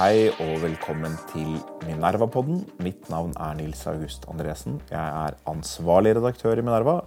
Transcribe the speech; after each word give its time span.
Hei 0.00 0.28
og 0.40 0.58
velkommen 0.60 1.14
til 1.30 1.54
Minerva-podden. 1.86 2.58
Mitt 2.84 3.08
navn 3.08 3.32
er 3.40 3.54
Nils 3.56 3.80
August 3.88 4.26
Andresen. 4.28 4.82
Jeg 4.90 5.00
er 5.00 5.36
ansvarlig 5.48 6.12
redaktør 6.18 6.60
i 6.60 6.64
Minerva. 6.64 6.98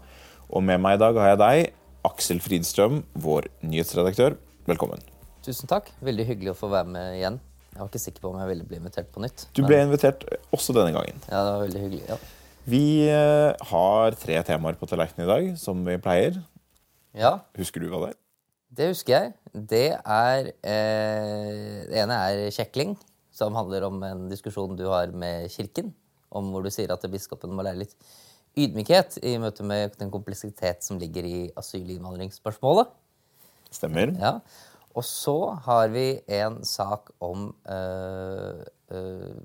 Og 0.50 0.64
med 0.66 0.82
meg 0.82 0.98
i 0.98 1.02
dag 1.04 1.18
har 1.22 1.30
jeg 1.34 1.40
deg, 1.42 1.74
Aksel 2.10 2.42
Fridstrøm, 2.42 3.04
vår 3.14 3.52
nyhetsredaktør. 3.62 4.40
Velkommen. 4.66 5.06
Tusen 5.46 5.70
takk. 5.70 5.92
Veldig 6.02 6.26
hyggelig 6.32 6.54
å 6.56 6.58
få 6.58 6.72
være 6.74 6.90
med 6.90 7.20
igjen. 7.20 7.38
Jeg 7.74 7.82
var 7.84 7.92
ikke 7.94 8.04
sikker 8.08 8.26
på 8.26 8.34
om 8.34 8.42
jeg 8.42 8.52
ville 8.56 8.66
bli 8.70 8.82
invitert 8.82 9.14
på 9.14 9.22
nytt. 9.22 9.46
Du 9.54 9.62
ble 9.66 9.84
invitert 9.86 10.26
også 10.54 10.74
denne 10.74 10.94
gangen. 10.98 11.22
Ja, 11.30 11.38
det 11.46 11.54
var 11.54 11.64
veldig 11.68 11.86
hyggelig. 11.86 12.04
Ja. 12.10 12.18
Vi 12.74 12.84
eh, 13.12 13.70
har 13.74 14.18
tre 14.18 14.42
temaer 14.48 14.82
på 14.82 14.90
tallerkenen 14.90 15.26
i 15.26 15.32
dag, 15.32 15.54
som 15.62 15.86
vi 15.86 15.98
pleier. 16.02 16.42
ja, 17.14 17.40
Husker 17.60 17.82
du 17.86 17.90
hva 17.94 18.06
det 18.08 18.14
er? 18.14 18.23
Det 18.78 18.90
husker 18.94 19.14
jeg. 19.14 19.34
Det 19.54 19.88
er 19.94 20.50
eh, 20.66 21.84
Det 21.90 22.00
ene 22.02 22.20
er 22.28 22.54
kjekling, 22.54 22.96
som 23.34 23.56
handler 23.58 23.86
om 23.88 24.02
en 24.08 24.28
diskusjon 24.32 24.78
du 24.78 24.88
har 24.90 25.14
med 25.14 25.50
Kirken. 25.54 25.94
Om 26.34 26.50
hvor 26.50 26.66
du 26.66 26.72
sier 26.74 26.92
at 26.94 27.06
biskopen 27.14 27.54
må 27.54 27.66
lære 27.66 27.84
litt 27.84 27.94
ydmykhet 28.58 29.20
i 29.26 29.36
møte 29.42 29.66
med 29.66 29.96
den 30.00 30.12
kompleksitet 30.14 30.86
som 30.86 31.00
ligger 31.02 31.26
i 31.26 31.40
asylinnvandringsspørsmålet. 31.58 32.90
Stemmer. 33.74 34.14
Ja. 34.22 34.38
Og 34.94 35.06
så 35.06 35.38
har 35.66 35.88
vi 35.94 36.22
en 36.30 36.60
sak 36.66 37.10
om 37.22 37.48
øh, 37.66 38.62
øh, 38.94 39.38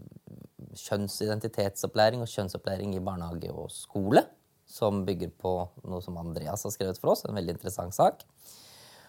kjønnsidentitetsopplæring 0.76 2.24
og 2.24 2.28
kjønnsopplæring 2.28 2.94
i 2.96 3.04
barnehage 3.04 3.52
og 3.52 3.70
skole. 3.72 4.24
Som 4.68 5.06
bygger 5.08 5.30
på 5.40 5.52
noe 5.88 6.04
som 6.04 6.18
Andreas 6.20 6.66
har 6.66 6.74
skrevet 6.74 7.00
for 7.00 7.14
oss. 7.14 7.24
En 7.24 7.36
veldig 7.36 7.56
interessant 7.56 7.96
sak. 7.96 8.26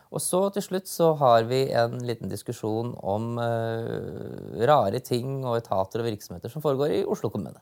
Og 0.10 0.22
så 0.24 0.42
til 0.56 0.66
slutt 0.66 0.90
så 0.90 1.12
har 1.20 1.46
vi 1.50 1.68
en 1.78 2.00
liten 2.02 2.32
diskusjon 2.32 2.96
om 2.98 3.36
øh, 3.38 4.58
rare 4.66 5.02
ting 5.06 5.44
og 5.46 5.60
etater 5.60 6.02
og 6.02 6.08
virksomheter 6.10 6.50
som 6.50 6.64
foregår 6.66 6.96
i 6.98 7.04
Oslo 7.06 7.30
kommune. 7.30 7.62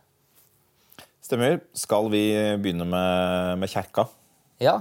Stemmer. 1.20 1.60
Skal 1.76 2.08
vi 2.14 2.24
begynne 2.64 2.88
med, 2.88 3.58
med 3.60 3.68
kjerka? 3.68 4.08
Ja. 4.64 4.80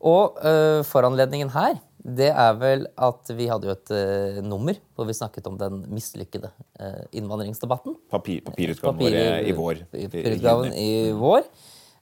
Og 0.00 0.38
øh, 0.46 0.84
foranledningen 0.86 1.50
her, 1.52 1.80
det 2.00 2.30
er 2.30 2.54
vel 2.56 2.86
at 2.96 3.32
vi 3.36 3.48
hadde 3.50 3.68
jo 3.68 3.74
et 3.74 3.90
øh, 3.92 4.38
nummer 4.44 4.78
hvor 4.94 5.04
vi 5.08 5.16
snakket 5.16 5.50
om 5.50 5.58
den 5.60 5.82
mislykkede 5.92 6.48
øh, 6.80 7.02
innvandringsdebatten. 7.12 7.98
Papir, 8.10 8.40
papirutgaven 8.46 9.02
vår 9.02 9.18
i 9.42 9.52
vår. 9.58 9.82
Papirutgaven 9.92 10.72
i 10.72 11.10
vår. 11.12 11.44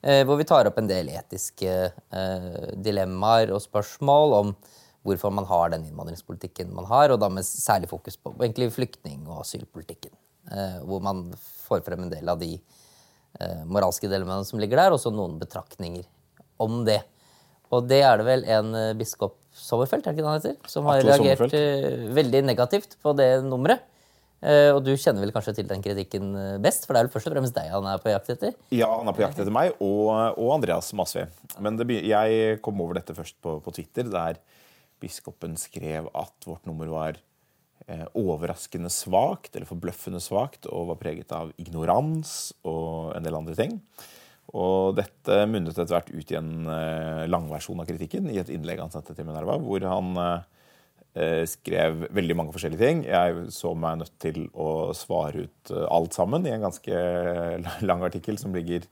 Eh, 0.03 0.25
Hvor 0.27 0.39
vi 0.39 0.47
tar 0.49 0.69
opp 0.69 0.79
en 0.81 0.91
del 0.91 1.11
etiske 1.13 1.73
eh, 1.89 2.75
dilemmaer 2.77 3.53
og 3.55 3.63
spørsmål 3.65 4.37
om 4.39 4.55
hvorfor 5.07 5.33
man 5.33 5.47
har 5.49 5.71
den 5.73 5.87
innvandringspolitikken 5.87 6.73
man 6.75 6.89
har, 6.91 7.13
og 7.15 7.21
da 7.23 7.29
med 7.33 7.47
særlig 7.47 7.89
fokus 7.89 8.19
på 8.21 8.35
egentlig 8.37 8.73
flyktning- 8.75 9.29
og 9.29 9.45
asylpolitikken. 9.45 10.13
eh, 10.53 10.81
Hvor 10.85 11.01
man 11.03 11.31
får 11.69 11.85
frem 11.87 12.03
en 12.03 12.13
del 12.13 12.29
av 12.29 12.39
de 12.39 12.59
moralske 13.69 14.09
dilemmaene 14.09 14.45
som 14.49 14.59
ligger 14.59 14.81
der, 14.81 14.91
og 14.91 14.99
så 14.99 15.13
noen 15.15 15.37
betraktninger 15.39 16.03
om 16.59 16.81
det. 16.85 17.03
Og 17.71 17.85
det 17.87 18.01
er 18.03 18.17
det 18.19 18.25
vel 18.27 18.45
en 18.49 18.99
biskop 18.99 19.37
Sommerfelt, 19.53 20.07
er 20.07 20.15
det 20.15 20.19
ikke 20.19 20.25
det 20.25 20.31
han 20.33 20.41
heter? 20.41 20.71
Som 20.71 20.87
har 20.89 21.03
reagert 21.03 21.55
veldig 22.17 22.43
negativt 22.47 22.97
på 23.03 23.13
det 23.19 23.45
nummeret. 23.45 23.85
Eh, 24.39 24.71
og 24.71 24.85
du 24.87 24.93
kjenner 24.95 25.25
vel 25.25 25.33
kanskje 25.35 25.57
til 25.57 25.67
den 25.67 25.83
kritikken 25.83 26.29
eh, 26.39 26.59
best, 26.63 26.85
for 26.87 26.95
det 26.95 27.01
er 27.01 27.09
vel 27.09 27.15
først 27.17 27.31
og 27.31 27.35
fremst 27.35 27.57
deg 27.57 27.73
han 27.73 27.89
er 27.91 28.03
på 28.03 28.13
jakt 28.13 28.31
etter? 28.37 28.53
Ja, 28.71 28.91
han 28.93 29.11
er 29.11 29.17
på 29.17 29.25
jakt 29.25 29.41
etter 29.41 29.55
meg 29.55 29.73
og, 29.83 30.13
og 30.39 30.53
Andreas 30.55 30.93
Masve. 30.95 31.27
Men 31.59 31.81
det, 31.81 31.89
jeg 32.07 32.61
kom 32.63 32.79
over 32.85 33.01
dette 33.01 33.17
først 33.17 33.39
på, 33.43 33.57
på 33.65 33.75
Twitter, 33.75 34.07
der 34.13 34.39
biskopen 35.03 35.57
skrev 35.59 36.07
at 36.15 36.47
vårt 36.47 36.69
nummer 36.71 36.91
var 36.93 37.19
eh, 37.89 38.07
overraskende 38.19 38.91
svakt, 38.95 39.55
eller 39.55 39.69
forbløffende 39.69 40.23
svakt, 40.23 40.71
og 40.71 40.93
var 40.93 41.01
preget 41.03 41.35
av 41.35 41.51
ignorans 41.59 42.53
og 42.63 43.17
en 43.17 43.27
del 43.27 43.39
andre 43.39 43.59
ting. 43.59 43.81
Og 44.57 44.95
dette 44.97 45.43
munnet 45.51 45.75
etter 45.75 45.93
hvert 45.93 46.15
ut 46.15 46.31
i 46.33 46.39
en 46.39 46.71
eh, 46.73 47.27
langversjon 47.29 47.83
av 47.83 47.91
kritikken 47.91 48.31
i 48.33 48.39
et 48.41 48.55
innlegg 48.55 48.81
han 48.81 48.95
sendte 48.95 49.17
til 49.17 49.27
Minerva, 49.29 49.59
hvor 49.61 49.83
han 49.85 50.15
eh, 50.23 50.47
skrev 51.49 52.05
veldig 52.15 52.37
mange 52.37 52.53
forskjellige 52.55 52.83
ting. 52.83 53.05
Jeg 53.09 53.49
så 53.55 53.73
meg 53.75 54.01
nødt 54.03 54.15
til 54.23 54.45
å 54.55 54.93
svare 54.97 55.47
ut 55.47 55.73
eh, 55.73 55.87
alt 55.91 56.17
sammen 56.17 56.47
i 56.47 56.53
en 56.55 56.67
ganske 56.69 57.03
lang 57.89 58.05
artikkel 58.07 58.39
som 58.41 58.55
ligger, 58.55 58.87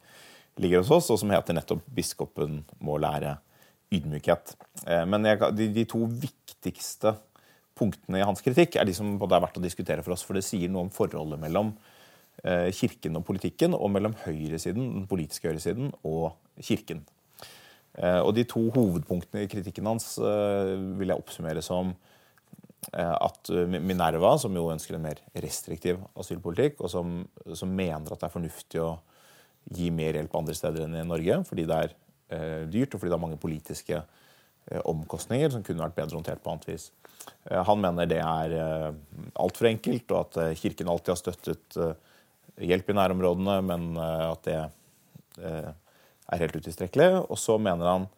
ligger 0.63 0.83
hos 0.83 0.93
oss, 0.97 1.11
og 1.13 1.21
som 1.23 1.31
heter 1.35 1.57
nettopp 1.57 1.85
'Biskopen 1.87 2.63
må 2.81 2.99
lære 3.03 3.37
ydmykhet'. 3.95 4.57
Eh, 4.87 5.05
Men 5.07 5.29
jeg, 5.29 5.43
de, 5.57 5.69
de 5.77 5.85
to 5.85 6.07
viktigste 6.07 7.17
punktene 7.77 8.23
i 8.23 8.27
hans 8.27 8.41
kritikk 8.41 8.77
er 8.77 8.89
de 8.89 8.95
som 8.97 9.19
både 9.21 9.37
er 9.37 9.45
verdt 9.45 9.61
å 9.61 9.65
diskutere 9.65 10.03
for 10.03 10.17
oss, 10.17 10.25
for 10.25 10.39
det 10.39 10.47
sier 10.47 10.73
noe 10.73 10.87
om 10.87 10.95
forholdet 10.95 11.39
mellom 11.43 11.75
eh, 12.43 12.73
kirken 12.73 13.21
og 13.21 13.27
politikken, 13.29 13.77
og 13.77 13.93
mellom 13.93 14.17
høyresiden, 14.25 14.95
den 15.03 15.07
politiske 15.11 15.53
høyresiden 15.53 15.93
og 16.03 16.33
kirken. 16.65 17.05
Eh, 17.97 18.21
Og 18.21 18.35
de 18.37 18.45
to 18.49 18.67
hovedpunktene 18.75 19.47
i 19.47 19.51
kritikken 19.51 19.89
hans 19.89 20.17
eh, 20.21 20.75
vil 20.99 21.13
jeg 21.13 21.23
oppsummere 21.23 21.63
som 21.65 21.95
eh, 22.93 23.15
at 23.15 23.53
Minerva, 23.73 24.35
som 24.41 24.57
jo 24.57 24.69
ønsker 24.73 24.99
en 24.99 25.07
mer 25.07 25.23
restriktiv 25.33 26.03
asylpolitikk, 26.19 26.83
og 26.83 26.93
som, 26.93 27.23
som 27.57 27.73
mener 27.73 28.13
at 28.13 28.21
det 28.21 28.29
er 28.29 28.35
fornuftig 28.37 28.83
å 28.85 28.91
gi 29.77 29.89
mer 29.91 30.19
hjelp 30.19 30.37
andre 30.39 30.55
steder 30.55 30.85
enn 30.85 31.01
i 31.01 31.07
Norge, 31.07 31.41
fordi 31.49 31.65
det 31.67 31.79
er 31.85 31.97
dyrt, 32.71 32.93
og 32.95 33.01
fordi 33.01 33.11
det 33.11 33.15
er 33.17 33.23
mange 33.23 33.39
politiske 33.39 33.99
omkostninger 34.87 35.51
som 35.51 35.63
kunne 35.67 35.83
vært 35.83 35.95
bedre 35.95 36.19
håndtert 36.19 36.41
på 36.43 36.51
annet 36.51 36.65
vis. 36.69 36.85
Han 37.47 37.79
mener 37.83 38.07
det 38.11 38.19
er 38.19 38.55
altfor 39.39 39.69
enkelt, 39.71 40.11
og 40.11 40.21
at 40.25 40.59
Kirken 40.59 40.91
alltid 40.91 41.13
har 41.13 41.21
støttet 41.21 41.79
hjelp 42.63 42.91
i 42.91 42.97
nærområdene, 42.99 43.57
men 43.67 43.89
at 43.99 44.47
det 44.47 44.59
er 46.33 46.43
helt 46.43 46.59
utilstrekkelig. 46.59 47.09
Og 47.31 47.39
så 47.41 47.59
mener 47.63 47.91
han 47.91 48.09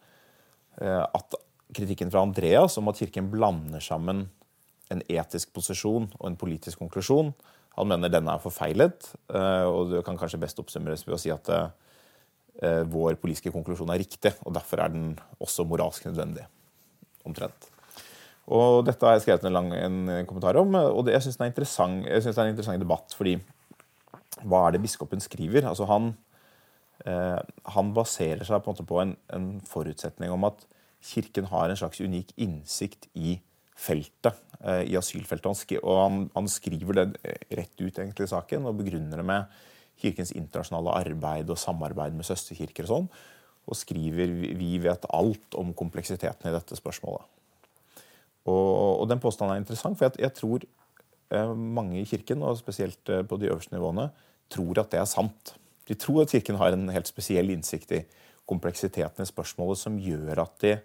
eh, 0.81 1.05
at 1.05 1.37
kritikken 1.75 2.11
fra 2.11 2.23
Andreas 2.25 2.77
om 2.81 2.89
at 2.89 2.99
Kirken 3.01 3.29
blander 3.31 3.83
sammen 3.83 4.27
en 4.89 5.03
etisk 5.05 5.51
posisjon 5.53 6.07
og 6.17 6.25
en 6.25 6.39
politisk 6.39 6.81
konklusjon, 6.81 7.33
han 7.77 7.87
mener 7.87 8.11
denne 8.11 8.33
er 8.33 8.41
forfeilet. 8.43 9.11
eh, 9.31 9.65
Og 9.69 9.93
det 9.93 10.05
kan 10.07 10.17
kanskje 10.17 10.41
best 10.41 10.59
oppsummeres 10.59 11.05
ved 11.07 11.15
å 11.15 11.21
si 11.21 11.31
at 11.33 11.51
eh, 11.53 12.83
vår 12.89 13.19
politiske 13.21 13.53
konklusjon 13.53 13.91
er 13.93 14.01
riktig, 14.01 14.33
og 14.43 14.55
derfor 14.57 14.81
er 14.83 14.95
den 14.95 15.11
også 15.39 15.67
moralsk 15.69 16.09
nødvendig. 16.09 16.47
Omtrent. 17.27 17.69
Og 18.49 18.81
dette 18.87 19.05
har 19.05 19.13
jeg 19.13 19.27
skrevet 19.27 19.45
en 19.45 19.53
lang 19.53 19.69
en 19.77 20.25
kommentar 20.25 20.57
om, 20.57 20.73
og 20.73 21.03
det, 21.05 21.13
jeg 21.13 21.27
syns 21.27 21.37
det, 21.37 21.45
er 21.45 22.47
en 22.47 22.49
interessant 22.55 22.81
debatt. 22.81 23.13
fordi 23.13 23.37
hva 24.47 24.65
er 24.65 24.75
det 24.75 24.81
biskopen 24.81 25.21
skriver? 25.21 25.67
Altså 25.69 25.85
han, 25.89 26.13
han 27.05 27.91
baserer 27.95 28.43
seg 28.43 28.59
på 28.65 28.73
en, 28.73 28.87
på 28.89 28.97
en, 28.99 29.11
en 29.31 29.45
forutsetning 29.65 30.33
om 30.33 30.43
at 30.49 30.65
Kirken 30.99 31.47
har 31.47 31.69
en 31.69 31.79
slags 31.79 32.01
unik 32.03 32.33
innsikt 32.43 33.07
i 33.15 33.37
feltet, 33.79 34.35
eh, 34.59 34.83
i 34.91 34.97
asylfeltet. 34.99 35.47
Han 35.47 35.57
skri, 35.57 35.79
og 35.79 35.99
han, 36.03 36.21
han 36.35 36.49
skriver 36.51 36.99
det 36.99 37.35
rett 37.55 37.75
ut 37.79 37.99
egentlig 37.99 38.27
i 38.27 38.33
saken 38.33 38.67
og 38.67 38.79
begrunner 38.81 39.21
det 39.21 39.27
med 39.27 39.59
Kirkens 39.99 40.33
internasjonale 40.35 40.95
arbeid 41.01 41.51
og 41.51 41.59
samarbeid 41.59 42.15
med 42.15 42.27
søsterkirker 42.27 42.87
og 42.87 42.91
sånn. 42.91 43.09
Og 43.69 43.77
skriver 43.77 44.31
vi 44.59 44.73
vet 44.81 45.07
alt 45.15 45.55
om 45.59 45.71
kompleksiteten 45.77 46.49
i 46.49 46.55
dette 46.55 46.77
spørsmålet. 46.79 47.27
Og, 48.49 49.03
og 49.03 49.07
den 49.11 49.21
påstanden 49.21 49.55
er 49.55 49.61
interessant, 49.61 49.99
for 49.99 50.07
jeg, 50.07 50.19
jeg 50.25 50.35
tror 50.35 50.65
eh, 50.65 51.55
mange 51.79 52.01
i 52.01 52.07
Kirken, 52.09 52.43
og 52.43 52.59
spesielt 52.59 53.11
eh, 53.11 53.23
på 53.23 53.39
de 53.39 53.51
øverste 53.51 53.75
nivåene, 53.75 54.09
tror 54.51 54.81
at 54.81 54.91
det 54.91 54.99
er 54.99 55.07
sant. 55.07 55.53
De 55.89 55.97
tror 55.97 56.23
at 56.23 56.33
Kirken 56.35 56.59
har 56.61 56.75
en 56.75 56.89
helt 56.93 57.09
spesiell 57.09 57.49
innsikt 57.49 57.91
i 57.97 58.03
kompleksiteten 58.49 59.25
i 59.25 59.29
spørsmålet 59.29 59.81
som 59.81 59.99
gjør 60.01 60.43
at 60.45 60.57
de 60.63 60.75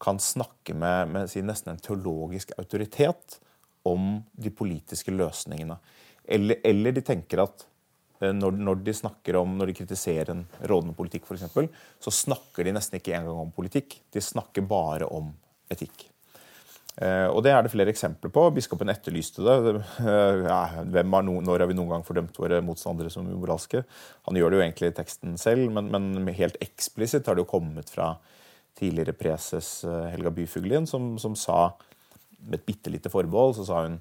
kan 0.00 0.20
snakke 0.22 0.74
med, 0.74 1.10
med 1.12 1.30
si, 1.30 1.42
nesten 1.44 1.74
en 1.74 1.82
teologisk 1.82 2.54
autoritet 2.58 3.40
om 3.86 4.20
de 4.32 4.52
politiske 4.54 5.12
løsningene. 5.12 5.76
Eller, 6.24 6.60
eller 6.64 6.94
de 6.96 7.04
tenker 7.04 7.42
at 7.44 7.66
eh, 8.22 8.32
når, 8.36 8.56
når 8.56 8.80
de 8.86 8.96
snakker 8.96 9.36
om, 9.40 9.58
når 9.58 9.70
de 9.70 9.76
kritiserer 9.82 10.32
en 10.32 10.46
rådende 10.62 10.96
politikk, 10.96 11.28
eksempel, 11.34 11.68
så 12.00 12.14
snakker 12.14 12.64
de 12.64 12.74
nesten 12.76 13.00
ikke 13.00 13.16
engang 13.18 13.44
om 13.44 13.52
politikk. 13.54 14.00
De 14.12 14.24
snakker 14.24 14.66
bare 14.68 15.08
om 15.10 15.32
etikk. 15.70 16.09
Eh, 17.00 17.28
og 17.32 17.40
Det 17.42 17.52
er 17.54 17.62
det 17.64 17.72
flere 17.72 17.92
eksempler 17.94 18.32
på. 18.32 18.42
Biskopen 18.52 18.92
etterlyste 18.92 19.44
det. 19.46 19.76
Eh, 20.04 20.42
ja, 20.44 20.60
hvem 20.84 21.16
har 21.16 21.24
no, 21.24 21.38
når 21.40 21.64
har 21.64 21.70
vi 21.70 21.76
noen 21.78 21.94
gang 21.94 22.04
fordømt 22.04 22.36
våre 22.36 22.60
motstandere 22.64 23.12
som 23.12 23.28
umoralske? 23.28 23.84
Han 24.28 24.36
gjør 24.36 24.52
det 24.52 24.58
jo 24.58 24.64
egentlig 24.66 24.90
i 24.90 24.98
teksten 24.98 25.38
selv, 25.40 25.70
men, 25.72 25.88
men 25.88 26.34
helt 26.36 26.60
eksplisitt 26.60 27.26
har 27.30 27.38
det 27.38 27.46
jo 27.46 27.52
kommet 27.54 27.88
fra 27.92 28.14
tidligere 28.76 29.16
preses 29.16 29.80
eh, 29.84 30.10
Helga 30.12 30.32
Byfuglien, 30.34 30.86
som, 30.86 31.14
som 31.20 31.36
sa 31.36 31.72
med 32.40 32.60
et 32.60 32.66
bitte 32.68 32.92
lite 32.92 33.12
forbehold, 33.12 33.56
så 33.58 33.66
sa 33.68 33.82
hun 33.84 33.98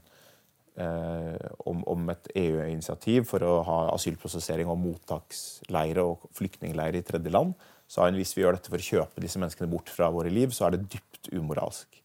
eh, 0.79 1.47
om, 1.71 1.81
om 1.91 2.11
et 2.13 2.31
EU-initiativ 2.39 3.27
for 3.31 3.43
å 3.43 3.59
ha 3.67 3.79
asylprosessering 3.95 4.69
og 4.71 4.79
mottaksleire 4.83 6.05
og 6.05 6.29
flyktningleire 6.37 7.01
i 7.01 7.07
tredje 7.07 7.31
land. 7.33 7.55
sa 7.87 8.07
hun 8.07 8.19
hvis 8.19 8.35
vi 8.37 8.43
gjør 8.43 8.59
dette 8.59 8.71
for 8.71 8.79
å 8.79 8.89
kjøpe 8.91 9.23
disse 9.23 9.41
menneskene 9.41 9.71
bort 9.71 9.91
fra 9.91 10.11
våre 10.13 10.31
liv, 10.31 10.53
så 10.55 10.67
er 10.67 10.77
det 10.77 10.87
dypt 10.91 11.31
umoralsk. 11.35 11.99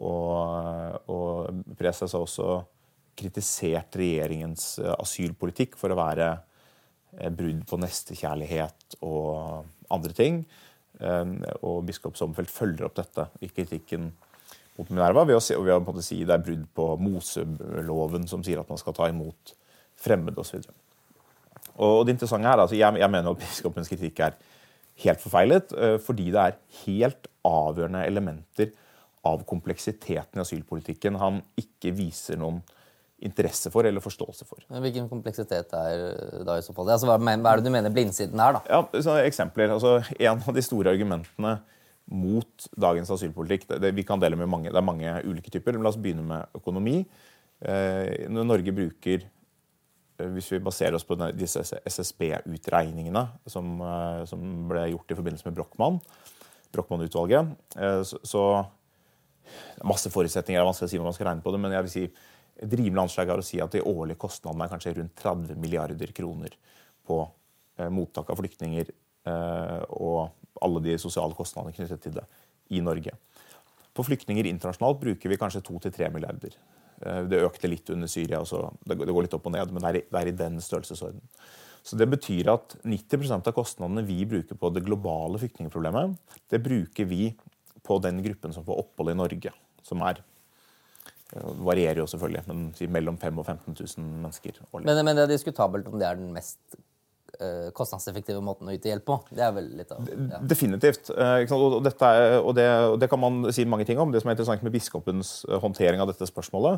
Og, 0.00 1.10
og 1.12 1.62
Preses 1.76 2.14
har 2.14 2.24
også 2.24 2.62
kritisert 3.18 3.98
regjeringens 4.00 4.78
asylpolitikk 4.96 5.76
for 5.76 5.92
å 5.92 5.98
være 5.98 6.30
brudd 7.36 7.66
på 7.68 7.78
nestekjærlighet 7.82 8.96
og 9.04 9.66
andre 9.92 10.16
ting. 10.16 10.38
Og 11.60 11.82
biskop 11.84 12.16
Sommerfeld 12.16 12.48
følger 12.48 12.88
opp 12.88 12.96
dette 12.96 13.26
i 13.44 13.50
kritikken 13.52 14.08
mot 14.78 14.88
Minerva 14.88 15.26
ved 15.28 15.36
å, 15.36 15.42
si, 15.44 15.56
ved 15.56 15.74
å 15.76 16.04
si 16.04 16.22
det 16.24 16.36
er 16.36 16.44
brudd 16.44 16.64
på 16.76 16.86
Moseloven, 17.02 18.24
som 18.30 18.44
sier 18.44 18.62
at 18.62 18.70
man 18.72 18.80
skal 18.80 18.96
ta 18.96 19.10
imot 19.12 19.52
fremmede 20.00 20.40
osv. 20.40 20.62
Og 21.82 22.06
det 22.06 22.16
interessante 22.16 22.48
er, 22.48 22.62
altså, 22.64 22.78
jeg, 22.78 23.00
jeg 23.00 23.12
mener 23.12 23.32
at 23.32 23.40
biskopens 23.40 23.90
kritikk 23.92 24.24
er 24.24 24.38
helt 25.04 25.22
forfeilet, 25.22 25.72
eh, 25.76 25.98
fordi 26.02 26.30
det 26.32 26.40
er 26.40 26.58
helt 26.82 27.28
avgjørende 27.48 28.04
elementer 28.08 28.72
av 29.28 29.42
kompleksiteten 29.46 30.38
i 30.38 30.42
asylpolitikken 30.42 31.18
han 31.20 31.42
ikke 31.58 31.92
viser 31.94 32.40
noen 32.40 32.62
interesse 33.22 33.70
for 33.70 33.86
eller 33.86 34.02
forståelse 34.02 34.46
for. 34.48 34.64
Hvilken 34.82 35.06
kompleksitet 35.10 35.74
er 35.78 36.00
da 36.46 36.56
i 36.58 36.64
så 36.64 36.74
fall? 36.74 36.90
Altså, 36.90 37.06
hva, 37.06 37.18
er 37.22 37.60
det 37.60 37.68
du 37.68 37.70
mener 37.70 37.94
blindsiden 37.94 38.40
er? 38.42 38.58
da? 38.58 38.62
Ja, 38.66 39.20
Eksempler. 39.22 39.76
Altså, 39.76 40.00
en 40.18 40.42
av 40.42 40.56
de 40.56 40.64
store 40.64 40.90
argumentene 40.90 41.60
mot 42.10 42.66
dagens 42.74 43.12
asylpolitikk. 43.14 43.68
Det, 43.68 43.78
det, 43.84 43.92
vi 43.94 44.04
kan 44.06 44.20
dele 44.22 44.38
med 44.40 44.50
mange, 44.50 44.72
det 44.72 44.80
er 44.80 44.86
mange 44.86 45.14
ulike 45.28 45.52
typer. 45.54 45.76
Men 45.76 45.86
la 45.86 45.92
oss 45.92 46.00
begynne 46.02 46.26
med 46.26 46.58
økonomi. 46.58 46.98
Eh, 47.62 48.26
når 48.32 48.48
Norge 48.48 48.74
bruker 48.74 49.22
eh, 49.22 50.30
Hvis 50.34 50.48
vi 50.50 50.58
baserer 50.58 50.96
oss 50.98 51.06
på 51.06 51.14
disse 51.38 51.62
SSB-utregningene 51.62 53.22
som, 53.46 53.76
eh, 53.86 54.22
som, 54.26 54.42
ble 54.66 54.88
gjort 54.90 55.14
i 55.14 55.18
forbindelse 55.20 55.46
med 55.46 55.60
Brochmann, 55.60 56.00
Brochmann-utvalget, 56.74 57.54
eh, 57.78 58.02
så 58.02 58.46
Masse 59.88 60.12
forutsetninger, 60.12 60.58
det 60.60 60.64
er 60.64 60.68
vanskelig 60.68 60.90
å 60.90 60.92
si 60.92 61.00
hva 61.00 61.08
man 61.08 61.16
skal 61.16 61.28
regne 61.30 61.44
på 61.44 61.54
det, 61.54 61.60
men 61.62 61.74
jeg 61.76 61.86
vil 61.86 61.94
si 61.94 62.04
et 62.62 62.76
rimelig 62.78 63.02
anslag 63.06 63.32
er 63.32 63.40
å 63.40 63.46
si 63.46 63.60
at 63.62 63.74
de 63.74 63.82
årlige 63.82 64.20
kostnadene 64.22 64.66
er 64.66 64.72
kanskje 64.72 64.94
rundt 64.98 65.14
30 65.18 65.58
milliarder 65.60 66.12
kroner 66.14 66.54
på 67.08 67.18
eh, 67.78 67.88
mottak 67.90 68.30
av 68.30 68.38
flyktninger 68.38 68.92
eh, 68.92 69.80
og 69.98 70.62
alle 70.62 70.84
de 70.84 70.98
sosiale 71.00 71.34
kostnadene 71.38 71.74
knyttet 71.74 72.04
til 72.04 72.14
det 72.18 72.26
i 72.72 72.82
Norge. 72.84 73.16
På 73.92 74.04
flyktninger 74.06 74.46
internasjonalt 74.48 75.00
bruker 75.02 75.32
vi 75.32 75.40
kanskje 75.40 75.64
2-3 75.66 76.12
milliarder. 76.14 76.54
Eh, 77.02 77.24
det 77.28 77.42
økte 77.42 77.70
litt 77.70 77.90
under 77.94 78.10
Syria, 78.10 78.42
så 78.48 78.68
det 78.86 78.98
går 79.00 79.26
litt 79.26 79.36
opp 79.36 79.48
og 79.50 79.56
ned, 79.56 79.74
men 79.74 79.84
det 79.88 80.06
er 80.06 80.30
i, 80.30 80.36
den 80.36 80.60
størrelsesorden. 80.62 81.22
Så 81.82 81.96
Det 81.98 82.06
betyr 82.06 82.52
at 82.52 82.76
90% 82.86 83.48
av 83.48 83.54
kostnadene 83.56 84.04
vi 84.06 84.22
bruker 84.28 84.54
på 84.54 84.70
det 84.70 84.84
globale 84.86 85.40
flyktningproblemet, 85.42 86.14
det 86.52 86.62
bruker 86.62 87.08
vi 87.10 87.32
på 87.86 87.98
den 88.04 88.20
gruppen 88.24 88.54
som 88.54 88.66
får 88.66 88.84
opphold 88.84 89.12
i 89.12 89.18
Norge. 89.18 89.54
Som 89.86 90.04
er 90.06 90.20
det 90.20 90.28
varierer 91.64 92.02
jo 92.02 92.04
selvfølgelig, 92.12 92.42
men 92.44 92.90
mellom 92.92 93.16
5000 93.16 93.38
og 93.40 93.46
15 93.48 93.76
000 94.04 94.08
mennesker 94.20 94.58
årlig. 94.68 94.84
Men, 94.84 94.98
men 95.00 95.16
det 95.16 95.22
er 95.22 95.30
diskutabelt 95.30 95.86
om 95.88 95.96
det 95.96 96.04
er 96.04 96.18
den 96.20 96.28
mest 96.34 96.76
Eh, 97.40 97.70
kostnadseffektive 97.72 98.42
måten 98.44 98.68
å 98.68 98.72
yte 98.74 98.90
hjelp 98.90 99.06
på. 99.08 99.14
Det 99.32 99.40
er 99.40 99.54
vel 99.56 99.70
litt 99.78 99.88
av 99.94 100.04
ja. 100.04 100.38
Definitivt. 100.44 101.10
Eh, 101.10 101.52
og, 101.56 101.82
dette 101.84 102.04
er, 102.04 102.40
og, 102.42 102.54
det, 102.58 102.66
og, 102.90 103.00
det, 103.00 103.08
kan 103.08 103.20
man 103.22 103.52
si 103.56 103.64
mange 103.64 103.84
ting 103.88 103.98
om. 104.02 104.12
Det 104.12 104.20
som 104.20 104.28
er 104.28 104.34
interessant 104.36 104.62
med 104.66 104.74
biskopens 104.74 105.28
eh, 105.48 105.60
håndtering 105.62 106.00
av 106.02 106.08
dette 106.10 106.26
spørsmålet, 106.28 106.74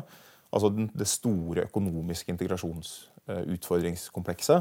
altså 0.55 0.67
det 0.71 1.07
store 1.11 1.61
økonomiske 1.67 2.31
integrasjonsutfordringskomplekset, 2.31 4.59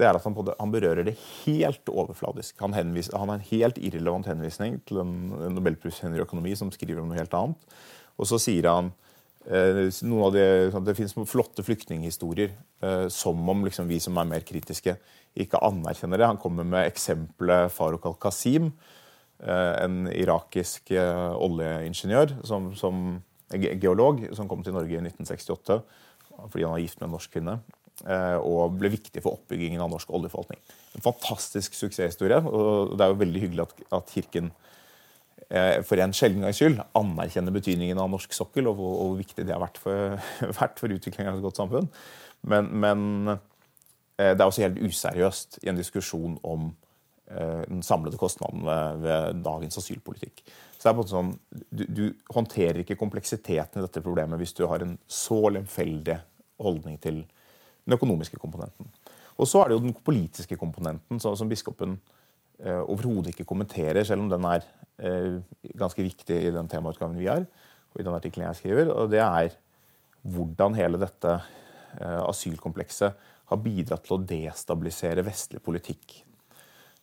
det 0.00 0.08
er 0.08 0.16
at 0.16 0.24
han, 0.24 0.34
han 0.34 0.72
berører 0.72 1.04
det 1.06 1.18
helt 1.44 1.88
overfladisk. 1.92 2.56
Han, 2.64 2.74
henviser, 2.76 3.16
han, 3.18 3.28
har 3.28 3.40
en 3.40 3.50
helt 3.50 3.78
irrelevant 3.78 4.28
henvisning 4.30 4.80
til 4.88 5.02
en 5.02 5.14
nobelprisvinner 5.52 6.20
i 6.20 6.24
økonomi 6.24 6.54
som 6.58 6.72
skriver 6.72 7.02
om 7.02 7.10
noe 7.10 7.20
helt 7.20 7.34
annet. 7.36 7.74
Og 8.16 8.28
så 8.30 8.40
sier 8.40 8.70
han 8.70 8.92
noen 9.42 10.22
av 10.22 10.32
de, 10.36 10.44
Det 10.86 10.94
finnes 10.94 11.16
flotte 11.26 11.64
flyktninghistorier, 11.66 12.52
som 13.10 13.48
om 13.50 13.64
liksom 13.66 13.88
vi 13.90 13.98
som 14.00 14.16
er 14.20 14.28
mer 14.30 14.44
kritiske, 14.46 14.94
ikke 15.34 15.60
anerkjenner 15.64 16.20
det. 16.20 16.28
Han 16.28 16.40
kommer 16.40 16.66
med 16.68 16.86
eksempelet 16.86 17.72
Farouk 17.72 18.06
al-Qasim, 18.06 18.70
eh, 19.42 19.74
en 19.84 20.06
irakisk 20.12 20.92
eh, 20.94 21.32
oljeingeniør, 21.42 22.36
som, 22.44 22.72
som, 22.76 23.22
geolog, 23.52 24.26
som 24.36 24.48
kom 24.48 24.64
til 24.64 24.76
Norge 24.76 24.96
i 24.96 25.02
1968 25.02 25.82
fordi 26.48 26.64
han 26.64 26.72
var 26.72 26.80
gift 26.80 26.96
med 26.98 27.06
en 27.06 27.12
norsk 27.12 27.34
kvinne. 27.34 27.52
Eh, 28.02 28.38
og 28.40 28.78
ble 28.80 28.90
viktig 28.94 29.22
for 29.22 29.38
oppbyggingen 29.38 29.82
av 29.84 29.92
norsk 29.92 30.10
oljeforvaltning. 30.10 30.60
En 30.96 31.04
fantastisk 31.04 31.76
suksesshistorie. 31.78 32.40
og 32.42 32.96
Det 32.96 33.04
er 33.04 33.12
jo 33.12 33.22
veldig 33.22 33.44
hyggelig 33.46 33.66
at, 33.68 33.86
at 34.00 34.14
Kirken 34.16 34.52
for 35.84 36.00
en 36.00 36.14
sjelden 36.16 36.40
gangs 36.40 36.56
skyld 36.56 36.78
anerkjenner 36.96 37.52
betydningen 37.52 37.98
av 38.00 38.06
norsk 38.08 38.32
sokkel 38.32 38.70
og 38.70 38.78
hvor, 38.78 38.92
og 39.02 39.08
hvor 39.10 39.18
viktig 39.18 39.44
det 39.44 39.52
har 39.52 39.60
vært 39.60 39.76
for, 39.82 40.14
for 40.80 40.94
utviklingen 40.94 41.28
av 41.28 41.40
et 41.40 41.44
godt 41.44 41.60
samfunn. 41.60 41.90
Men, 42.48 42.70
men 42.80 43.02
Eh, 44.22 44.32
det 44.36 44.40
er 44.42 44.48
også 44.48 44.66
helt 44.66 44.80
useriøst 44.82 45.60
i 45.62 45.70
en 45.72 45.78
diskusjon 45.78 46.36
om 46.46 46.70
eh, 47.30 47.62
den 47.68 47.82
samlede 47.86 48.20
kostnaden 48.20 48.64
ved, 48.66 49.04
ved 49.04 49.44
dagens 49.44 49.78
asylpolitikk. 49.80 50.42
Så 50.76 50.84
det 50.84 50.90
er 50.90 50.96
på 50.96 50.96
en 50.96 51.02
måte 51.02 51.14
sånn, 51.14 51.32
du, 51.70 51.84
du, 51.86 52.04
håndterer 52.34 52.82
ikke 52.82 52.98
kompleksiteten 53.00 53.80
i 53.80 53.86
dette 53.86 54.02
problemet 54.04 54.40
hvis 54.40 54.56
du 54.58 54.66
har 54.70 54.84
en 54.84 54.96
så 55.06 55.40
lemfeldig 55.54 56.18
holdning 56.62 56.98
til 57.02 57.22
den 57.86 57.96
økonomiske 57.96 58.38
komponenten. 58.40 58.88
Og 59.40 59.48
så 59.48 59.62
er 59.62 59.70
det 59.70 59.78
jo 59.78 59.84
den 59.86 59.96
politiske 60.04 60.58
komponenten 60.60 61.20
som, 61.22 61.48
biskopen 61.50 61.96
eh, 62.60 62.82
overhodet 62.82 63.32
ikke 63.32 63.48
kommenterer, 63.48 64.04
selv 64.06 64.24
om 64.24 64.30
den 64.30 64.46
er 64.48 64.66
eh, 65.02 65.40
ganske 65.78 66.04
viktig 66.04 66.38
i 66.38 66.54
den 66.54 66.68
temautgaven 66.70 67.18
vi 67.18 67.30
har, 67.30 67.46
og 67.92 68.00
i 68.00 68.06
den 68.06 68.14
artikkelen 68.14 68.48
jeg 68.48 68.60
skriver. 68.60 68.92
Og 68.94 69.10
det 69.12 69.22
er 69.24 69.56
hvordan 70.22 70.76
hele 70.78 71.00
dette 71.02 71.32
eh, 71.38 72.20
asylkomplekset 72.22 73.30
har 73.52 73.64
bidratt 73.64 74.06
til 74.06 74.16
å 74.16 74.22
destabilisere 74.24 75.24
vestlig 75.26 75.62
politikk. 75.64 76.20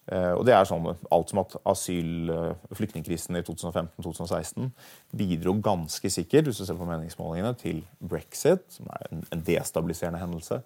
Eh, 0.10 0.34
og 0.34 0.42
det 0.48 0.56
er 0.56 0.66
sånn 0.66 0.88
alt 0.90 1.30
som 1.30 1.42
at 1.44 1.56
asyl- 1.70 2.32
og 2.34 2.46
eh, 2.50 2.76
flyktningkrisen 2.78 3.38
i 3.38 3.44
2015-2016 3.46 4.72
bidro 5.20 5.54
ganske 5.62 6.10
sikkert 6.10 6.50
hvis 6.50 6.62
du 6.62 6.66
ser 6.66 6.80
på 6.80 6.88
meningsmålingene, 6.90 7.54
til 7.60 7.84
brexit, 8.02 8.66
som 8.74 8.90
er 8.96 9.10
en 9.20 9.44
destabiliserende 9.46 10.22
hendelse. 10.22 10.62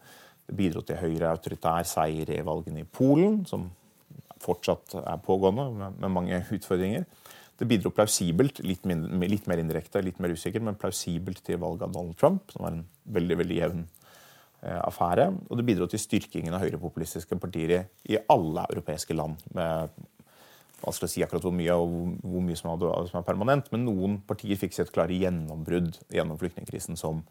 Det 0.48 0.56
bidro 0.60 0.84
til 0.88 1.00
høyreautoritær 1.02 1.84
seier 1.88 2.32
i 2.32 2.44
valgene 2.46 2.84
i 2.84 2.88
Polen, 2.88 3.42
som 3.50 3.68
fortsatt 4.44 4.96
er 5.02 5.24
pågående 5.24 5.92
med 6.00 6.12
mange 6.12 6.40
utfordringer. 6.56 7.08
Det 7.60 7.68
bidro 7.70 7.92
plausibelt, 7.96 8.64
litt, 8.66 8.88
mindre, 8.90 9.28
litt 9.30 9.46
mer 9.48 9.62
indirekte, 9.62 10.02
litt 10.04 10.20
mer 10.24 10.34
usikkert, 10.34 10.64
men 10.66 10.80
plausibelt 10.80 11.44
til 11.46 11.60
valget 11.62 11.86
av 11.88 11.94
Donald 11.96 12.18
Trump, 12.20 12.48
som 12.52 12.66
var 12.66 12.76
en 12.76 12.88
veldig 13.16 13.40
veldig 13.44 13.60
jevn 13.60 13.84
affære. 14.64 15.28
Og 15.50 15.60
det 15.60 15.66
bidro 15.68 15.90
til 15.92 16.00
styrkingen 16.00 16.56
av 16.56 16.64
høyrepopulistiske 16.64 17.36
partier 17.42 17.90
i 18.08 18.20
alle 18.32 18.64
europeiske 18.72 19.16
land. 19.18 19.42
med 19.54 19.90
vanskelig 20.84 21.10
å 21.10 21.14
si 21.14 21.24
akkurat 21.24 21.46
hvor 21.46 21.56
mye 21.56 21.76
og 21.80 21.92
hvor 22.22 22.44
mye 22.44 22.60
som, 22.60 22.72
er 22.76 23.26
permanent, 23.28 23.70
men 23.74 23.86
noen 23.88 24.20
partier 24.28 24.60
fikk 24.60 24.76
sitt 24.76 24.92
klare 24.96 25.16
gjennombrudd 25.16 26.00
gjennom 26.14 26.40
flyktningkrisen, 26.42 27.00
som 27.00 27.24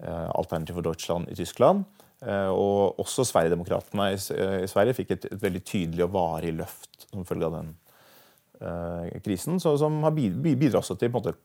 eh, 0.00 0.28
Alternativ 0.32 0.78
for 0.78 0.86
Deutschland 0.86 1.28
i 1.32 1.36
Tyskland. 1.38 1.84
Eh, 2.24 2.50
og 2.50 2.98
også 3.02 3.26
Sverigedemokraterna 3.28 4.10
i, 4.14 4.16
i 4.64 4.70
Sverige 4.70 4.96
fikk 4.98 5.14
et, 5.16 5.28
et, 5.30 5.42
veldig 5.42 5.62
tydelig 5.68 6.06
og 6.08 6.14
varig 6.16 6.54
løft 6.56 7.06
som 7.10 7.28
følge 7.28 7.50
av 7.50 7.58
den 7.58 7.74
eh, 8.62 9.18
krisen, 9.24 9.60
så, 9.62 9.76
som 9.80 10.00
har 10.06 10.16
bidratt 10.16 10.88
til 10.98 11.14
måte, 11.14 11.36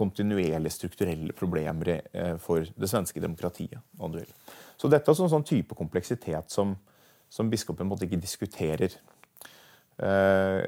kontinuerlige 0.00 0.74
strukturelle 0.74 1.36
problemer 1.36 1.92
eh, 2.00 2.34
for 2.40 2.64
det 2.64 2.90
svenske 2.90 3.22
demokratiet. 3.22 3.78
om 3.98 4.12
du 4.12 4.18
vil. 4.18 4.34
Så 4.80 4.88
dette 4.88 5.12
er 5.12 5.22
en 5.22 5.34
sånn 5.36 5.46
type 5.46 5.76
kompleksitet 5.76 6.50
som, 6.50 6.74
som 7.28 7.50
biskopen 7.52 7.92
ikke 7.92 8.20
diskuterer. 8.20 8.96
Eh, 10.00 10.64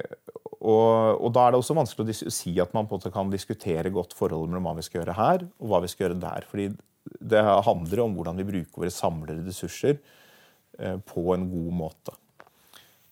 og, 0.63 1.19
og, 1.19 1.29
Da 1.33 1.47
er 1.47 1.53
det 1.53 1.59
også 1.59 1.75
vanskelig 1.75 2.15
å 2.29 2.33
si 2.33 2.53
at 2.61 2.73
man 2.75 2.87
på 2.87 2.95
en 2.95 3.01
måte 3.01 3.13
kan 3.13 3.31
diskutere 3.33 3.91
godt 3.93 4.13
forholdet 4.15 4.53
mellom 4.53 4.69
hva 4.69 4.77
vi 4.77 4.85
skal 4.85 5.01
gjøre 5.01 5.17
her 5.17 5.47
og 5.47 5.71
hva 5.71 5.81
vi 5.83 5.91
skal 5.91 6.07
gjøre 6.07 6.21
der. 6.21 6.49
fordi 6.49 6.71
det 7.03 7.41
handler 7.43 7.99
om 8.03 8.13
hvordan 8.15 8.37
vi 8.39 8.47
bruker 8.47 8.83
våre 8.83 8.93
samlede 8.93 9.43
ressurser 9.47 9.97
eh, 10.79 10.97
på 10.97 11.33
en 11.33 11.49
god 11.51 11.73
måte. 11.81 12.15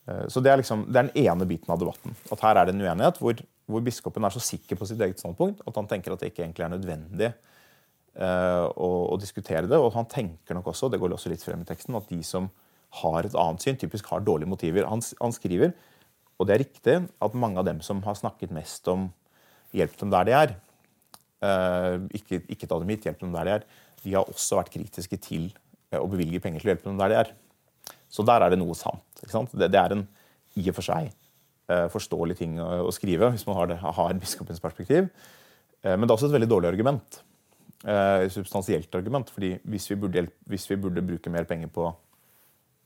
Eh, 0.08 0.28
så 0.32 0.40
det 0.40 0.52
er, 0.52 0.62
liksom, 0.62 0.86
det 0.88 1.00
er 1.00 1.10
den 1.10 1.26
ene 1.26 1.48
biten 1.50 1.74
av 1.74 1.82
debatten. 1.82 2.16
At 2.32 2.44
her 2.46 2.60
er 2.60 2.70
det 2.70 2.76
en 2.76 2.86
uenighet 2.86 3.20
hvor 3.22 3.42
hvor 3.72 3.84
biskopen 3.86 4.26
er 4.28 4.34
så 4.34 4.42
sikker 4.44 4.80
på 4.80 4.88
sitt 4.90 5.02
eget 5.02 5.22
standpunkt 5.22 5.64
at 5.68 5.78
han 5.80 5.90
tenker 5.90 6.14
at 6.14 6.22
det 6.22 6.32
ikke 6.32 6.44
egentlig 6.46 6.66
er 6.68 6.74
nødvendig 6.74 7.30
uh, 8.20 8.68
å, 8.72 8.90
å, 9.12 9.20
diskutere 9.22 9.70
det. 9.70 9.80
Og 9.80 9.94
han 9.96 10.10
tenker 10.12 10.58
nok 10.58 10.72
også, 10.74 10.90
det 10.92 11.00
går 11.02 11.16
også 11.16 11.32
litt 11.32 11.46
frem 11.46 11.64
i 11.64 11.70
teksten, 11.70 11.98
at 11.98 12.10
de 12.12 12.20
som 12.28 12.50
har 13.02 13.28
et 13.28 13.38
annet 13.40 13.64
syn, 13.64 13.80
typisk 13.80 14.10
har 14.12 14.24
dårlige 14.26 14.52
motiver. 14.52 14.88
Han, 14.90 15.04
han 15.22 15.36
skriver, 15.36 15.72
og 16.38 16.48
det 16.48 16.56
er 16.56 16.64
riktig, 16.66 16.98
at 17.08 17.38
mange 17.38 17.62
av 17.62 17.68
dem 17.68 17.80
som 17.86 18.02
har 18.04 18.18
snakket 18.20 18.54
mest 18.56 18.88
om 18.92 19.10
hjelp 19.78 19.94
dem 20.02 20.12
der 20.12 20.28
de 20.28 20.36
er, 20.36 20.56
uh, 21.46 21.96
ikke, 22.18 22.44
ikke 22.52 22.68
ta 22.68 22.80
dem 22.82 22.92
hit, 22.92 23.08
hjelp 23.08 23.24
dem 23.24 23.36
der 23.36 23.48
de 23.48 23.58
er, 23.60 23.68
de 24.02 24.18
har 24.18 24.28
også 24.28 24.58
vært 24.60 24.74
kritiske 24.74 25.22
til 25.22 25.52
uh, 25.94 26.02
å 26.02 26.10
bevilge 26.12 26.42
penger 26.44 26.64
til 26.64 26.72
å 26.72 26.76
hjelpe 26.76 26.90
dem 26.90 27.00
der 27.00 27.14
de 27.14 27.22
er. 27.22 27.34
Så 28.12 28.26
der 28.28 28.44
er 28.44 28.52
det 28.52 28.60
noe 28.60 28.76
sant. 28.76 29.06
Det, 29.22 29.70
det, 29.72 29.80
er 29.80 29.96
en 29.96 30.08
i 30.60 30.66
og 30.68 30.76
for 30.76 30.84
seg 30.84 31.14
forståelig 31.94 32.38
ting 32.40 32.58
å, 32.62 32.90
skrive 32.96 33.32
hvis 33.34 33.46
man 33.50 33.58
har, 33.60 33.72
det, 33.72 33.80
har 33.82 34.16
biskopens 34.22 34.64
perspektiv. 34.64 35.10
Eh, 35.82 35.96
men 35.96 36.06
det 36.06 36.12
er 36.12 36.18
også 36.18 36.32
et 36.32 36.38
veldig 36.38 36.50
dårlig 36.52 36.72
argument. 36.72 37.22
Eh, 37.82 38.28
substansielt 38.30 38.96
argument. 38.96 39.30
fordi 39.30 39.56
hvis 39.64 39.90
vi, 39.92 40.00
burde, 40.00 40.28
hvis 40.50 40.70
vi 40.70 40.80
burde 40.82 41.06
bruke 41.06 41.34
mer 41.34 41.48
penger 41.50 41.72
på 41.74 41.88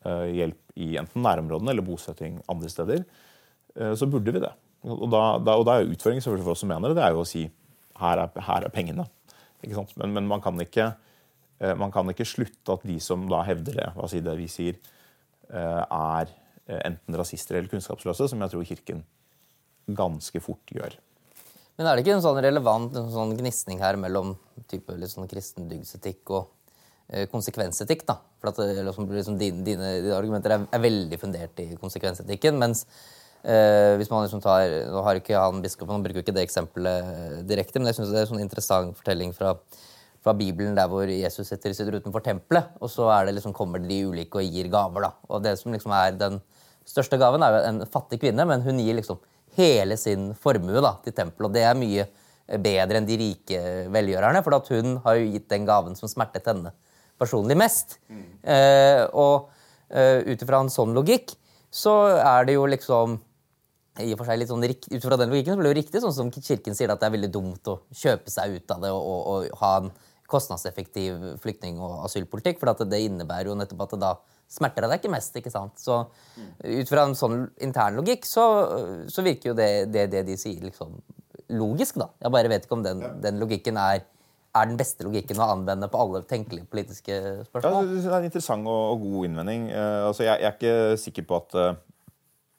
eh, 0.06 0.30
hjelp 0.40 0.78
i 0.80 0.96
enten 1.00 1.24
nærområdene 1.24 1.74
eller 1.74 1.86
bosetting 1.86 2.40
andre 2.52 2.70
steder, 2.72 3.04
eh, 3.76 3.94
så 3.96 4.08
burde 4.08 4.32
vi 4.32 4.44
det. 4.44 4.54
Og 4.86 5.10
da, 5.10 5.24
da, 5.42 5.58
og 5.58 5.66
da 5.66 5.80
er 5.80 5.90
utfordringen 5.90 6.24
for 6.24 6.54
oss 6.54 6.62
som 6.62 6.70
mener 6.70 6.92
det, 6.92 7.00
det 7.00 7.06
er 7.08 7.16
jo 7.16 7.24
å 7.24 7.28
si 7.28 7.48
her 8.00 8.22
er, 8.22 8.42
her 8.48 8.68
er 8.68 8.74
pengene. 8.74 9.08
Men, 9.66 10.14
men, 10.14 10.28
man, 10.30 10.42
kan 10.44 10.60
ikke, 10.62 10.92
eh, 11.60 11.76
man 11.80 11.94
kan 11.94 12.10
ikke 12.12 12.28
slutte 12.28 12.76
at 12.76 12.86
de 12.86 13.00
som 13.02 13.24
da 13.32 13.42
hevder 13.48 13.80
det, 13.80 13.88
hva 13.96 14.10
sier 14.12 14.26
det 14.26 14.36
vi 14.38 14.48
sier, 14.52 14.78
eh, 15.50 15.82
er 15.82 16.34
enten 16.66 17.18
rasister 17.18 17.60
eller 17.60 17.70
kunnskapsløse, 17.72 18.30
som 18.32 18.42
jeg 18.42 18.54
tror 18.54 18.66
Kirken 18.66 19.04
ganske 19.86 20.42
fort 20.42 20.74
gjør. 20.74 20.96
Men 21.76 21.90
er 21.90 21.98
det 21.98 22.06
ikke 22.06 22.16
en 22.16 22.24
sånn 22.24 22.40
relevant 22.44 22.94
en 22.96 23.12
sånn 23.12 23.34
gnisning 23.36 23.82
her 23.84 23.98
mellom 24.00 24.36
type 24.72 24.96
litt 24.96 25.12
sånn 25.12 25.28
kristen 25.28 25.68
dygdsetikk 25.68 26.32
og 26.32 26.48
eh, 27.12 27.28
konsekvensetikk? 27.32 28.06
da? 28.08 28.18
For 28.40 28.54
at 28.54 28.62
liksom, 28.88 29.10
liksom, 29.12 29.40
dine, 29.42 29.64
dine, 29.66 29.92
argumenter 30.16 30.56
er, 30.56 30.66
er, 30.70 30.84
veldig 30.86 31.20
fundert 31.20 31.60
i 31.60 31.68
konsekvensetikken. 31.82 32.56
Mens 32.62 32.86
eh, 33.44 33.98
hvis 34.00 34.12
man 34.14 34.24
liksom 34.24 34.44
tar 34.44 34.72
Nå 34.94 35.04
har 35.04 35.20
ikke 35.20 35.42
han 35.42 35.60
biskopen 35.66 35.98
han 35.98 36.06
bruker 36.06 36.24
ikke 36.24 36.38
det 36.38 36.48
eksempelet 36.48 37.44
direkte, 37.50 37.82
men 37.82 37.92
jeg 37.92 38.00
synes 38.00 38.14
det 38.14 38.22
er 38.22 38.30
en 38.30 38.34
sånn 38.34 38.46
interessant 38.46 38.96
fortelling 38.96 39.36
fra, 39.36 39.58
fra 40.24 40.38
Bibelen 40.38 40.80
der 40.80 40.88
hvor 40.92 41.12
Jesus 41.12 41.52
sitter, 41.52 41.76
sitter 41.76 42.00
utenfor 42.00 42.24
tempelet, 42.24 42.72
og 42.80 42.88
så 42.94 43.12
er 43.18 43.28
det 43.28 43.36
liksom, 43.36 43.56
kommer 43.58 43.84
de 43.84 44.00
ulike 44.08 44.40
og 44.40 44.48
gir 44.48 44.72
gaver. 44.72 45.10
da. 45.10 45.16
Og 45.28 45.44
det 45.44 45.58
som 45.60 45.76
liksom 45.76 45.92
er 46.00 46.16
den 46.24 46.40
største 46.86 47.20
gaven, 47.22 47.44
er 47.44 47.56
jo 47.56 47.64
en 47.70 47.82
fattig 47.90 48.20
kvinne, 48.22 48.46
men 48.48 48.64
hun 48.66 48.80
gir 48.82 48.98
liksom 48.98 49.20
hele 49.58 49.98
sin 49.98 50.32
formue 50.38 50.84
da, 50.84 50.96
til 51.04 51.16
tempelet. 51.16 51.50
Og 51.50 51.56
det 51.56 51.66
er 51.66 51.80
mye 51.80 52.08
bedre 52.62 53.00
enn 53.00 53.08
de 53.08 53.20
rike 53.20 53.62
velgjørerne, 53.94 54.44
for 54.46 54.58
at 54.58 54.72
hun 54.74 55.00
har 55.06 55.20
jo 55.20 55.30
gitt 55.34 55.48
den 55.52 55.66
gaven 55.68 55.98
som 55.98 56.12
smertet 56.12 56.48
henne 56.52 56.74
personlig 57.20 57.58
mest. 57.58 57.98
Mm. 58.12 58.26
Eh, 58.56 59.04
og 59.16 59.50
eh, 59.90 60.22
ut 60.28 60.44
ifra 60.44 60.62
en 60.62 60.74
sånn 60.74 60.94
logikk 60.96 61.34
så 61.76 61.96
er 62.16 62.48
det 62.48 62.56
jo 62.56 62.68
liksom 62.72 63.18
i 64.04 64.10
og 64.12 64.20
for 64.20 64.28
seg 64.28 64.42
litt 64.42 64.52
sånn, 64.52 64.64
Ut 64.66 65.06
fra 65.06 65.18
den 65.20 65.32
logikken 65.32 65.56
så 65.56 65.60
blir 65.60 65.70
det 65.70 65.74
jo 65.74 65.80
riktig, 65.80 66.02
sånn 66.04 66.16
som 66.16 66.32
Kirken 66.34 66.76
sier 66.76 66.92
at 66.92 67.00
det 67.00 67.08
er 67.08 67.14
veldig 67.16 67.32
dumt 67.32 67.70
å 67.72 67.78
kjøpe 67.96 68.32
seg 68.32 68.58
ut 68.58 68.74
av 68.76 68.84
det 68.84 68.92
og, 68.92 69.06
og, 69.08 69.22
og 69.32 69.60
ha 69.62 69.70
en 69.80 69.88
kostnadseffektiv 70.28 71.38
flyktning- 71.40 71.80
og 71.80 72.04
asylpolitikk. 72.04 72.60
For 72.60 72.86
det 72.92 73.00
innebærer 73.06 73.52
jo 73.52 73.56
nettopp 73.56 73.86
at 73.86 73.96
det 73.96 74.02
da 74.04 74.12
smerter 74.52 74.86
det 74.86 74.92
deg 74.92 75.04
ikke 75.04 75.14
mest. 75.14 75.38
ikke 75.40 75.54
sant? 75.54 75.78
Så 75.82 76.02
ut 76.64 76.90
fra 76.92 77.06
en 77.06 77.16
sånn 77.18 77.46
intern 77.66 78.00
logikk 78.00 78.28
så, 78.28 78.46
så 79.12 79.26
virker 79.26 79.52
jo 79.52 79.58
det, 79.58 79.70
det, 79.94 80.08
det, 80.14 80.26
de 80.28 80.38
sier, 80.40 80.62
liksom 80.66 80.98
logisk, 81.56 82.00
da. 82.02 82.10
Jeg 82.24 82.34
bare 82.34 82.52
vet 82.52 82.68
ikke 82.68 82.78
om 82.78 82.86
den, 82.86 83.02
den 83.22 83.42
logikken 83.42 83.80
er, 83.82 84.06
er 84.56 84.70
den 84.70 84.78
beste 84.80 85.06
logikken 85.06 85.42
å 85.42 85.50
anvende 85.56 85.90
på 85.92 86.02
alle 86.02 86.24
tenkelige 86.30 86.70
politiske 86.72 87.20
spørsmål. 87.50 87.90
Ja, 87.92 87.98
det 88.06 88.14
er 88.14 88.20
en 88.20 88.30
interessant 88.30 88.72
og, 88.72 89.04
god 89.04 89.30
innvending. 89.30 89.68
Uh, 89.74 90.08
altså, 90.12 90.26
jeg, 90.26 90.40
jeg, 90.42 90.50
er 90.50 90.58
ikke 90.58 91.02
sikker 91.04 91.28
på 91.30 91.42
at 91.44 91.58
uh, 91.60 91.82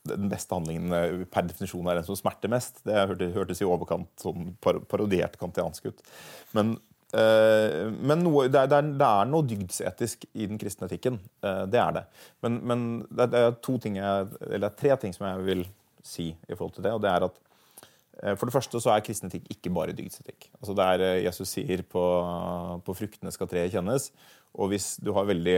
den 0.06 0.30
beste 0.30 0.54
handlingen 0.54 0.94
uh, 0.94 1.24
per 1.32 1.48
definisjon 1.48 1.90
er 1.90 1.98
den 1.98 2.06
som 2.06 2.18
smerter 2.18 2.52
mest. 2.52 2.84
Det 2.86 2.94
hørtes, 2.94 3.34
hørtes 3.34 3.64
i 3.64 3.70
overkant 3.70 4.12
sånn 4.22 4.52
parodiert 4.62 5.38
kantiansk 5.40 5.90
ut. 5.90 6.06
Men 6.54 6.76
Eh, 6.76 6.85
men 7.14 8.22
noe, 8.24 8.48
det, 8.50 8.58
er, 8.58 8.70
det, 8.82 9.06
er, 9.06 9.28
noe 9.30 9.46
dygdsetisk 9.46 10.26
i 10.34 10.48
den 10.50 10.58
kristne 10.58 10.88
etikken. 10.88 11.20
Eh, 11.44 11.64
det 11.70 11.80
er 11.80 11.98
det. 12.00 12.04
Men, 12.44 12.60
men 12.66 12.86
det, 13.08 13.28
er 13.30 13.58
ting 13.62 13.98
jeg, 14.00 14.30
eller 14.50 14.74
tre 14.74 14.96
ting 15.00 15.14
som 15.14 15.28
jeg 15.28 15.44
vil 15.46 15.66
si 16.06 16.32
i 16.34 16.56
forhold 16.56 16.76
til 16.76 16.86
det. 16.86 16.94
og 16.96 17.04
det 17.04 17.12
er 17.12 17.28
at 17.28 17.38
eh, 18.22 18.34
For 18.34 18.48
det 18.48 18.56
første 18.56 18.82
så 18.82 18.92
er 18.92 19.04
kristen 19.06 19.30
etikk 19.30 19.46
ikke 19.54 19.72
bare 19.76 19.94
dygdsetikk. 19.96 20.50
Altså 20.58 20.76
det 20.76 20.88
er, 20.96 21.06
Jesus 21.28 21.54
sier 21.54 21.84
på, 21.86 22.02
på 22.82 22.98
fruktene 22.98 23.34
skal 23.34 23.50
treet 23.50 23.74
kjennes. 23.74 24.10
Og 24.56 24.72
hvis 24.72 24.96
du 25.04 25.12
har 25.14 25.28
veldig, 25.28 25.56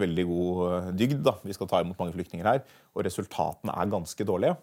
veldig 0.00 0.26
god 0.26 0.92
dygd, 0.98 1.22
da, 1.22 1.36
vi 1.44 1.54
skal 1.54 1.68
ta 1.70 1.82
imot 1.84 1.98
mange 2.00 2.14
flyktninger 2.16 2.46
her, 2.48 2.62
og 2.96 3.04
resultatene 3.04 3.74
er 3.76 3.90
ganske 3.92 4.24
dårlige, 4.24 4.54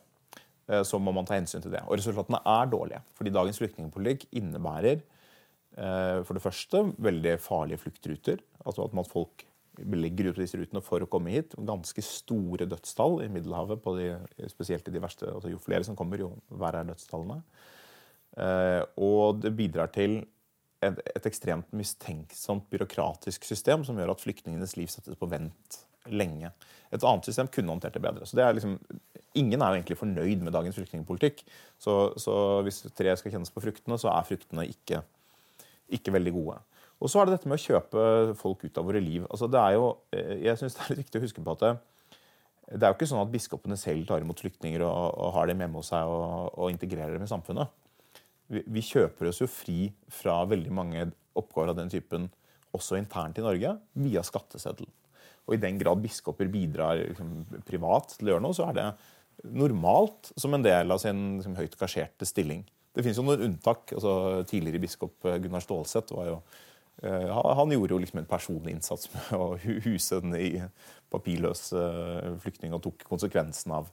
så 0.89 0.97
må 0.97 1.11
man 1.13 1.27
ta 1.29 1.35
hensyn 1.37 1.61
til 1.61 1.69
det. 1.69 1.83
Og 1.85 1.99
resultatene 1.99 2.39
er 2.49 2.71
dårlige. 2.71 3.03
Fordi 3.13 3.33
dagens 3.35 3.59
flyktningpolitikk 3.61 4.25
innebærer 4.41 5.03
Eh, 5.03 5.24
for 5.75 6.37
det 6.37 6.43
første 6.43 6.79
veldig 7.03 7.33
farlige 7.43 7.81
fluktruter. 7.81 8.39
Altså 8.63 8.85
at 8.85 9.09
folk 9.11 9.43
legger 9.83 10.29
ut 10.29 10.37
på 10.37 10.43
disse 10.43 10.59
rutene 10.59 10.81
for 10.83 11.03
å 11.03 11.09
komme 11.11 11.33
hit. 11.33 11.55
Ganske 11.67 12.03
store 12.05 12.67
dødstall 12.69 13.25
i 13.25 13.31
Middelhavet, 13.31 13.87
de, 13.97 14.47
spesielt 14.51 14.87
i 14.87 14.93
de 14.93 15.01
verste. 15.03 15.27
Altså 15.31 15.51
jo 15.51 15.61
flere 15.61 15.85
som 15.87 15.97
kommer, 15.97 16.21
jo 16.21 16.31
verre 16.49 16.83
er 16.83 16.91
dødstallene. 16.91 17.41
Eh, 18.35 18.81
og 19.01 19.41
det 19.43 19.53
bidrar 19.55 19.91
til 19.95 20.21
et, 20.83 21.01
et 21.15 21.27
ekstremt 21.27 21.71
mistenksomt 21.75 22.67
byråkratisk 22.71 23.47
system 23.47 23.85
som 23.87 23.99
gjør 23.99 24.13
at 24.15 24.23
flyktningenes 24.23 24.75
liv 24.79 24.91
settes 24.91 25.19
på 25.19 25.29
vent 25.31 25.81
lenge. 26.11 26.51
Et 26.93 27.01
annet 27.01 27.27
system 27.27 27.49
kunne 27.51 27.73
håndtert 27.73 27.95
det 27.95 28.03
bedre. 28.03 28.27
Så 28.27 28.37
det 28.37 28.45
er 28.45 28.55
liksom, 28.55 28.77
ingen 29.39 29.61
er 29.61 29.71
jo 29.71 29.79
egentlig 29.79 29.99
fornøyd 29.99 30.43
med 30.45 30.53
dagens 30.53 30.77
flyktningpolitikk. 30.77 31.41
Så, 31.81 32.13
så 32.21 32.35
hvis 32.65 32.83
treet 32.95 33.19
skal 33.19 33.33
kjennes 33.33 33.53
på 33.53 33.63
fruktene, 33.63 33.97
så 33.99 34.11
er 34.13 34.27
fruktene 34.27 34.67
ikke 34.69 35.01
ikke 35.93 36.13
veldig 36.15 36.33
gode. 36.35 36.59
Og 37.03 37.11
så 37.11 37.19
er 37.19 37.27
det 37.27 37.35
dette 37.35 37.49
med 37.51 37.59
å 37.59 37.65
kjøpe 37.65 38.05
folk 38.39 38.63
ut 38.63 38.79
av 38.79 38.87
våre 38.87 39.01
liv. 39.03 39.25
Altså 39.27 39.49
det 39.51 39.59
er 39.61 39.75
jo, 39.75 39.89
eh, 40.15 40.37
jeg 40.47 40.61
synes 40.61 40.77
det 40.77 40.83
er 40.83 40.91
litt 40.93 41.03
viktig 41.03 41.21
å 41.21 41.25
huske 41.25 41.43
på 41.43 41.55
at 41.55 41.65
det, 41.65 41.73
det 42.71 42.81
er 42.81 42.93
jo 42.93 42.97
ikke 42.97 43.09
sånn 43.11 43.21
at 43.21 43.33
biskopene 43.33 43.77
selv 43.77 44.07
tar 44.09 44.23
imot 44.23 44.41
flyktninger 44.41 44.81
og, 44.85 45.01
og 45.21 45.33
har 45.35 45.51
dem 45.51 45.61
hjemme 45.61 45.81
hos 45.81 45.91
seg 45.93 46.09
og, 46.09 46.55
og 46.55 46.71
integrerer 46.73 47.17
dem 47.17 47.27
i 47.27 47.29
samfunnet. 47.29 47.73
Vi, 48.49 48.61
vi, 48.61 48.83
kjøper 48.85 49.29
oss 49.29 49.41
jo 49.41 49.49
fri 49.49 49.89
fra 50.13 50.39
veldig 50.49 50.73
mange 50.73 51.07
oppgaver 51.37 51.73
av 51.73 51.79
den 51.81 51.91
typen 51.91 52.29
også 52.75 52.97
internt 52.99 53.39
i 53.39 53.45
Norge 53.45 53.75
via 54.01 54.23
skatteseddelen. 54.25 54.91
Og 55.45 55.55
i 55.55 55.61
den 55.61 55.77
grad 55.77 56.01
biskoper 56.01 56.49
bidrar 56.49 56.97
liksom, 57.03 57.43
privat 57.67 58.15
til 58.15 58.29
å 58.29 58.33
gjøre 58.33 58.45
noe, 58.47 58.57
så 58.57 58.69
er 58.69 58.77
det 58.77 58.87
normalt 59.43 60.31
som 60.39 60.55
en 60.55 60.63
del 60.65 60.93
av 60.93 61.01
sin 61.03 61.37
liksom, 61.37 61.57
høyt 61.59 61.75
gasjerte 61.77 62.25
stilling. 62.27 62.63
Det 62.95 63.03
finnes 63.03 63.19
jo 63.19 63.25
noen 63.25 63.49
unntak. 63.49 63.91
altså 63.97 64.43
Tidligere 64.47 64.81
biskop 64.83 65.27
eh, 65.27 65.39
Gunnar 65.43 65.63
Stålseth 65.63 66.15
var 66.15 66.29
jo 66.29 66.37
eh, 67.03 67.27
han 67.59 67.73
gjorde 67.75 67.95
jo 67.95 68.01
liksom 68.03 68.21
en 68.21 68.29
personlig 68.29 68.75
innsats 68.75 69.09
med 69.13 69.33
å 69.35 69.49
huse 69.59 70.21
den 70.23 70.37
i 70.39 70.49
papirløs 71.13 71.67
eh, 71.75 72.31
flyktning 72.43 72.75
og 72.75 72.85
tok 72.85 73.03
konsekvensen 73.09 73.75
av, 73.75 73.91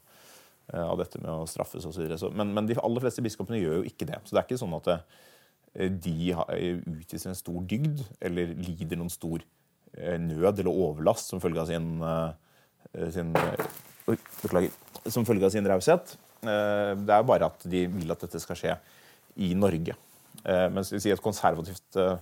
av 0.72 0.94
dette 1.00 1.18
med 1.20 1.30
å 1.32 1.48
straffes 1.50 1.86
osv. 1.88 2.06
Men, 2.30 2.54
men 2.54 2.70
de 2.70 2.78
aller 2.78 3.02
fleste 3.02 3.24
biskopene 3.24 3.60
gjør 3.60 3.80
jo 3.80 3.90
ikke 3.90 4.08
det. 4.08 4.22
Så 4.24 4.36
det 4.36 4.42
er 4.42 4.46
ikke 4.46 4.62
sånn 4.62 4.78
at 4.78 4.94
de 6.04 6.14
utviser 6.92 7.30
en 7.30 7.36
stor 7.38 7.62
dygd 7.64 8.02
eller 8.20 8.52
lider 8.60 8.98
noen 9.00 9.12
stor 9.12 9.42
nød 9.92 10.60
eller 10.62 10.70
overlast 10.70 11.32
som 11.32 11.40
følge 11.42 11.64
av 11.64 11.68
sin, 11.68 11.96
sin 13.12 13.32
Beklager. 14.06 14.72
Som 15.10 15.26
følge 15.26 15.48
av 15.48 15.52
sin 15.54 15.66
raushet. 15.68 16.14
Eh, 16.42 16.92
det 16.98 17.14
er 17.14 17.22
jo 17.22 17.28
bare 17.28 17.48
at 17.52 17.64
de 17.70 17.86
vil 17.92 18.14
at 18.14 18.24
dette 18.24 18.40
skal 18.42 18.58
skje 18.58 18.76
i 19.42 19.52
Norge. 19.58 19.96
Mens 20.42 20.88
vi 20.90 20.98
sier 20.98 21.14
et 21.14 21.22
konservativt 21.22 21.96
eh, 22.00 22.16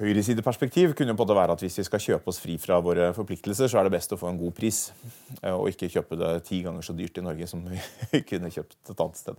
høyresideperspektiv 0.00 0.96
kunne 0.98 1.14
på 1.16 1.26
det 1.28 1.36
være 1.38 1.54
at 1.54 1.62
hvis 1.62 1.78
vi 1.78 1.84
skal 1.86 2.02
kjøpe 2.02 2.32
oss 2.32 2.40
fri 2.42 2.56
fra 2.58 2.80
våre 2.82 3.12
forpliktelser, 3.14 3.70
så 3.70 3.78
er 3.78 3.86
det 3.86 3.94
best 3.94 4.12
å 4.16 4.18
få 4.18 4.32
en 4.32 4.40
god 4.40 4.56
pris, 4.56 4.80
og 5.52 5.68
ikke 5.70 5.92
kjøpe 5.92 6.18
det 6.18 6.32
ti 6.48 6.60
ganger 6.64 6.84
så 6.84 6.96
dyrt 6.96 7.20
i 7.20 7.24
Norge 7.24 7.48
som 7.48 7.62
vi 7.70 7.78
kunne 8.30 8.50
kjøpt 8.52 8.76
et 8.92 9.04
annet 9.04 9.20
sted. 9.22 9.38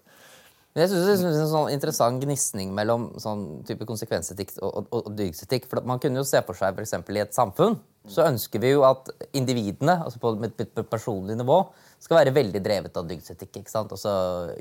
Men 0.78 0.86
Jeg 0.86 0.94
synes 0.94 1.06
det 1.08 1.28
er 1.28 1.42
en 1.42 1.52
sånn 1.52 1.72
interessant 1.74 2.22
gnisning 2.22 2.74
mellom 2.78 3.08
sånn 3.22 3.46
type 3.66 3.86
konsekvensetikk 3.90 4.56
og, 4.62 4.88
og, 4.94 5.08
og. 5.10 5.22
For 5.66 5.86
Man 5.90 6.02
kunne 6.04 6.22
jo 6.22 6.28
se 6.30 6.42
for 6.46 6.58
seg 6.58 6.78
f.eks. 6.78 6.94
i 7.02 7.24
et 7.24 7.34
samfunn 7.34 7.80
så 8.08 8.28
ønsker 8.30 8.62
vi 8.64 8.72
jo 8.76 8.84
at 8.88 9.10
individene 9.36 9.98
altså 10.06 10.22
på 10.22 10.34
et 10.46 10.78
personlig 10.90 11.36
nivå 11.40 11.60
skal 12.00 12.20
være 12.20 12.34
veldig 12.36 12.62
drevet 12.64 12.98
av 13.00 13.08
dygdsetikk. 13.10 13.60
ikke 13.62 13.72
sant? 13.74 13.92
Og 13.94 14.00
så 14.02 14.14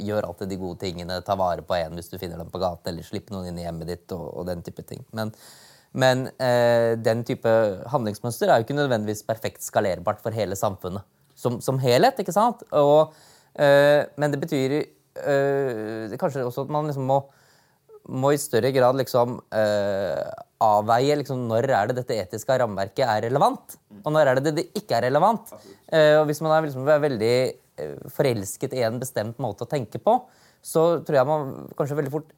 Gjør 0.03 0.29
alltid 0.31 0.51
de 0.53 0.59
gode 0.61 0.81
tingene, 0.83 1.21
ta 1.25 1.37
vare 1.39 1.65
på 1.67 1.77
en 1.79 1.99
hvis 1.99 2.11
du 2.13 2.19
finner 2.19 2.41
dem 2.41 2.51
på 2.53 2.61
gaten, 2.63 2.89
eller 2.91 3.07
slipp 3.07 3.31
noen 3.35 3.51
inn 3.51 3.61
i 3.61 3.67
hjemmet 3.67 3.93
ditt. 3.93 4.13
og, 4.17 4.27
og 4.33 4.47
den 4.49 4.65
type 4.67 4.85
ting. 4.89 5.05
Men, 5.17 5.33
men 5.93 6.27
eh, 6.43 6.95
den 7.01 7.25
type 7.29 7.53
handlingsmønster 7.93 8.51
er 8.51 8.61
jo 8.61 8.69
ikke 8.69 8.79
nødvendigvis 8.81 9.25
perfekt 9.29 9.65
skalerbart 9.67 10.23
for 10.25 10.37
hele 10.37 10.57
samfunnet 10.59 11.05
som, 11.37 11.61
som 11.61 11.81
helhet. 11.83 12.19
ikke 12.21 12.35
sant? 12.35 12.65
Og, 12.73 13.15
eh, 13.61 14.03
men 14.17 14.33
det 14.33 14.41
betyr 14.43 14.79
eh, 14.81 16.17
kanskje 16.21 16.47
også 16.47 16.67
at 16.67 16.73
man 16.73 16.89
liksom 16.89 17.09
må 17.09 17.21
må 18.09 18.33
i 18.35 18.41
større 18.41 18.71
grad 18.75 18.97
liksom 19.01 19.37
uh, 19.41 20.31
avveie 20.63 21.19
liksom, 21.21 21.45
når 21.51 21.69
er 21.69 21.91
det 21.91 21.99
dette 22.01 22.19
etiske 22.23 22.59
rammeverket 22.63 23.05
er 23.07 23.27
relevant, 23.27 23.77
og 24.03 24.15
når 24.15 24.31
er 24.31 24.41
det 24.41 24.55
det 24.61 24.67
ikke 24.79 24.99
er 24.99 25.09
relevant. 25.09 25.53
Uh, 25.91 26.23
og 26.23 26.27
Hvis 26.31 26.43
man 26.45 26.55
er, 26.55 26.67
liksom, 26.67 26.87
er 26.89 27.03
veldig 27.03 27.37
uh, 27.83 28.09
forelsket 28.15 28.77
i 28.79 28.85
en 28.87 29.01
bestemt 29.03 29.41
måte 29.43 29.67
å 29.67 29.71
tenke 29.71 30.01
på, 30.03 30.21
så 30.67 30.87
tror 31.07 31.21
jeg 31.21 31.29
man 31.29 31.55
kanskje 31.79 31.99
veldig 32.01 32.15
fort 32.15 32.33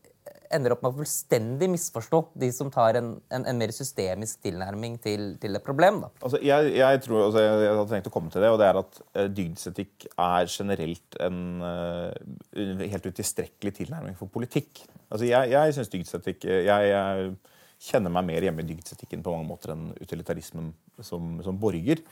ender 0.54 0.74
opp 0.74 0.84
med 0.84 0.92
å 0.92 0.98
fullstendig 1.00 1.68
misforstå 1.72 2.20
de 2.42 2.50
som 2.54 2.70
tar 2.72 2.98
en, 3.00 3.10
en, 3.34 3.46
en 3.50 3.60
mer 3.60 3.72
systemisk 3.74 4.40
tilnærming 4.44 4.96
til, 5.04 5.30
til 5.42 5.58
et 5.58 5.64
problem. 5.64 6.00
Da. 6.04 6.10
Altså, 6.22 6.40
jeg, 6.44 6.72
jeg, 6.78 7.02
tror, 7.04 7.26
altså, 7.26 7.44
jeg, 7.44 7.68
hadde 7.68 7.88
tenkt 7.92 8.10
å 8.10 8.14
komme 8.14 8.32
til 8.34 8.44
det, 8.44 8.52
og 8.54 8.60
det 8.62 8.68
er 8.68 8.80
at 8.80 9.02
uh, 9.04 9.26
dygdsetikk 9.40 10.08
er 10.14 10.52
generelt 10.52 11.20
en 11.24 11.42
uh, 11.64 12.80
helt 12.84 13.10
utilstrekkelig 13.10 13.76
tilnærming 13.82 14.18
for 14.18 14.32
politikk. 14.32 14.84
Altså, 15.08 15.28
jeg 15.28 15.54
jeg 15.54 15.76
syns 15.76 15.92
dygdsetikk 15.92 16.48
jeg, 16.48 16.90
jeg, 16.92 17.30
kjenner 17.78 18.10
meg 18.10 18.26
mer 18.26 18.42
hjemme 18.42 18.64
i 18.64 18.66
dygdsetikken 18.66 19.22
på 19.22 19.32
mange 19.34 19.46
måter 19.46 19.72
enn 19.74 19.92
utilitarismen 20.02 20.72
som, 21.04 21.36
som 21.46 21.58
borger. 21.62 22.02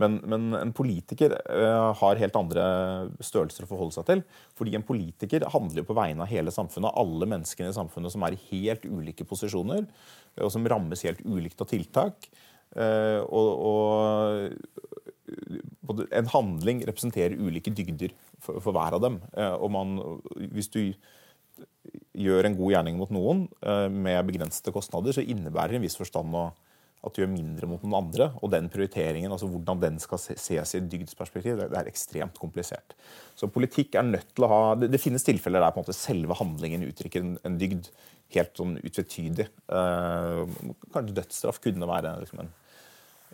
Men, 0.00 0.20
men, 0.28 0.52
en 0.56 0.72
politiker 0.74 1.34
uh, 1.50 1.92
har 2.00 2.20
helt 2.20 2.36
andre 2.38 2.64
størrelser 3.22 3.66
å 3.66 3.70
forholde 3.70 3.96
seg 3.98 4.08
til. 4.08 4.22
Fordi 4.58 4.76
en 4.78 4.86
politiker 4.86 5.44
handler 5.52 5.82
jo 5.82 5.88
på 5.90 5.98
vegne 5.98 6.24
av 6.24 6.32
hele 6.32 6.54
samfunnet, 6.54 6.96
alle 6.98 7.28
menneskene 7.28 7.72
i 7.72 7.76
samfunnet 7.76 8.14
som 8.14 8.24
er 8.26 8.36
i 8.36 8.42
helt 8.50 8.86
ulike 8.88 9.26
posisjoner, 9.28 9.86
og 10.40 10.52
som 10.52 10.68
rammes 10.68 11.04
helt 11.06 11.22
ulikt 11.26 11.60
av 11.62 11.70
tiltak. 11.72 12.30
Uh, 12.72 13.20
og, 13.28 13.50
og, 13.68 14.78
en 16.12 16.28
handling 16.32 16.80
representerer 16.88 17.36
ulike 17.40 17.72
dygder 17.74 18.12
for, 18.40 18.60
for 18.62 18.72
hver 18.74 18.96
av 18.96 19.02
dem. 19.04 19.20
Uh, 19.36 19.56
og 19.58 19.68
man, 19.74 19.98
hvis 20.54 20.72
du 20.72 20.82
gjør 22.16 22.48
en 22.48 22.56
god 22.56 22.72
gjerning 22.72 22.96
mot 22.96 23.10
noen 23.12 23.42
med 23.92 24.28
begrensede 24.28 24.72
kostnader, 24.72 25.12
så 25.12 25.24
innebærer 25.24 25.74
det 25.74 25.80
en 25.80 25.84
viss 25.84 25.98
forstand 25.98 26.32
å 26.38 26.46
at 27.02 27.14
du 27.14 27.22
gjør 27.22 27.32
mindre 27.32 27.66
mot 27.66 27.82
noen 27.82 27.96
andre. 27.98 28.28
Og 28.42 28.52
den 28.52 28.68
prioriteringen, 28.70 29.32
altså 29.34 29.48
hvordan 29.50 29.80
den 29.82 29.98
skal 30.02 30.20
ses 30.22 30.48
i 30.52 30.78
et 30.78 30.88
dygdsperspektiv, 30.92 31.58
det 31.58 31.78
er 31.78 31.90
ekstremt 31.90 32.38
komplisert. 32.38 32.94
Så 33.38 33.50
politikk 33.50 33.98
er 33.98 34.06
nødt 34.06 34.30
til 34.36 34.46
å 34.46 34.50
ha 34.52 34.60
Det, 34.78 34.90
det 34.92 35.02
finnes 35.02 35.26
tilfeller 35.26 35.62
der 35.62 35.74
på 35.74 35.80
en 35.80 35.86
måte 35.86 35.98
selve 35.98 36.36
handlingen 36.38 36.86
uttrykker 36.86 37.24
en, 37.24 37.36
en 37.48 37.58
dygd 37.58 37.90
helt 38.32 38.58
sånn 38.58 38.76
utvetydig. 38.80 39.48
Uh, 39.66 40.46
kanskje 40.94 41.16
dødsstraff 41.18 41.58
kunne 41.64 41.88
være 41.90 42.14
liksom 42.22 42.44
en, 42.44 42.52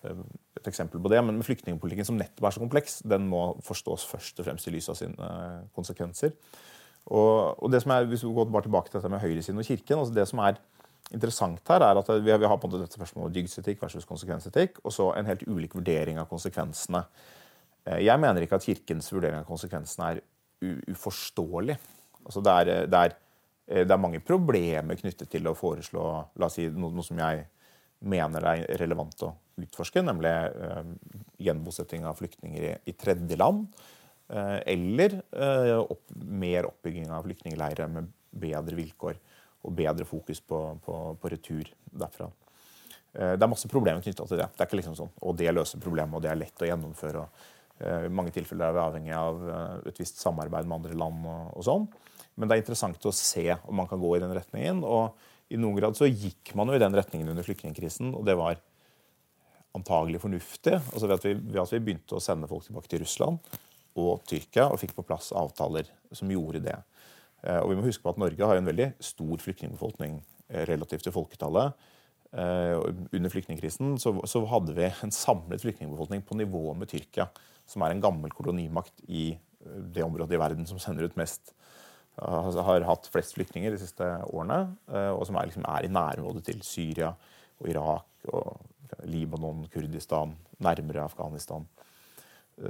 uh, 0.07 0.25
et 0.59 0.73
eksempel 0.73 1.05
på 1.05 1.13
det. 1.13 1.21
Men 1.29 1.45
flyktningpolitikken 1.45 2.09
som 2.09 2.19
nettopp 2.19 2.49
er 2.49 2.57
så 2.57 2.65
kompleks, 2.65 2.99
den 3.05 3.29
må 3.29 3.51
forstås 3.67 4.09
først 4.09 4.41
og 4.41 4.49
fremst 4.49 4.71
i 4.71 4.75
lys 4.75 4.89
av 4.89 4.99
sine 5.03 5.31
konsekvenser. 5.77 6.33
Og, 7.09 7.55
og, 7.63 7.69
det 7.73 7.83
som 7.85 7.93
er, 7.95 8.09
Hvis 8.09 8.25
vi 8.25 8.33
går 8.33 8.65
tilbake 8.65 8.91
til 8.91 8.99
dette 8.99 9.13
med 9.13 9.23
høyresiden 9.23 9.61
og 9.61 9.65
kirken 9.65 10.03
altså 10.03 10.17
det 10.17 10.27
som 10.29 10.43
er 10.45 10.59
interessant 11.15 11.63
her, 11.71 11.85
er 11.85 12.01
at 12.01 12.11
vi 12.25 12.33
har, 12.33 12.41
på 12.43 12.69
en 12.69 12.73
måte 12.73 12.83
dette 12.83 12.99
spørsmålet 12.99 13.37
dygdsetikk 13.39 13.81
versus 13.83 14.09
konsekvensetikk, 14.09 14.83
og 14.85 14.93
så 14.95 15.11
en 15.17 15.29
helt 15.31 15.45
ulik 15.49 15.77
vurdering 15.79 16.21
av 16.21 16.29
konsekvensene. 16.31 17.05
Eh, 17.87 18.03
jeg 18.05 18.21
mener 18.21 18.45
ikke 18.45 18.59
at 18.61 18.67
Kirkens 18.69 19.13
vurdering 19.15 19.41
av 19.41 19.49
konsekvensene 19.49 20.13
er 20.13 20.23
uforståelig. 20.93 21.79
Altså 22.25 22.43
det, 22.45 22.55
er, 22.55 22.89
det, 22.91 23.05
er, 23.05 23.17
eh, 23.69 23.85
det, 23.85 23.93
er, 23.93 24.03
mange 24.05 24.21
problemer 24.21 25.01
knyttet 25.01 25.31
til 25.33 25.49
å 25.49 25.57
foreslå 25.57 26.09
la 26.37 26.51
oss 26.51 26.59
si, 26.59 26.69
noe, 26.69 26.93
noe 26.93 27.07
som 27.07 27.21
jeg 27.23 27.47
mener 27.99 28.45
det 28.45 28.51
er 28.53 28.83
relevant 28.83 29.25
å 29.27 29.33
utforske, 29.59 30.03
nemlig 30.05 30.31
eh, 30.31 30.83
gjenbosetting 31.49 32.05
av 32.07 32.19
flyktninger 32.21 32.69
i, 32.69 32.75
i 32.91 32.95
tredjeland. 32.99 33.67
Eh, 34.29 34.59
eller 34.75 35.19
eh, 35.33 35.75
opp, 35.81 36.05
mer 36.13 36.69
oppbygging 36.69 37.11
av 37.15 37.27
flyktningleirer 37.27 37.91
med 37.93 38.13
bedre 38.29 38.77
vilkår 38.77 39.19
og 39.67 39.75
bedre 39.75 40.07
fokus 40.09 40.41
på, 40.41 40.61
på, 40.85 40.99
på 41.21 41.33
retur 41.33 41.71
derfra. 41.91 42.29
Eh, 43.13 43.35
det 43.37 43.45
er 43.45 43.51
masse 43.51 43.71
problemer 43.71 44.05
knytta 44.05 44.27
til 44.29 44.41
det. 44.41 44.51
Det 44.55 44.65
er 44.65 44.71
ikke 44.71 44.81
liksom 44.81 44.99
sånn, 44.99 45.15
og 45.23 45.39
det 45.39 45.55
løser 45.55 45.83
problemet, 45.83 46.15
og 46.15 46.25
det 46.25 46.33
er 46.33 46.41
lett 46.41 46.63
å 46.65 46.69
gjennomføre. 46.69 47.25
og 47.25 48.07
I 48.09 48.13
mange 48.13 48.35
tilfeller 48.35 48.69
er 48.69 48.77
vi 48.77 48.85
avhengig 48.85 49.17
av 49.17 49.49
eh, 49.49 49.91
et 49.93 50.03
visst 50.03 50.23
samarbeid 50.23 50.69
med 50.69 50.81
andre 50.81 51.01
land. 51.05 51.27
og, 51.27 51.51
og 51.59 51.67
sånn. 51.67 51.89
Men 52.39 52.47
det 52.47 52.57
er 52.57 52.63
interessant 52.63 53.09
å 53.09 53.15
se 53.15 53.49
om 53.67 53.81
man 53.81 53.89
kan 53.91 54.01
gå 54.01 54.15
i 54.17 54.23
den 54.23 54.35
retningen. 54.37 54.85
Og 54.87 55.51
i 55.51 55.59
noen 55.59 55.79
grad 55.81 55.97
så 55.99 56.07
gikk 56.07 56.53
man 56.59 56.71
jo 56.71 56.77
i 56.77 56.83
den 56.83 56.95
retningen 56.95 57.31
under 57.33 57.47
flyktningkrisen, 57.47 58.13
og 58.15 58.27
det 58.29 58.37
var 58.39 58.61
antagelig 59.77 60.21
fornuftig. 60.23 60.77
Altså 60.93 61.09
ved 61.09 61.17
at, 61.17 61.27
vi, 61.27 61.35
ved 61.39 61.63
at 61.63 61.73
vi 61.75 61.83
begynte 61.89 62.19
å 62.19 62.23
sende 62.23 62.51
folk 62.51 62.67
tilbake 62.67 62.91
til 62.91 63.03
Russland 63.03 63.41
og 63.99 64.23
Tyrkia 64.29 64.69
og 64.71 64.79
fikk 64.81 64.95
på 64.97 65.05
plass 65.07 65.33
avtaler 65.37 65.89
som 66.15 66.31
gjorde 66.31 66.63
det. 66.69 66.77
Eh, 67.45 67.61
og 67.61 67.71
vi 67.71 67.79
må 67.79 67.87
huske 67.87 68.05
på 68.05 68.13
at 68.13 68.21
Norge 68.21 68.51
har 68.51 68.59
en 68.59 68.69
veldig 68.69 68.91
stor 69.05 69.43
flyktningbefolkning 69.45 70.19
eh, 70.49 70.65
relativt 70.71 71.07
til 71.07 71.15
folketallet. 71.15 71.89
Eh, 72.29 72.75
under 73.17 73.33
flyktningkrisen 73.33 73.97
så, 74.03 74.43
hadde 74.51 74.75
vi 74.77 74.89
en 74.89 75.15
samlet 75.15 75.63
flyktningbefolkning 75.65 76.25
på 76.27 76.39
nivå 76.41 76.65
med 76.79 76.91
Tyrkia, 76.91 77.29
som 77.69 77.85
er 77.85 77.95
en 77.95 78.03
gammel 78.05 78.33
kolonimakt 78.35 79.05
i 79.09 79.31
det 79.65 80.05
området 80.05 80.37
i 80.37 80.41
verden 80.41 80.69
som 80.69 80.81
sender 80.81 81.09
ut 81.09 81.19
mest 81.19 81.55
altså 82.19 82.65
har 82.67 82.83
hatt 82.83 83.07
flest 83.13 83.37
flyktninger 83.37 83.71
de 83.71 83.79
siste 83.79 84.07
årene, 84.35 84.57
og 85.15 85.21
som 85.29 85.37
er, 85.39 85.47
liksom, 85.47 85.63
er 85.71 85.87
i 85.87 85.91
nærområdet 85.93 86.41
til 86.49 86.65
Syria 86.67 87.13
og 87.61 87.69
Irak 87.71 88.33
og 88.35 89.05
Libanon, 89.07 89.69
Kurdistan, 89.71 90.33
nærmere 90.59 91.05
Afghanistan. 91.05 91.69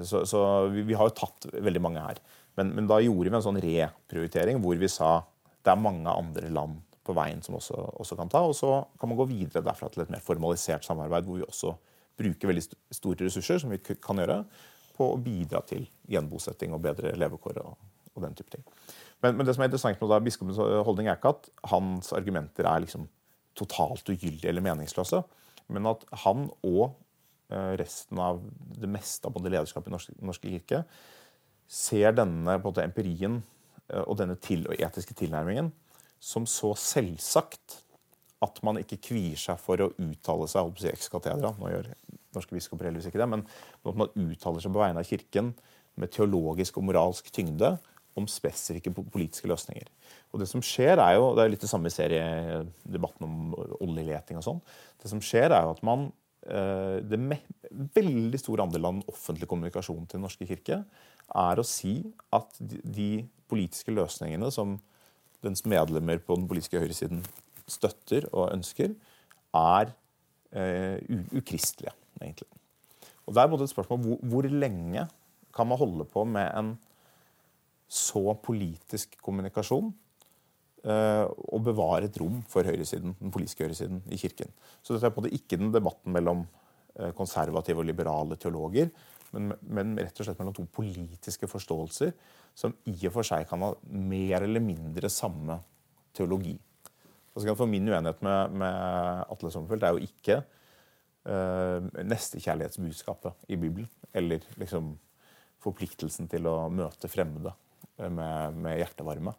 Så, 0.04 0.26
så 0.28 0.42
vi, 0.68 0.82
vi, 0.90 0.96
har 0.98 1.08
jo 1.08 1.16
tatt 1.16 1.48
veldig 1.54 1.80
mange 1.80 2.02
her. 2.04 2.20
Men, 2.58 2.74
men, 2.74 2.88
da 2.90 2.98
gjorde 3.02 3.30
vi 3.30 3.38
en 3.38 3.44
sånn 3.44 3.60
reprioritering 3.62 4.60
hvor 4.62 4.78
vi 4.80 4.90
sa 4.90 5.20
det 5.62 5.72
er 5.72 5.80
mange 5.80 6.10
andre 6.10 6.50
land 6.50 6.80
på 7.06 7.14
veien 7.16 7.40
som 7.44 7.56
også, 7.58 7.76
også, 8.02 8.16
kan 8.18 8.30
ta. 8.32 8.42
Og 8.44 8.56
så 8.56 8.72
kan 9.00 9.10
man 9.10 9.18
gå 9.20 9.28
videre 9.30 9.64
derfra 9.64 9.90
til 9.92 10.04
et 10.04 10.12
mer 10.12 10.24
formalisert 10.24 10.86
samarbeid 10.86 11.28
hvor 11.28 11.40
vi 11.40 11.46
også 11.46 11.74
bruker 12.18 12.50
veldig 12.50 12.64
store 12.94 13.28
ressurser 13.28 13.62
som 13.62 13.72
vi 13.72 13.78
kan 13.78 14.18
gjøre, 14.20 14.42
på 14.98 15.06
å 15.12 15.18
bidra 15.22 15.60
til 15.62 15.84
gjenbosetting 16.10 16.72
og 16.74 16.82
bedre 16.82 17.12
levekår 17.14 17.60
og, 17.62 17.76
og 18.16 18.24
den 18.24 18.34
type 18.34 18.50
ting. 18.50 18.64
Men, 19.22 19.36
men, 19.36 19.46
det 19.46 19.54
som 19.54 19.62
er 19.62 19.70
interessant 19.70 20.00
med 20.02 20.10
da, 20.10 20.18
biskopens 20.22 20.58
holdning 20.58 21.10
er 21.10 21.18
ikke 21.18 21.36
at 21.36 21.46
hans 21.70 22.10
argumenter 22.16 22.66
er 22.66 22.82
liksom 22.82 23.06
totalt 23.58 24.10
ugyldige 24.10 24.50
eller 24.50 24.64
meningsløse, 24.66 25.22
men 25.74 25.86
at 25.90 26.02
han 26.24 26.48
og 26.66 26.96
eh, 27.50 27.74
resten 27.78 28.18
av 28.22 28.42
det 28.78 28.90
meste 28.90 29.30
av 29.30 29.34
både 29.34 29.52
lederskapet 29.54 29.90
i 29.90 29.94
norske, 29.94 30.18
norske 30.18 30.50
kirke 30.50 30.82
ser 31.68 32.16
denne 32.16 32.56
måte, 32.64 32.84
empirien 32.84 33.42
eh, 33.88 34.04
og 34.04 34.16
denne 34.20 34.38
til, 34.40 34.66
og 34.68 34.80
etiske 34.80 35.16
tilnærmingen 35.18 35.70
som 36.18 36.48
så 36.50 36.72
selvsagt 36.74 37.82
at 38.42 38.60
man 38.66 38.78
ikke 38.80 39.00
kvier 39.10 39.38
seg 39.38 39.58
for 39.62 39.82
å 39.82 39.92
uttale 39.98 40.46
seg 40.50 40.70
si 40.78 40.90
ekskatedra. 40.90 41.52
Nå 41.58 41.70
gjør 41.72 41.90
norske 42.36 42.54
biskoper 42.54 42.88
heldigvis 42.88 43.10
ikke 43.10 43.20
det, 43.22 43.30
men 43.30 43.44
at 43.46 43.98
man 43.98 44.12
uttaler 44.14 44.62
seg 44.62 44.74
på 44.74 44.82
vegne 44.82 45.02
av 45.02 45.08
Kirken 45.08 45.52
med 45.98 46.12
teologisk 46.14 46.78
og 46.78 46.86
moralsk 46.86 47.30
tyngde 47.34 47.76
om 48.18 48.26
spesifikke 48.30 48.92
politiske 48.98 49.50
løsninger. 49.50 49.90
Og 50.32 50.42
Det 50.42 50.48
som 50.50 50.62
skjer 50.64 50.98
er 50.98 51.16
jo, 51.18 51.32
det 51.36 51.44
er 51.44 51.52
litt 51.52 51.62
det 51.62 51.70
samme 51.70 51.90
i 51.90 51.94
seriedebatten 51.94 53.26
om 53.26 53.54
oljeleting 53.84 54.40
og 54.40 54.46
sånn. 54.46 54.62
Det 54.98 55.10
som 55.10 55.22
skjer 55.22 55.54
er 55.54 55.66
jo 55.66 55.74
at 55.76 55.84
man 55.86 56.08
det 56.48 57.18
med 57.20 57.44
veldig 57.94 58.38
stor 58.40 58.62
andel 58.64 58.86
av 58.88 58.94
den 58.96 59.10
offentlige 59.10 59.50
kommunikasjonen 59.50 60.06
til 60.08 60.16
Den 60.16 60.24
norske 60.24 60.46
kirke 60.48 60.78
er 61.36 61.60
å 61.60 61.66
si 61.66 61.98
at 62.32 62.56
de 62.58 63.26
politiske 63.50 63.92
løsningene 63.92 64.48
som 64.54 64.78
dens 65.44 65.64
medlemmer 65.68 66.20
på 66.24 66.38
den 66.38 66.48
politiske 66.48 66.80
høyresiden 66.80 67.22
støtter 67.68 68.26
og 68.32 68.52
ønsker, 68.54 68.94
er 69.54 69.92
eh, 70.56 70.98
ukristelige, 71.36 71.92
egentlig. 72.20 72.48
Og 73.26 73.34
Det 73.34 73.42
er 73.42 73.50
både 73.52 73.68
et 73.68 73.72
spørsmål 73.72 74.00
hvor, 74.02 74.20
hvor 74.24 74.48
lenge 74.48 75.04
kan 75.54 75.68
man 75.68 75.80
holde 75.80 76.06
på 76.08 76.24
med 76.24 76.48
en 76.56 76.74
så 77.88 78.34
politisk 78.44 79.16
kommunikasjon 79.24 79.92
eh, 80.84 81.24
og 81.26 81.64
bevare 81.66 82.08
et 82.08 82.18
rom 82.20 82.40
for 82.50 82.66
høyresiden, 82.66 83.14
den 83.20 83.34
politiske 83.34 83.66
høyresiden 83.66 84.02
i 84.12 84.18
Kirken. 84.20 84.50
Så 84.82 84.94
dette 84.94 85.08
er 85.08 85.14
på 85.14 85.22
en 85.22 85.28
måte 85.28 85.38
ikke 85.38 85.58
den 85.60 85.72
debatten 85.74 86.14
mellom 86.14 86.44
eh, 86.98 87.12
konservative 87.18 87.82
og 87.82 87.88
liberale 87.88 88.38
teologer, 88.40 88.92
men, 89.34 89.52
men, 89.60 89.96
rett 90.00 90.20
og 90.20 90.24
slett 90.24 90.38
mellom 90.40 90.56
to 90.56 90.64
politiske 90.72 91.48
forståelser 91.50 92.14
som 92.56 92.72
i 92.88 92.94
og 93.08 93.12
for 93.18 93.26
seg 93.28 93.44
kan 93.48 93.60
ha 93.66 93.74
mer 93.92 94.46
eller 94.46 94.62
mindre 94.64 95.10
samme 95.12 95.58
teologi. 96.16 96.56
For 97.38 97.68
Min 97.70 97.86
uenighet 97.86 98.22
med, 98.24 98.56
med 98.58 99.26
Atle 99.30 99.50
Sommerfeldt 99.54 99.84
er 99.86 99.94
jo 99.94 100.08
ikke 100.08 100.40
uh, 101.28 101.84
nestekjærlighetsbudskapet 102.02 103.46
i 103.52 103.58
Bibelen. 103.60 103.86
Eller 104.16 104.42
liksom 104.58 104.96
forpliktelsen 105.62 106.26
til 106.32 106.48
å 106.50 106.56
møte 106.72 107.10
fremmede 107.12 107.52
med, 108.10 108.58
med 108.58 108.80
hjertevarme. 108.80 109.36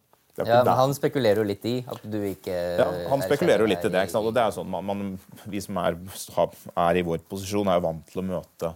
Ja, 0.48 0.60
men 0.64 0.76
Han 0.80 0.94
spekulerer 0.96 1.42
jo 1.42 1.48
litt 1.48 1.66
i 1.68 1.80
at 1.84 2.04
du 2.08 2.20
ikke 2.24 2.56
Ja, 2.80 2.90
Han 3.12 3.24
spekulerer 3.26 3.66
jo 3.66 3.70
litt 3.70 3.84
i 3.84 3.92
det. 3.92 4.04
ikke 4.06 4.16
sant? 4.16 4.28
Og 4.30 4.36
det 4.36 4.44
er 4.44 4.54
sånn, 4.56 4.70
man, 4.72 4.86
man, 4.88 5.16
Vi 5.50 5.62
som 5.64 5.80
er, 5.82 5.98
er, 5.98 7.00
i 7.00 7.04
vår 7.06 7.26
posisjon, 7.30 7.68
er 7.68 7.80
jo 7.80 7.88
vant 7.90 8.06
til 8.12 8.24
å 8.24 8.30
møte 8.34 8.76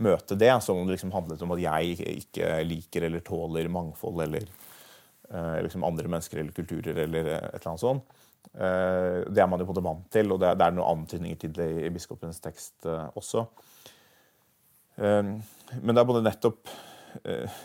møte 0.00 0.36
det, 0.38 0.52
som 0.64 0.78
om 0.80 0.86
det 0.88 0.96
liksom 0.96 1.12
handlet 1.12 1.42
om 1.44 1.52
at 1.54 1.60
jeg 1.60 1.98
ikke 2.22 2.54
liker 2.64 3.04
eller 3.08 3.20
tåler 3.24 3.68
mangfold 3.68 4.22
eller 4.24 4.46
eh, 4.46 5.58
liksom 5.66 5.84
andre 5.84 6.08
mennesker 6.08 6.40
eller 6.40 6.56
kulturer 6.56 7.02
eller 7.04 7.28
et 7.34 7.58
eller 7.58 7.68
annet 7.72 7.82
sånt. 7.82 8.16
Eh, 8.54 9.20
det 9.28 9.42
er 9.42 9.50
man 9.50 9.60
jo 9.60 9.68
på 9.68 9.74
en 9.74 9.76
måte 9.76 9.86
vant 9.86 10.08
til, 10.12 10.32
og 10.32 10.40
det 10.42 10.50
er, 10.50 10.58
det 10.58 10.66
er 10.66 10.76
noen 10.78 11.02
antydninger 11.02 11.40
til 11.42 11.54
det 11.58 11.68
i 11.84 11.92
biskopens 11.92 12.40
tekst 12.42 12.88
eh, 12.88 13.06
også. 13.20 13.44
Eh, 14.96 15.32
men 15.76 15.94
det 15.94 16.02
er 16.02 16.08
både 16.08 16.24
nettopp, 16.26 16.72
eh, 17.24 17.60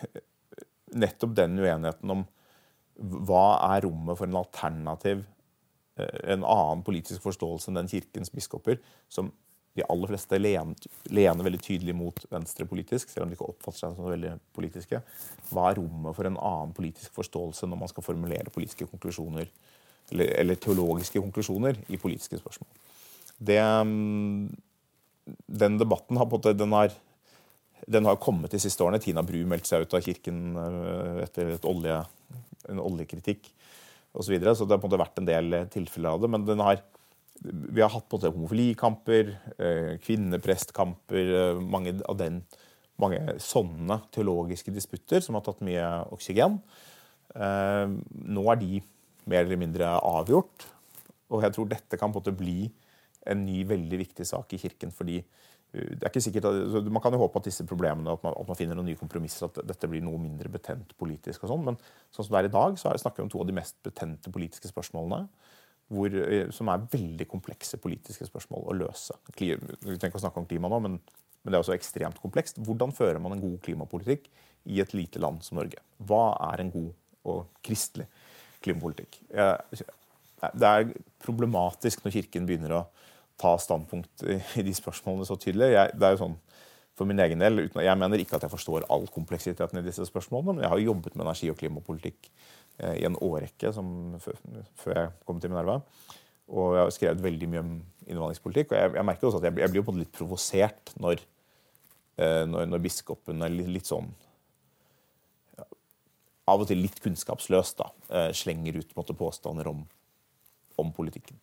nettopp 1.05 1.35
den 1.39 1.59
uenigheten 1.61 2.17
om 2.17 2.27
hva 2.95 3.45
er 3.75 3.85
rommet 3.85 4.17
for 4.17 4.27
en 4.27 4.39
alternativ, 4.39 5.25
eh, 5.99 6.19
en 6.35 6.43
annen 6.43 6.83
politisk 6.85 7.25
forståelse 7.25 7.71
enn 7.71 7.81
den 7.81 7.91
kirkens 7.91 8.31
biskoper, 8.33 8.79
som 9.09 9.31
de 9.75 9.83
aller 9.91 10.07
fleste 10.07 10.37
lener, 10.39 10.87
lener 11.11 11.43
veldig 11.43 11.59
tydelig 11.59 11.95
mot 11.97 12.21
venstre 12.31 12.67
politisk, 12.69 13.09
selv 13.11 13.25
om 13.25 13.31
de 13.31 13.35
ikke 13.35 13.49
oppfatter 13.49 13.81
seg 13.81 13.97
som 13.97 14.07
veldig 14.07 14.31
politiske. 14.55 15.01
Hva 15.49 15.69
er 15.69 15.81
rommet 15.81 16.15
for 16.15 16.29
en 16.29 16.39
annen 16.39 16.71
politisk 16.75 17.17
forståelse 17.17 17.67
når 17.67 17.81
man 17.81 17.91
skal 17.91 18.05
formulere 18.05 18.53
politiske 18.55 18.87
konklusjoner, 18.87 19.51
eller, 20.13 20.31
eller 20.39 20.61
teologiske 20.63 21.19
konklusjoner 21.19 21.81
i 21.91 21.99
politiske 21.99 22.39
spørsmål? 22.39 22.71
Det, 23.35 23.59
den 25.63 25.77
debatten 25.81 26.21
har 26.21 26.29
på 26.31 26.39
en 26.39 26.57
den 26.57 26.71
har, 26.77 26.95
den 27.85 28.07
har 28.07 28.15
kommet 28.23 28.55
de 28.55 28.61
siste 28.63 28.83
årene. 28.85 29.01
Tina 29.03 29.25
Bru 29.27 29.41
meldte 29.43 29.73
seg 29.73 29.83
ut 29.83 29.97
av 29.97 30.05
kirken 30.05 30.55
etter 31.25 31.51
et 31.57 31.67
olje, 31.67 31.99
en 32.71 32.81
oljekritikk 32.83 33.49
osv. 34.15 34.27
Så, 34.27 34.31
videre. 34.31 34.55
så 34.55 34.65
det 34.65 34.75
har 34.75 34.81
på 34.83 34.87
en 34.87 34.93
måte 34.93 35.01
vært 35.01 35.21
en 35.21 35.27
del 35.27 35.57
tilfeller 35.73 36.15
av 36.15 36.23
det. 36.23 36.29
Men 36.31 36.63
har, 36.63 36.79
vi 37.43 37.83
har 37.83 37.91
hatt 37.91 38.07
på 38.07 38.15
en 38.15 38.21
måte 38.21 38.33
homofilikamper, 38.35 39.33
eh, 39.57 39.91
kvinneprestkamper, 40.03 41.33
eh, 41.41 41.61
mange 41.61 41.97
av 42.07 42.19
den, 42.21 42.43
mange 43.01 43.19
sånne 43.43 43.99
teologiske 44.15 44.71
disputter 44.71 45.23
som 45.23 45.35
har 45.35 45.43
tatt 45.43 45.63
mye 45.67 45.83
oksygen. 46.15 46.61
Nå 47.35 48.43
er 48.47 48.59
de 48.61 48.77
mer 49.27 49.43
eller 49.43 49.59
mindre 49.59 49.89
avgjort. 49.99 50.63
Og 51.33 51.43
jeg 51.43 51.55
tror 51.55 51.67
dette 51.67 51.99
kan 51.99 52.13
på 52.13 52.21
en 52.21 52.23
måte 52.23 52.37
bli 52.39 52.69
en 53.25 53.41
ny, 53.45 53.63
veldig 53.67 53.99
viktig 53.99 54.27
sak 54.29 54.53
i 54.53 54.61
Kirken. 54.61 54.91
fordi 54.95 55.23
det 55.75 56.05
er 56.05 56.11
ikke 56.11 56.23
sikkert 56.23 56.47
at, 56.47 56.87
Man 56.87 57.03
kan 57.03 57.15
jo 57.15 57.19
håpe 57.19 57.41
at 57.41 57.47
disse 57.49 57.65
problemene, 57.67 58.13
at 58.15 58.23
man, 58.23 58.35
at 58.39 58.47
man 58.47 58.57
finner 58.57 58.77
noen 58.77 58.87
nye 58.91 58.99
kompromisser, 58.99 59.49
at 59.49 59.59
dette 59.67 59.89
blir 59.91 60.03
noe 60.05 60.19
mindre 60.21 60.51
betent 60.51 60.95
politisk. 60.99 61.43
og 61.43 61.51
sånn, 61.51 61.65
Men 61.67 61.79
sånn 62.15 62.27
som 62.27 62.35
det 62.35 62.41
er 62.43 62.49
i 62.49 62.55
dag, 62.55 62.79
så 62.79 62.93
snakker 63.01 63.21
vi 63.21 63.25
om 63.27 63.33
to 63.33 63.41
av 63.43 63.49
de 63.49 63.57
mest 63.57 63.77
betente 63.83 64.31
politiske 64.31 64.71
spørsmålene. 64.71 65.27
Hvor, 65.91 66.09
uh, 66.09 66.47
som 66.55 66.71
er 66.71 66.87
veldig 66.95 67.27
komplekse 67.29 67.77
politiske 67.81 68.25
spørsmål 68.25 68.71
å 68.71 68.77
løse. 68.85 69.17
Vi 69.37 69.51
ikke 69.53 70.15
å 70.17 70.23
snakke 70.23 70.41
om 70.41 70.47
klima 70.49 70.71
nå, 70.71 70.79
men, 70.81 70.97
men 71.43 71.51
det 71.51 71.59
er 71.59 71.65
også 71.65 71.75
ekstremt 71.75 72.21
komplekst. 72.23 72.61
Hvordan 72.65 72.95
fører 72.95 73.21
man 73.21 73.35
en 73.35 73.43
god 73.43 73.59
klimapolitikk 73.67 74.31
i 74.71 74.79
et 74.81 74.95
lite 74.97 75.21
land 75.21 75.43
som 75.45 75.59
Norge? 75.59 75.83
Hva 76.01 76.31
er 76.53 76.63
en 76.63 76.73
god 76.73 76.89
og 77.29 77.45
kristelig 77.65 78.07
klimapolitikk? 78.65 79.19
Det 79.29 80.71
er 80.71 80.89
problematisk 81.21 82.01
når 82.05 82.17
Kirken 82.17 82.49
begynner 82.49 82.79
å 82.79 82.81
ta 83.41 83.55
standpunkt 83.59 84.23
i 84.59 84.65
de 84.65 84.73
spørsmålene 84.75 85.27
så 85.27 85.37
tydelig. 85.39 85.73
Jeg, 85.73 85.95
det 85.99 86.07
er 86.07 86.15
jo 86.15 86.23
sånn 86.25 86.37
for 86.95 87.07
min 87.09 87.19
egen 87.19 87.41
del, 87.43 87.65
uten, 87.65 87.81
Jeg 87.83 87.99
mener 87.99 88.21
ikke 88.23 88.37
at 88.37 88.45
jeg 88.45 88.53
forstår 88.53 88.85
all 88.89 89.07
kompleksiteten 89.11 89.81
i 89.81 89.83
disse 89.83 90.05
spørsmålene, 90.07 90.55
men 90.55 90.63
jeg 90.63 90.71
har 90.71 90.83
jobbet 90.83 91.15
med 91.15 91.25
energi- 91.25 91.49
og 91.51 91.57
klimapolitikk 91.59 92.29
eh, 92.79 93.01
i 93.01 93.07
en 93.07 93.17
årrekke 93.19 93.71
som, 93.75 93.89
før 94.79 94.93
jeg 94.93 95.09
kom 95.27 95.41
til 95.43 95.51
Minerva. 95.51 95.81
Og 96.47 96.75
jeg 96.77 96.83
har 96.85 96.93
skrevet 96.95 97.23
veldig 97.25 97.49
mye 97.51 97.63
om 97.65 97.73
innvandringspolitikk. 98.05 98.71
Og 98.71 98.79
jeg, 98.79 98.93
jeg 98.95 99.07
merker 99.09 99.27
også 99.27 99.41
at 99.41 99.49
jeg, 99.49 99.57
jeg 99.65 99.73
blir 99.73 99.83
på 99.83 99.95
litt 99.97 100.13
provosert 100.15 100.93
når, 101.01 101.25
eh, 102.21 102.43
når, 102.47 102.69
når 102.71 102.85
biskopen 102.85 103.43
er 103.43 103.51
litt, 103.53 103.73
litt 103.79 103.91
sånn 103.91 104.13
Av 106.45 106.61
og 106.61 106.67
til 106.69 106.77
litt 106.77 106.99
kunnskapsløst 107.01 107.79
da, 107.79 107.87
eh, 108.13 108.31
slenger 108.37 108.75
ut 108.77 108.91
måte, 108.93 109.15
påstander 109.17 109.65
om, 109.71 109.79
om 110.77 110.91
politikken. 110.93 111.34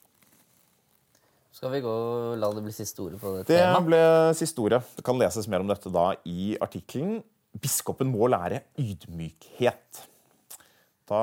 Skal 1.62 1.76
vi 1.76 1.78
gå 1.84 1.90
og 1.94 2.40
la 2.42 2.48
det 2.50 2.62
bli 2.64 2.72
siste 2.74 2.98
ordet 3.04 3.20
på 3.22 3.36
det, 3.36 3.44
det 3.46 3.54
temaet? 3.54 3.76
Det 3.76 3.86
ble 3.86 3.98
siste 4.34 4.58
ordet. 4.64 4.80
Det 4.96 5.02
kan 5.06 5.20
leses 5.20 5.46
mer 5.46 5.62
om 5.62 5.68
dette 5.70 5.92
da 5.94 6.08
i 6.26 6.56
artikkelen 6.58 7.20
'Biskopen 7.54 8.08
må 8.10 8.26
lære 8.26 8.64
ydmykhet'. 8.82 10.00
Da 11.06 11.20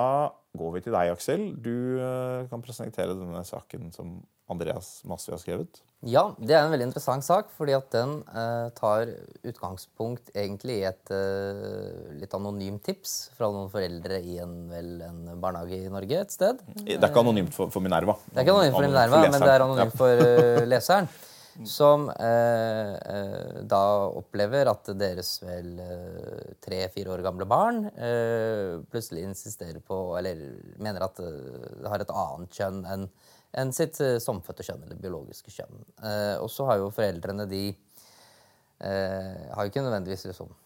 går 0.58 0.74
vi 0.76 0.82
til 0.86 0.96
deg, 0.96 1.14
Aksel. 1.14 1.46
Du 1.62 2.00
eh, 2.02 2.48
kan 2.50 2.64
presentere 2.66 3.14
denne 3.18 3.44
saken 3.48 3.92
som 3.96 4.20
Andreas 4.50 5.04
Masvi 5.06 5.36
har 5.36 5.42
skrevet. 5.42 5.82
Ja, 6.10 6.24
det 6.40 6.56
er 6.56 6.64
en 6.64 6.72
veldig 6.72 6.88
interessant 6.88 7.26
sak, 7.26 7.52
fordi 7.58 7.76
at 7.76 7.90
den 7.94 8.16
eh, 8.32 8.70
tar 8.78 9.12
utgangspunkt 9.46 10.32
egentlig 10.34 10.80
i 10.80 10.88
et 10.90 11.12
eh, 11.14 12.16
litt 12.18 12.34
anonymt 12.34 12.82
tips 12.88 13.18
fra 13.38 13.52
noen 13.54 13.70
foreldre 13.70 14.22
i 14.24 14.40
en, 14.42 14.56
vel, 14.72 14.94
en, 15.06 15.24
barnehage 15.44 15.84
i 15.84 15.92
Norge 15.92 16.24
et 16.24 16.34
sted. 16.34 16.64
Det 16.82 16.98
er 16.98 17.10
ikke 17.12 17.26
anonymt 17.26 17.54
for, 17.54 17.70
for 17.74 17.86
Minerva. 17.86 18.18
Det 18.30 18.40
er 18.40 18.48
ikke 18.48 18.58
anonymt 18.58 18.80
for 18.80 18.88
Minerva, 18.88 19.22
for 19.26 19.36
men 19.36 19.46
det 19.46 19.54
er 19.54 19.68
anonymt 19.68 20.00
for 20.00 20.24
uh, 20.24 20.64
leseren. 20.72 21.12
Som 21.67 22.08
eh, 22.13 22.93
eh, 22.95 23.58
da 23.67 23.82
opplever 24.15 24.69
at 24.72 24.91
deres 24.95 25.34
vel 25.43 25.74
tre-fire 26.63 27.12
år 27.15 27.24
gamle 27.26 27.48
barn 27.50 27.82
plutselig 28.91 29.26
insisterer 29.28 29.82
på, 29.84 29.98
eller 30.19 30.39
mener 30.80 31.04
at 31.04 31.19
det 31.19 31.89
har 31.91 32.04
et 32.04 32.15
annet 32.15 32.62
kjønn 32.62 32.86
enn 32.88 33.10
enn 33.58 33.72
sitt 33.74 33.98
somfødte 34.22 34.65
kjønn, 34.65 34.84
eller 34.86 35.00
biologiske 35.02 35.50
kjønn. 35.54 35.80
Eh, 36.06 36.36
og 36.38 36.52
så 36.54 36.67
har 36.69 36.82
jo 36.82 36.91
foreldrene 36.93 37.48
de 37.50 37.63
eh, 37.69 39.45
har 39.56 39.63
jo 39.63 39.72
ikke 39.72 39.86
nødvendigvis 39.86 40.28
liksom, 40.30 40.58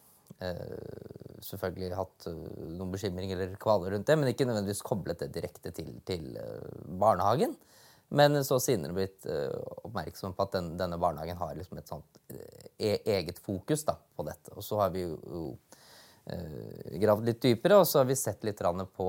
selvfølgelig 1.44 1.96
hatt 1.96 2.26
noen 2.28 2.90
bekymring 2.92 3.30
eller 3.32 3.54
kvaler 3.62 3.94
rundt 3.94 4.10
det, 4.10 4.18
men 4.20 4.28
ikke 4.28 4.48
nødvendigvis 4.50 4.82
koblet 4.84 5.22
det 5.22 5.30
direkte 5.38 5.72
til, 5.72 5.94
til 6.04 6.26
barnehagen. 7.00 7.54
Men 8.14 8.38
så 8.46 8.60
senere 8.62 8.94
blitt 8.94 9.26
oppmerksom 9.26 10.36
på 10.38 10.46
at 10.46 10.52
den, 10.54 10.68
denne 10.78 11.00
barnehagen 11.02 11.40
har 11.40 11.56
liksom 11.58 11.80
et 11.82 11.90
sånt 11.90 12.20
e 12.78 12.92
eget 13.10 13.40
fokus 13.42 13.86
da, 13.88 13.96
på 13.98 14.26
dette. 14.28 14.54
Og 14.54 14.62
så 14.66 14.78
har 14.84 14.92
vi 14.94 15.02
jo, 15.02 15.16
jo 15.26 17.00
gravd 17.02 17.26
litt 17.26 17.42
dypere, 17.42 17.80
og 17.82 17.88
så 17.90 18.04
har 18.04 18.12
vi 18.12 18.20
sett 18.20 18.46
litt 18.46 18.62
på 18.94 19.08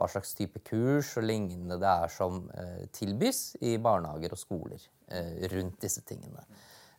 hva 0.00 0.08
slags 0.08 0.32
type 0.36 0.62
kurs 0.64 1.12
og 1.20 1.26
lignende 1.28 1.76
det 1.80 1.90
er 1.90 2.12
som 2.12 2.44
eh, 2.56 2.84
tilbys 2.96 3.60
i 3.60 3.76
barnehager 3.82 4.32
og 4.32 4.40
skoler 4.40 4.80
eh, 5.12 5.44
rundt 5.52 5.80
disse 5.84 6.02
tingene. 6.08 6.44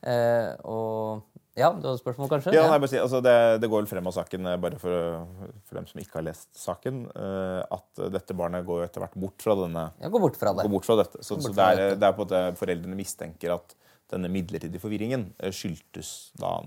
Eh, 0.02 0.54
og 0.70 1.31
ja, 1.60 1.68
du 1.76 1.84
hadde 1.84 2.00
spørsmål, 2.00 2.30
kanskje? 2.32 2.54
Ja, 2.56 2.68
nei, 2.72 2.88
si, 2.88 3.00
altså 3.02 3.20
det, 3.24 3.34
det, 3.60 3.68
går 3.72 3.84
vel 3.84 3.90
frem 3.90 4.08
av 4.08 4.16
saken, 4.16 4.46
eh, 4.54 4.60
bare 4.64 4.78
for, 4.80 5.26
for, 5.66 5.80
dem 5.80 5.90
som 5.90 6.00
ikke 6.00 6.20
har 6.22 6.28
lest 6.30 6.48
saken, 6.56 7.02
uh, 7.12 7.60
at 7.76 8.04
dette 8.14 8.36
barnet 8.38 8.64
går 8.68 8.86
etter 8.86 9.04
hvert 9.04 9.18
bort 9.20 9.44
fra 9.44 9.58
denne 9.60 9.90
Ja, 10.00 10.12
går 10.14 10.24
bort 10.28 10.40
fra 10.40 10.56
det. 10.56 10.64
Går 10.68 10.76
bort 10.78 10.88
fra 10.88 10.98
dette. 11.02 11.20
Så, 11.20 11.42
så 11.44 11.52
det, 11.52 11.68
er, 11.68 11.98
det 12.00 12.08
er 12.08 12.16
på 12.16 12.28
at 12.30 12.60
foreldrene 12.60 12.96
mistenker 12.96 13.58
at 13.58 13.76
denne 14.12 14.32
midlertidige 14.32 14.84
forvirringen 14.84 15.30
eh, 15.40 15.52
skyldtes 15.56 16.32
da 16.40 16.58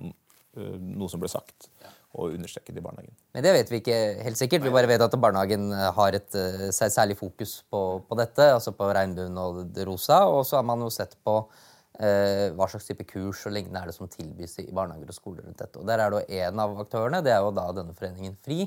noe 0.54 1.10
som 1.10 1.22
ble 1.22 1.30
sagt. 1.32 1.68
Og 2.14 2.36
understreket 2.36 2.76
i 2.78 2.82
barnehagen. 2.82 3.10
Men 3.34 3.42
det 3.42 3.52
vet 3.56 3.70
vi 3.72 3.80
ikke 3.80 3.96
helt 4.22 4.38
sikkert. 4.38 4.62
Vi 4.62 4.70
bare 4.70 4.86
vet 4.86 5.02
at 5.02 5.16
barnehagen 5.18 5.72
eh, 5.74 5.88
har 5.96 6.14
et 6.14 6.36
uh, 6.38 6.68
særlig 6.70 7.16
fokus 7.18 7.56
på, 7.66 7.80
på, 8.06 8.18
dette, 8.20 8.52
altså 8.54 8.70
på 8.76 8.86
regnbuen 8.94 9.40
og 9.40 9.64
det 9.74 9.88
rosa. 9.88 10.20
Og 10.30 10.44
så 10.46 10.60
har 10.60 10.68
man 10.68 10.84
jo 10.84 10.92
sett 10.94 11.16
på 11.26 11.40
uh, 11.42 11.64
hva 11.94 12.66
slags 12.66 12.88
type 12.88 13.04
kurs 13.06 13.44
og 13.46 13.52
lignende 13.54 13.78
er 13.78 13.86
det 13.90 13.94
som 13.94 14.08
tilbys 14.10 14.56
i 14.64 14.72
barnehager 14.74 15.12
og 15.12 15.14
skoler 15.14 15.44
rundt 15.46 15.60
dette. 15.62 15.78
Og 15.78 15.86
der 15.86 16.00
er 16.02 16.10
det 16.10 16.24
en 16.40 16.62
av 16.64 16.74
aktørene, 16.82 17.20
det 17.22 17.30
er 17.30 17.44
jo 17.44 17.52
da 17.54 17.68
denne 17.76 17.94
foreningen 17.94 18.34
FRI, 18.42 18.64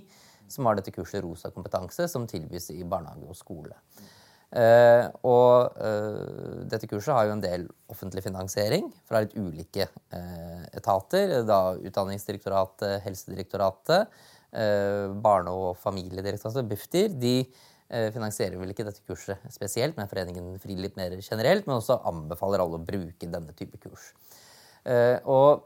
som 0.48 0.70
har 0.70 0.78
dette 0.78 0.94
kurset 0.96 1.24
Rosa 1.26 1.52
kompetanse, 1.52 2.08
som 2.08 2.28
tilbys 2.30 2.70
i 2.72 2.86
barnehage 2.88 3.28
og 3.28 3.36
skole. 3.36 3.76
Uh, 4.48 5.12
og 5.28 5.76
uh, 5.76 6.64
dette 6.72 6.88
kurset 6.88 7.12
har 7.12 7.26
jo 7.28 7.34
en 7.36 7.44
del 7.44 7.66
offentlig 7.92 8.24
finansiering 8.24 8.86
fra 9.04 9.26
litt 9.26 9.36
ulike 9.36 9.90
uh, 9.92 10.64
etater. 10.72 11.42
Da 11.48 11.62
Utdanningsdirektoratet, 11.76 13.02
Helsedirektoratet, 13.06 14.18
Barne- 14.48 15.52
og 15.52 15.76
familiedirektoratet, 15.78 16.70
Bufdir. 16.70 17.10
De 17.12 17.44
finansierer 17.88 18.60
vel 18.60 18.74
ikke 18.74 18.84
dette 18.88 19.04
kurset 19.08 19.44
spesielt, 19.54 19.96
men 19.96 20.10
Foreningen 20.12 20.58
Frilitt 20.60 20.98
mer 21.00 21.14
generelt. 21.22 21.68
Men 21.68 21.78
også 21.78 22.02
anbefaler 22.10 22.64
alle 22.64 22.80
å 22.80 22.84
bruke 22.84 23.30
denne 23.32 23.56
type 23.56 23.80
kurs. 23.80 24.12
Uh, 24.88 25.20
og 25.28 25.66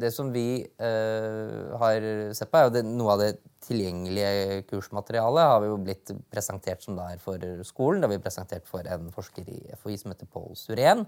det 0.00 0.08
som 0.14 0.30
vi 0.32 0.64
uh, 0.80 1.74
har 1.82 2.04
sett 2.32 2.48
på, 2.48 2.56
er 2.56 2.64
jo 2.64 2.72
det, 2.72 2.82
noe 2.88 3.12
av 3.12 3.20
det 3.20 3.32
tilgjengelige 3.66 4.62
kursmaterialet 4.70 5.50
har 5.50 5.58
vi 5.60 5.68
jo 5.68 5.80
blitt 5.84 6.12
presentert 6.32 6.84
som 6.84 6.96
det 6.96 7.04
er 7.12 7.20
for 7.20 7.44
skolen. 7.68 8.00
Det 8.00 8.08
har 8.08 8.14
vi 8.14 8.22
presentert 8.24 8.68
for 8.68 8.88
en 8.88 9.10
forsker 9.12 9.50
i 9.52 9.58
FHI 9.76 9.98
som 10.00 10.14
heter 10.14 10.30
Pål 10.32 10.56
Surén, 10.56 11.04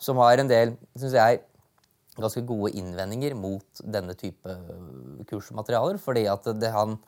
som 0.00 0.20
har 0.20 0.42
en 0.42 0.50
del 0.50 0.74
synes 0.92 1.16
jeg, 1.16 1.40
ganske 2.20 2.44
gode 2.44 2.74
innvendinger 2.76 3.32
mot 3.38 3.80
denne 3.80 4.16
type 4.20 4.60
kursmaterialer. 5.30 5.96
Fordi 6.02 6.26
at 6.28 6.52
det, 6.60 6.72
han 6.74 6.98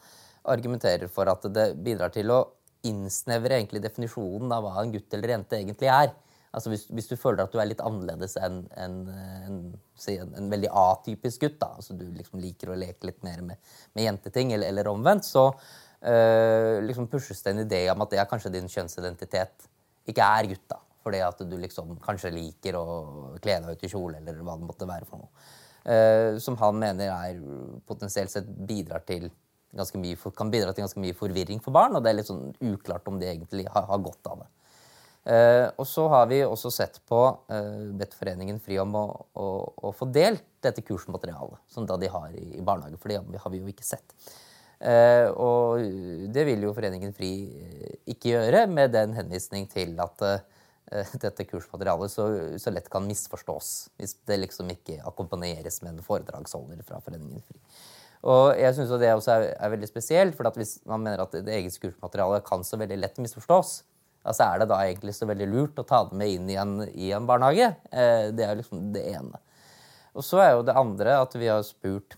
argumenterer 0.48 1.12
for 1.12 1.28
at 1.28 1.44
det 1.52 1.72
bidrar 1.84 2.14
til 2.16 2.32
å 2.32 2.40
innsnevre 2.88 3.58
egentlig 3.58 3.82
definisjonen 3.84 4.52
av 4.54 4.66
hva 4.66 4.82
en 4.82 4.92
gutt 4.94 5.14
eller 5.14 5.36
jente 5.36 5.58
egentlig 5.58 5.90
er. 5.92 6.12
Altså 6.52 6.68
hvis, 6.68 6.84
hvis, 6.92 7.08
du 7.08 7.16
føler 7.16 7.46
at 7.46 7.52
du 7.54 7.60
er 7.62 7.70
litt 7.70 7.80
annerledes 7.80 8.34
enn 8.36 8.58
en, 8.76 8.96
en, 9.08 9.60
en, 9.72 10.34
en, 10.36 10.50
veldig 10.52 10.68
atypisk 10.68 11.46
gutt, 11.46 11.56
da, 11.62 11.70
altså 11.78 11.96
du 11.96 12.04
liksom 12.12 12.42
liker 12.42 12.74
å 12.74 12.76
leke 12.76 13.08
litt 13.08 13.22
mer 13.24 13.40
med, 13.46 13.72
med 13.96 14.04
jenteting, 14.04 14.52
eller, 14.52 14.68
eller, 14.68 14.90
omvendt, 14.92 15.24
så 15.24 15.46
øh, 15.48 16.82
liksom 16.84 17.08
pushes 17.12 17.40
det 17.40 17.54
en 17.54 17.64
idé 17.64 17.82
om 17.94 18.04
at 18.04 18.12
det 18.12 18.20
er 18.20 18.28
kanskje 18.28 18.52
din 18.52 18.68
kjønnsidentitet 18.68 19.64
ikke 20.12 20.28
er 20.28 20.50
gutt. 20.52 20.66
da, 20.74 20.82
Fordi 21.06 21.24
at 21.24 21.40
du 21.48 21.56
liksom 21.56 21.96
kanskje 22.04 22.34
liker 22.36 22.76
å 22.76 22.86
kle 23.38 23.56
deg 23.64 23.72
ut 23.72 23.88
i 23.88 23.92
kjole, 23.94 24.20
eller 24.20 24.44
hva 24.44 24.58
det 24.60 24.68
måtte 24.68 24.90
være 24.90 25.08
for 25.08 25.24
noe. 25.24 25.48
Uh, 25.82 26.36
som 26.38 26.54
han 26.60 26.76
mener 26.78 27.08
er 27.10 27.40
potensielt 27.88 28.30
sett 28.30 28.46
bidrar 28.46 29.02
til 29.08 29.32
for- 30.16 30.34
kan 30.36 30.50
bidra 30.50 30.72
til 30.72 30.84
ganske 30.84 31.00
mye 31.00 31.14
forvirring 31.14 31.62
for 31.62 31.72
barn, 31.72 31.96
og 31.96 32.02
det 32.02 32.10
er 32.10 32.18
litt 32.18 32.30
sånn 32.30 32.54
uklart 32.60 33.08
om 33.08 33.18
de 33.18 33.26
egentlig 33.26 33.66
har, 33.68 33.86
har 33.88 33.98
godt 33.98 34.26
av 34.26 34.44
det. 34.44 34.50
Eh, 35.24 35.68
og 35.78 35.86
så 35.86 36.08
har 36.10 36.26
vi 36.26 36.40
også 36.42 36.70
sett 36.72 37.00
på, 37.06 37.20
eh, 37.48 37.90
bedt 37.94 38.14
Foreningen 38.18 38.58
FRI 38.60 38.80
om 38.82 38.94
å, 38.98 39.04
å, 39.38 39.48
å 39.86 39.92
få 39.94 40.10
delt 40.10 40.42
dette 40.60 40.82
kursmaterialet 40.82 41.60
som 41.70 41.86
da 41.86 41.96
de 41.96 42.08
har 42.10 42.32
i, 42.34 42.58
i 42.58 42.64
barnehage, 42.64 42.98
for 42.98 43.08
det 43.08 43.38
har 43.38 43.50
vi 43.50 43.60
jo 43.60 43.70
ikke 43.70 43.86
sett. 43.86 44.16
Eh, 44.82 45.28
og 45.38 45.78
det 46.34 46.42
vil 46.48 46.64
jo 46.66 46.72
Foreningen 46.74 47.14
FRI 47.14 47.32
eh, 47.54 47.92
ikke 48.10 48.32
gjøre, 48.32 48.64
med 48.66 48.90
den 48.96 49.14
henvisning 49.14 49.68
til 49.70 49.94
at 50.02 50.26
eh, 50.26 51.12
dette 51.22 51.46
kursmaterialet 51.46 52.10
så, 52.10 52.26
så 52.58 52.74
lett 52.74 52.90
kan 52.90 53.06
misforstås 53.06 53.70
hvis 54.00 54.16
det 54.26 54.40
liksom 54.42 54.74
ikke 54.74 54.98
akkompagneres 55.06 55.84
med 55.84 55.94
en 55.94 56.06
foredragsholder 56.06 56.82
fra 56.88 56.98
Foreningen 57.04 57.46
FRI. 57.46 57.62
Og 58.22 58.52
jeg 58.54 58.74
synes 58.76 58.92
det 59.02 59.10
også 59.10 59.34
er, 59.34 59.48
er 59.58 59.72
veldig 59.72 59.88
spesielt, 59.90 60.36
for 60.38 60.46
hvis 60.54 60.76
man 60.86 61.02
mener 61.02 61.24
at 61.24 61.34
det 61.34 61.56
eget 61.56 61.78
kursmateriale 61.82 62.42
kan 62.46 62.62
så 62.66 62.78
veldig 62.78 63.00
lett 63.02 63.18
misforstås, 63.18 63.80
altså 64.22 64.46
er 64.46 64.62
det 64.62 64.68
da 64.70 64.78
egentlig 64.84 65.14
så 65.16 65.26
veldig 65.26 65.48
lurt 65.50 65.80
å 65.82 65.86
ta 65.86 66.04
det 66.06 66.18
med 66.18 66.36
inn 66.36 66.50
i 66.52 66.58
en, 66.60 66.76
i 66.94 67.10
en 67.16 67.26
barnehage? 67.26 67.72
Eh, 67.90 68.28
det 68.30 68.46
er 68.46 68.54
jo 68.54 68.60
liksom 68.62 68.90
det 68.94 69.04
ene. 69.16 69.42
Og 70.14 70.26
så 70.26 70.42
er 70.44 70.52
jo 70.54 70.66
det 70.68 70.76
andre 70.78 71.16
at 71.18 71.34
vi 71.34 71.48
har 71.50 71.64
spurt 71.66 72.14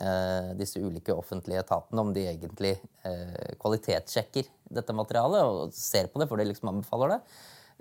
eh, 0.00 0.50
disse 0.58 0.82
ulike 0.82 1.14
offentlige 1.14 1.62
etatene 1.62 2.02
om 2.02 2.12
de 2.16 2.26
egentlig 2.26 2.74
eh, 3.06 3.52
kvalitetssjekker 3.62 4.48
dette 4.72 4.96
materialet 4.96 5.44
og 5.44 5.76
ser 5.76 6.08
på 6.10 6.22
det, 6.22 6.30
for 6.30 6.40
de 6.40 6.48
liksom 6.48 6.72
anbefaler 6.72 7.14
det. 7.14 7.20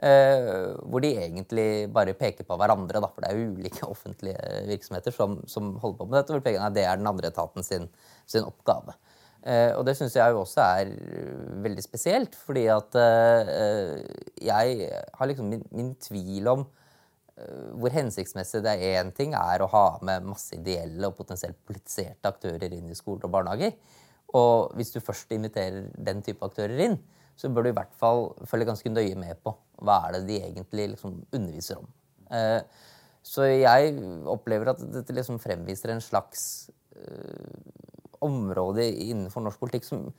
Eh, 0.01 0.71
hvor 0.89 1.03
de 1.03 1.11
egentlig 1.13 1.85
bare 1.93 2.15
peker 2.17 2.45
på 2.47 2.55
hverandre, 2.57 2.97
da, 3.03 3.09
for 3.13 3.21
det 3.21 3.29
er 3.29 3.37
jo 3.37 3.51
ulike 3.53 3.85
offentlige 3.85 4.65
virksomheter 4.65 5.13
som, 5.13 5.37
som 5.45 5.75
holder 5.77 5.99
på 5.99 6.07
med 6.09 6.17
dette. 6.17 6.33
hvor 6.33 6.41
peker, 6.41 6.57
nei, 6.63 6.73
Det 6.73 6.85
er 6.89 6.97
den 6.97 7.09
andre 7.11 7.29
etaten 7.29 7.65
sin, 7.65 7.85
sin 8.25 8.47
oppgave. 8.47 8.97
Eh, 9.41 9.71
og 9.73 9.85
det 9.85 9.95
syns 9.97 10.17
jeg 10.17 10.33
jo 10.33 10.41
også 10.43 10.61
er 10.61 10.91
veldig 11.61 11.85
spesielt, 11.85 12.35
fordi 12.37 12.67
at 12.69 12.97
eh, 12.97 14.01
jeg 14.41 14.89
har 15.17 15.29
liksom 15.29 15.49
min, 15.49 15.63
min 15.73 15.95
tvil 16.01 16.49
om 16.49 16.65
eh, 17.37 17.71
hvor 17.77 17.93
hensiktsmessig 17.93 18.61
det 18.65 18.75
er 18.75 18.99
én 19.01 19.13
ting 19.17 19.33
er 19.37 19.61
å 19.61 19.69
ha 19.69 19.85
med 20.05 20.29
masse 20.29 20.57
ideelle 20.57 21.09
og 21.09 21.17
potensielt 21.17 21.57
politiserte 21.65 22.29
aktører 22.29 22.73
inn 22.73 22.89
i 22.89 22.97
skoler 22.97 23.29
og 23.29 23.37
barnehager. 23.37 23.73
Og 24.37 24.77
hvis 24.77 24.93
du 24.93 25.01
først 25.01 25.33
inviterer 25.33 25.89
den 25.97 26.21
type 26.25 26.45
aktører 26.45 26.85
inn, 26.89 27.01
så 27.39 27.49
bør 27.49 27.65
du 27.65 27.71
i 27.71 27.77
hvert 27.77 27.93
fall 27.97 28.27
følge 28.49 28.69
ganske 28.69 28.93
nøye 28.93 29.17
med 29.19 29.39
på 29.43 29.55
hva 29.81 30.03
er 30.07 30.17
det 30.17 30.27
de 30.27 30.39
egentlig 30.45 30.91
liksom 30.93 31.15
underviser 31.33 31.81
om. 31.81 31.87
Eh, 32.31 32.61
så 33.25 33.47
jeg 33.49 33.95
opplever 34.29 34.71
at 34.71 34.81
dette 34.93 35.13
liksom 35.13 35.39
fremviser 35.41 35.93
en 35.93 36.01
slags 36.03 36.69
område 38.21 38.85
innenfor 38.85 39.43
norsk 39.45 39.61
politikk 39.61 39.87
som 39.87 40.09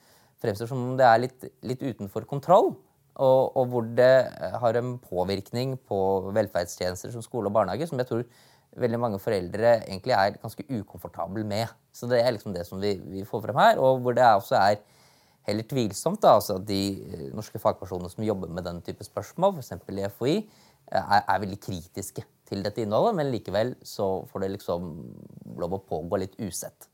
fremstår 0.42 0.70
som 0.70 0.80
om 0.82 0.96
det 0.98 1.06
er 1.06 1.20
litt, 1.22 1.46
litt 1.66 1.82
utenfor 1.82 2.26
kontroll. 2.30 2.72
Og, 3.12 3.52
og, 3.58 3.66
hvor 3.68 3.84
det 3.84 4.14
har 4.62 4.78
en 4.78 4.94
påvirkning 5.02 5.74
på 5.88 5.98
velferdstjenester 6.32 7.12
som 7.12 7.24
skole 7.24 7.50
og 7.50 7.56
barnehage 7.58 7.84
som 7.90 8.00
jeg 8.00 8.08
tror 8.08 8.22
veldig 8.80 9.00
mange 9.02 9.18
foreldre 9.20 9.74
egentlig 9.82 10.14
er 10.16 10.38
ganske 10.40 10.64
ukomfortable 10.70 11.44
med. 11.44 11.68
Så 11.92 12.08
det 12.08 12.22
er 12.22 12.32
liksom 12.32 12.54
det 12.56 12.64
som 12.64 12.80
vi, 12.80 12.94
vi 13.04 13.26
får 13.28 13.44
frem 13.44 13.60
her. 13.60 13.82
Og 13.84 14.00
hvor 14.00 14.16
det 14.16 14.24
også 14.24 14.56
er 14.56 14.80
heller 15.48 15.66
tvilsomt 15.68 16.22
da, 16.22 16.36
altså 16.38 16.58
at 16.60 16.66
de 16.68 16.82
eh, 17.06 17.24
norske 17.34 17.60
fagpersonene 17.62 18.10
som 18.12 18.26
jobber 18.26 18.52
med 18.52 18.66
den 18.68 18.82
type 18.86 19.06
spørsmål, 19.06 19.58
f.eks. 19.58 19.74
i 19.90 20.06
FHI, 20.18 20.36
er, 20.92 21.22
er 21.22 21.42
veldig 21.42 21.58
kritiske 21.62 22.24
til 22.48 22.62
dette 22.64 22.84
innholdet, 22.84 23.16
men 23.18 23.32
likevel 23.32 23.74
så 23.86 24.26
får 24.30 24.44
det 24.44 24.54
liksom 24.58 24.92
lov 25.62 25.78
å 25.78 25.82
pågå 25.88 26.20
litt 26.20 26.38
usett. 26.42 26.88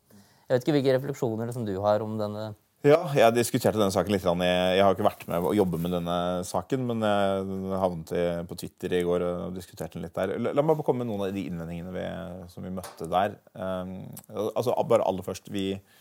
Jeg 0.48 0.54
vet 0.54 0.64
ikke 0.64 0.78
hvilke 0.78 0.96
refleksjoner 0.96 1.52
som 1.52 1.66
du 1.68 1.74
har 1.84 2.02
om 2.04 2.16
denne 2.20 2.52
Ja, 2.86 3.00
jeg 3.12 3.34
diskuterte 3.34 3.76
denne 3.76 3.92
saken 3.92 4.14
litt. 4.14 4.24
Jeg, 4.24 4.82
har 4.86 4.94
ikke 4.94 5.04
vært 5.04 5.26
med 5.28 5.44
å 5.44 5.52
jobbe 5.56 5.80
med 5.82 5.92
denne 5.96 6.16
saken, 6.46 6.86
men 6.88 7.02
jeg 7.04 7.80
havnet 7.82 8.12
på 8.48 8.58
Twitter 8.62 8.94
i 8.96 9.02
går 9.04 9.24
og 9.26 9.56
diskuterte 9.58 9.98
den 9.98 10.06
litt 10.06 10.16
der. 10.16 10.36
La, 10.46 10.62
meg 10.62 10.80
komme 10.86 11.02
med 11.02 11.10
noen 11.10 11.26
av 11.26 11.34
de 11.34 11.42
innvendingene 11.50 11.92
vi, 11.92 12.06
som 12.54 12.64
vi 12.64 12.72
møtte 12.72 13.10
der. 13.10 13.34
Um, 13.58 13.96
altså, 14.54 14.76
bare 14.88 15.10
aller 15.10 15.26
først, 15.26 15.50
vi, 15.52 15.72
eh, 15.74 15.97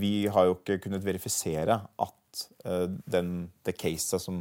vi 0.00 0.14
har 0.32 0.44
jo 0.48 0.54
ikke 0.58 0.80
kunnet 0.86 1.04
verifisere 1.04 1.76
at 2.02 2.46
eh, 2.64 2.86
den, 3.10 3.50
det 3.66 3.76
caset 3.78 4.20
som 4.22 4.36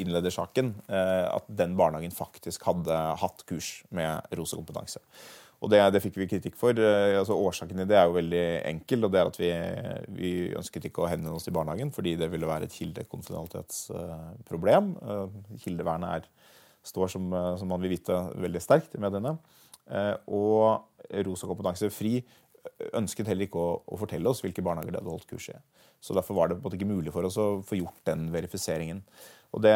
innleder 0.00 0.30
saken, 0.34 0.74
eh, 0.88 1.26
at 1.30 1.44
den 1.48 1.76
barnehagen 1.78 2.10
faktisk 2.14 2.62
hadde 2.66 2.96
hatt 3.20 3.44
kurs 3.46 3.82
med 3.94 4.20
rosa 4.34 4.56
kompetanse. 4.58 5.00
Og 5.62 5.70
det, 5.72 5.78
det 5.94 6.02
fikk 6.04 6.16
vi 6.20 6.26
kritikk 6.28 6.56
for. 6.60 6.72
Eh, 6.76 7.14
Altså, 7.16 7.34
årsaken 7.38 7.78
til 7.80 7.88
det 7.88 7.96
er 7.96 8.06
jo 8.08 8.18
veldig 8.18 8.46
enkel. 8.72 9.04
og 9.06 9.10
det 9.14 9.20
er 9.20 9.26
at 9.30 9.38
vi, 9.40 9.50
vi 10.18 10.30
ønsket 10.58 10.84
ikke 10.90 11.02
å 11.04 11.08
henvende 11.08 11.36
oss 11.38 11.46
til 11.46 11.56
barnehagen 11.56 11.90
fordi 11.94 12.12
det 12.20 12.28
ville 12.32 12.50
være 12.50 12.64
et 12.68 12.76
kildekonfidensitetsproblem. 12.76 14.84
Eh, 15.00 15.26
Kildevernet 15.64 16.10
er, 16.18 16.22
står, 16.84 17.06
som, 17.14 17.24
eh, 17.32 17.54
som 17.60 17.66
man 17.70 17.80
vil 17.84 17.94
vite, 17.94 18.14
veldig 18.44 18.62
sterkt 18.62 18.92
i 18.98 19.02
mediene. 19.04 19.32
Eh, 19.88 20.16
Og 20.26 20.82
Rosa 21.24 21.46
kompetanse 21.46 21.90
fri 21.92 22.24
ønsket 22.96 23.28
heller 23.30 23.48
ikke 23.48 23.60
å, 23.60 23.78
å 23.84 24.00
fortelle 24.00 24.30
oss 24.30 24.42
hvilke 24.44 24.64
barnehager 24.64 24.94
de 24.94 25.00
hadde 25.00 25.12
holdt 25.12 25.30
kurs 25.30 25.50
i. 25.52 25.56
Så 26.04 26.16
Derfor 26.16 26.36
var 26.36 26.50
det 26.50 26.58
på 26.58 26.62
en 26.62 26.66
måte 26.68 26.78
ikke 26.78 26.90
mulig 26.90 27.12
for 27.14 27.26
oss 27.26 27.38
å 27.40 27.48
få 27.64 27.78
gjort 27.78 28.02
den 28.08 28.28
verifiseringen. 28.32 29.00
Og 29.54 29.62
det, 29.62 29.72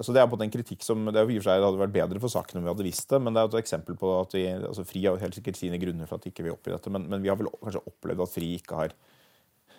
så 0.00 0.14
det 0.14 0.22
er 0.22 0.28
på 0.30 0.38
en 0.40 0.52
kritikk 0.52 0.84
som 0.86 1.04
det, 1.04 1.20
i 1.20 1.36
for 1.36 1.44
seg, 1.44 1.62
hadde 1.62 1.80
vært 1.82 1.94
bedre 1.94 2.20
for 2.22 2.32
saken 2.32 2.58
om 2.58 2.64
vi 2.64 2.72
hadde 2.72 2.86
visst 2.86 3.10
det, 3.12 3.20
men 3.20 3.36
det 3.36 3.42
er 3.42 3.50
et 3.50 3.58
eksempel 3.60 3.98
på 4.00 4.12
at 4.16 4.36
vi, 4.36 4.46
altså 4.56 4.86
Fri 4.88 5.02
har 5.04 5.20
helt 5.20 5.36
sikkert 5.36 5.58
sine 5.60 5.80
grunner 5.82 6.08
for 6.08 6.16
at 6.16 6.30
ikke 6.30 6.46
vi 6.46 6.48
ikke 6.48 6.56
oppgir 6.56 6.76
dette, 6.78 6.92
men, 6.94 7.04
men 7.12 7.24
vi 7.24 7.28
har 7.28 7.36
vel 7.36 7.50
kanskje 7.60 7.84
opplevd 7.92 8.24
at 8.24 8.32
Fri 8.32 8.48
ikke 8.56 8.78
har 8.78 8.96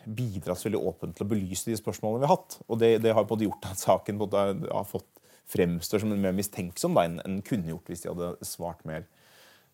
bidratt 0.04 0.60
så 0.60 0.68
veldig 0.68 0.84
åpent 0.86 1.18
til 1.18 1.26
å 1.26 1.32
belyse 1.32 1.66
de 1.66 1.80
spørsmålene 1.80 2.22
vi 2.22 2.30
har 2.30 2.36
hatt. 2.36 2.60
Og 2.68 2.80
det, 2.80 2.92
det 3.02 3.16
har 3.16 3.26
på 3.26 3.34
en 3.34 3.40
måte 3.40 3.48
gjort 3.48 3.70
at 3.72 3.82
saken 3.82 4.22
har 4.28 4.88
fått 4.88 5.10
fremstår 5.50 6.04
som 6.04 6.14
mer 6.14 6.36
mistenksom 6.36 6.98
enn 7.02 7.20
en 7.24 7.42
kunne 7.46 7.72
gjort 7.72 7.90
hvis 7.90 8.06
de 8.06 8.12
hadde 8.12 8.48
svart 8.48 8.84
mer, 8.88 9.08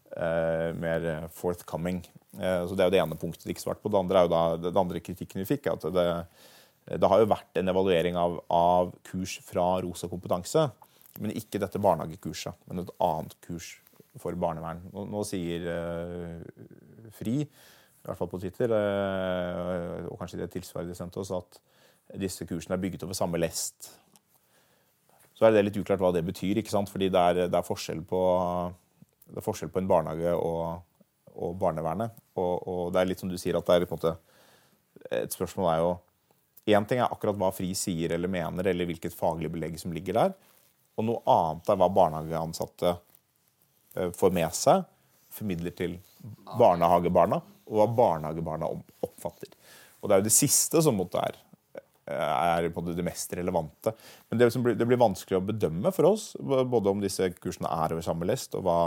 mer 0.09 1.27
forthcoming. 1.33 1.99
Eh, 2.37 2.67
så 2.67 2.75
Det 2.75 2.83
er 2.83 2.89
jo 2.89 2.95
det 2.95 3.01
ene 3.01 3.17
punktet 3.17 3.45
de 3.45 3.53
ikke 3.53 3.65
svarte 3.65 3.81
på. 3.81 3.89
Det 3.89 3.99
andre, 3.99 4.19
er 4.19 4.27
jo 4.27 4.33
da, 4.33 4.69
det 4.69 4.77
andre 4.77 5.01
kritikken 5.01 5.41
vi 5.41 5.49
fikk, 5.49 5.67
er 5.67 5.77
at 5.77 5.87
det, 5.93 6.07
det 6.99 7.09
har 7.09 7.21
jo 7.21 7.31
vært 7.31 7.59
en 7.61 7.73
evaluering 7.73 8.19
av, 8.19 8.39
av 8.53 8.93
kurs 9.09 9.39
fra 9.45 9.79
Rosa 9.85 10.09
kompetanse, 10.11 10.69
men 11.19 11.35
ikke 11.35 11.61
dette 11.61 11.81
barnehagekurset, 11.81 12.55
men 12.69 12.83
et 12.83 12.93
annet 13.03 13.35
kurs 13.45 13.77
for 14.19 14.35
barnevern. 14.39 14.81
Nå, 14.93 15.05
nå 15.09 15.23
sier 15.27 15.65
eh, 15.73 17.09
Fri, 17.17 17.41
i 17.41 18.07
hvert 18.07 18.19
fall 18.19 18.29
på 18.31 18.39
Twitter, 18.41 18.71
eh, 18.73 20.05
og 20.07 20.19
kanskje 20.21 20.43
det 20.43 20.51
tilsvaret 20.53 20.89
de 20.89 20.97
sendte 20.97 21.21
oss, 21.21 21.33
at 21.35 21.59
disse 22.19 22.45
kursene 22.49 22.77
er 22.77 22.81
bygget 22.81 23.03
over 23.05 23.17
samme 23.17 23.41
lest. 23.41 23.91
Så 25.37 25.45
er 25.47 25.53
det 25.53 25.67
litt 25.67 25.77
uklart 25.79 26.01
hva 26.01 26.11
det 26.13 26.25
betyr, 26.27 26.59
ikke 26.59 26.73
sant? 26.73 26.89
fordi 26.91 27.09
det 27.13 27.19
er, 27.19 27.41
det 27.47 27.57
er, 27.57 27.65
forskjell, 27.65 28.01
på, 28.07 28.21
det 29.29 29.41
er 29.41 29.45
forskjell 29.45 29.71
på 29.73 29.81
en 29.81 29.89
barnehage 29.89 30.33
og, 30.35 30.81
og 31.35 31.55
barnevernet. 31.61 32.15
Og, 32.39 32.53
og, 32.67 32.83
det 32.93 33.01
er 33.01 33.09
litt 33.11 33.21
som 33.21 33.31
du 33.31 33.37
sier, 33.39 33.57
at 33.57 33.67
det 33.67 33.77
er 33.77 33.89
på 33.89 33.97
en 33.97 34.01
måte 34.01 34.15
Et 35.15 35.31
spørsmål 35.31 35.67
er 35.71 35.81
jo 35.83 35.91
Én 36.69 36.85
ting 36.85 36.99
er 36.99 37.09
akkurat 37.09 37.37
hva 37.39 37.49
FRI 37.55 37.71
sier 37.73 38.11
eller 38.13 38.29
mener, 38.29 38.67
eller 38.67 38.85
hvilket 38.85 39.15
faglig 39.15 39.49
belegg 39.49 39.79
som 39.81 39.93
ligger 39.95 40.13
der. 40.13 40.33
Og 40.99 41.05
noe 41.07 41.21
annet 41.25 41.71
er 41.71 41.79
hva 41.79 41.87
barnehageansatte 41.95 42.91
eh, 43.95 44.11
får 44.13 44.35
med 44.35 44.53
seg, 44.53 44.83
formidler 45.33 45.73
til 45.73 45.95
barnehagebarna, 46.59 47.39
og 47.65 47.79
hva 47.79 47.87
barnehagebarna 47.97 48.69
oppfatter. 49.07 49.55
Og 49.97 50.11
det 50.11 50.15
er 50.15 50.21
jo 50.21 50.27
det 50.27 50.35
siste 50.35 50.83
som 50.85 50.99
måtte 50.99 51.23
er, 51.23 51.39
er 52.15 52.69
på 52.73 52.83
det 52.87 53.05
mest 53.05 53.33
relevante. 53.37 53.93
Men 54.29 54.41
det, 54.41 54.49
blir, 54.55 54.77
det 54.79 54.87
blir 54.89 55.01
vanskelig 55.01 55.39
å 55.39 55.45
bedømme 55.51 55.91
for 55.95 56.11
oss, 56.11 56.31
både 56.39 56.93
om 56.93 57.03
disse 57.03 57.29
kursene 57.37 57.71
er 57.71 57.95
over 57.95 58.05
samme 58.05 58.27
lest, 58.29 58.57
og 58.57 58.65
hva, 58.67 58.79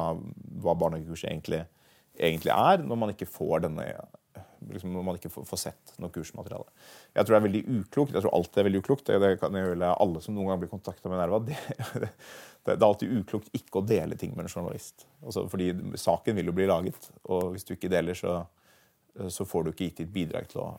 hva 0.64 0.76
barnehagekurset 0.78 1.30
egentlig, 1.30 1.62
egentlig 2.18 2.54
er, 2.54 2.84
når 2.86 3.00
man 3.04 3.14
ikke 3.14 3.30
får 3.30 3.66
denne 3.68 3.86
liksom, 4.70 4.92
når 4.92 5.02
man 5.06 5.18
ikke 5.18 5.30
får, 5.32 5.44
får 5.48 5.60
sett 5.60 5.92
noe 6.02 6.12
kursmateriale. 6.12 6.68
Jeg 7.16 7.26
tror 7.26 7.34
det 7.34 7.40
er 7.40 7.46
veldig 7.46 7.62
uklokt. 7.78 8.14
Jeg 8.14 8.24
tror 8.24 8.36
alltid 8.36 8.60
er 8.60 8.68
veldig 8.68 8.82
uklokt. 8.82 9.10
Det, 9.10 9.32
kan 9.40 9.58
gjelde 9.58 9.92
alle 10.04 10.22
som 10.24 10.36
noen 10.36 10.52
gang 10.52 10.62
blir 10.62 10.72
kontakta 10.72 11.12
med 11.12 11.20
Nerva. 11.20 11.40
Det, 11.46 11.58
det, 12.04 12.10
det, 12.66 12.76
er 12.76 12.86
alltid 12.88 13.16
uklokt 13.20 13.52
ikke 13.58 13.80
å 13.80 13.86
dele 13.86 14.18
ting 14.20 14.36
med 14.36 14.46
en 14.46 14.52
journalist. 14.52 15.06
Altså, 15.24 15.46
fordi 15.52 15.72
saken 16.00 16.38
vil 16.38 16.50
jo 16.50 16.56
bli 16.56 16.68
laget, 16.70 17.10
og 17.24 17.52
hvis 17.54 17.66
du 17.68 17.74
ikke 17.76 17.92
deler, 17.92 18.18
så, 18.18 18.40
så 19.32 19.48
får 19.48 19.66
du 19.66 19.72
ikke 19.72 19.90
gitt 19.90 20.04
ditt 20.04 20.14
bidrag 20.14 20.48
til 20.52 20.64
å 20.64 20.70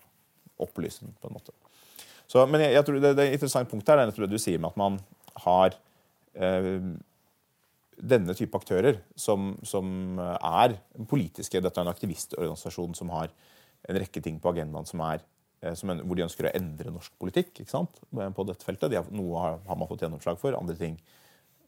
opplyse 0.63 1.05
den. 1.05 1.15
på 1.19 1.29
en 1.29 1.39
måte. 1.39 1.55
Så, 2.33 2.43
men 2.49 2.63
jeg, 2.65 2.73
jeg 2.73 2.85
tror 2.87 2.97
det, 2.97 3.13
det 3.13 3.23
er 3.23 3.31
et 3.31 3.37
interessant 3.37 3.69
punkt 3.69 3.89
her, 3.91 4.01
er 4.01 4.09
det 4.09 4.29
du 4.31 4.39
sier 4.41 4.61
med 4.61 4.73
at 4.73 4.79
man 4.81 4.95
har 5.45 5.75
eh, 6.33 6.85
denne 8.01 8.33
type 8.37 8.57
aktører 8.57 8.97
som, 9.19 9.53
som 9.61 10.17
er 10.17 10.79
politiske. 11.09 11.61
Dette 11.61 11.77
er 11.77 11.85
en 11.85 11.93
aktivistorganisasjon 11.93 12.97
som 12.97 13.13
har 13.13 13.29
en 13.89 13.99
rekke 13.99 14.23
ting 14.23 14.39
på 14.41 14.53
agendaen 14.53 14.87
som 14.89 15.03
er, 15.05 15.23
eh, 15.61 15.75
som, 15.77 15.91
hvor 16.01 16.17
de 16.19 16.25
ønsker 16.25 16.49
å 16.49 16.53
endre 16.57 16.93
norsk 16.93 17.15
politikk 17.21 17.63
ikke 17.63 17.73
sant? 17.73 18.01
på 18.09 18.47
dette 18.49 18.65
feltet. 18.65 18.91
De 18.91 18.99
har, 18.99 19.09
noe 19.13 19.41
har, 19.41 19.59
har, 19.67 19.79
man 19.79 19.89
fått 19.89 20.05
gjennomslag 20.05 20.39
for, 20.41 20.57
andre 20.57 20.77
ting 20.79 20.97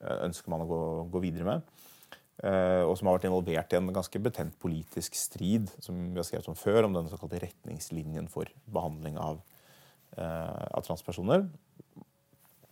eh, 0.01 0.19
ønsker 0.27 0.53
man 0.53 0.65
å 0.65 0.69
gå, 0.69 0.83
gå 1.15 1.23
videre 1.27 1.49
med. 1.49 1.73
eh, 2.43 2.83
og 2.83 2.95
som 2.97 3.09
har 3.09 3.19
vært 3.19 3.29
involvert 3.29 3.75
i 3.75 3.79
en 3.79 3.91
ganske 3.95 4.23
betent 4.23 4.57
politisk 4.61 5.17
strid 5.19 5.71
som 5.79 6.07
vi 6.09 6.21
har 6.21 6.27
skrevet 6.27 6.51
om 6.51 6.59
før, 6.59 6.87
om 6.87 6.97
den 6.97 7.11
såkalte 7.11 7.43
retningslinjen 7.45 8.31
for 8.31 8.49
behandling 8.65 9.19
av, 9.21 9.43
av 10.17 10.85
transpersoner. 10.85 11.47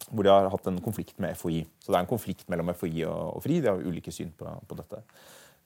Hvor 0.10 0.26
de 0.26 0.32
har 0.32 0.50
hatt 0.52 0.68
en 0.70 0.82
konflikt 0.84 1.18
med 1.24 1.36
FHI. 1.36 1.64
Så 1.82 1.92
det 1.92 1.98
er 1.98 2.06
en 2.06 2.10
konflikt 2.10 2.50
mellom 2.52 2.70
FHI 2.76 3.06
og, 3.08 3.38
og 3.38 3.44
FRI. 3.44 3.62
De 3.64 3.72
har 3.72 3.84
ulike 3.84 4.14
syn 4.14 4.34
på, 4.38 4.48
på 4.70 4.78
dette. 4.80 5.02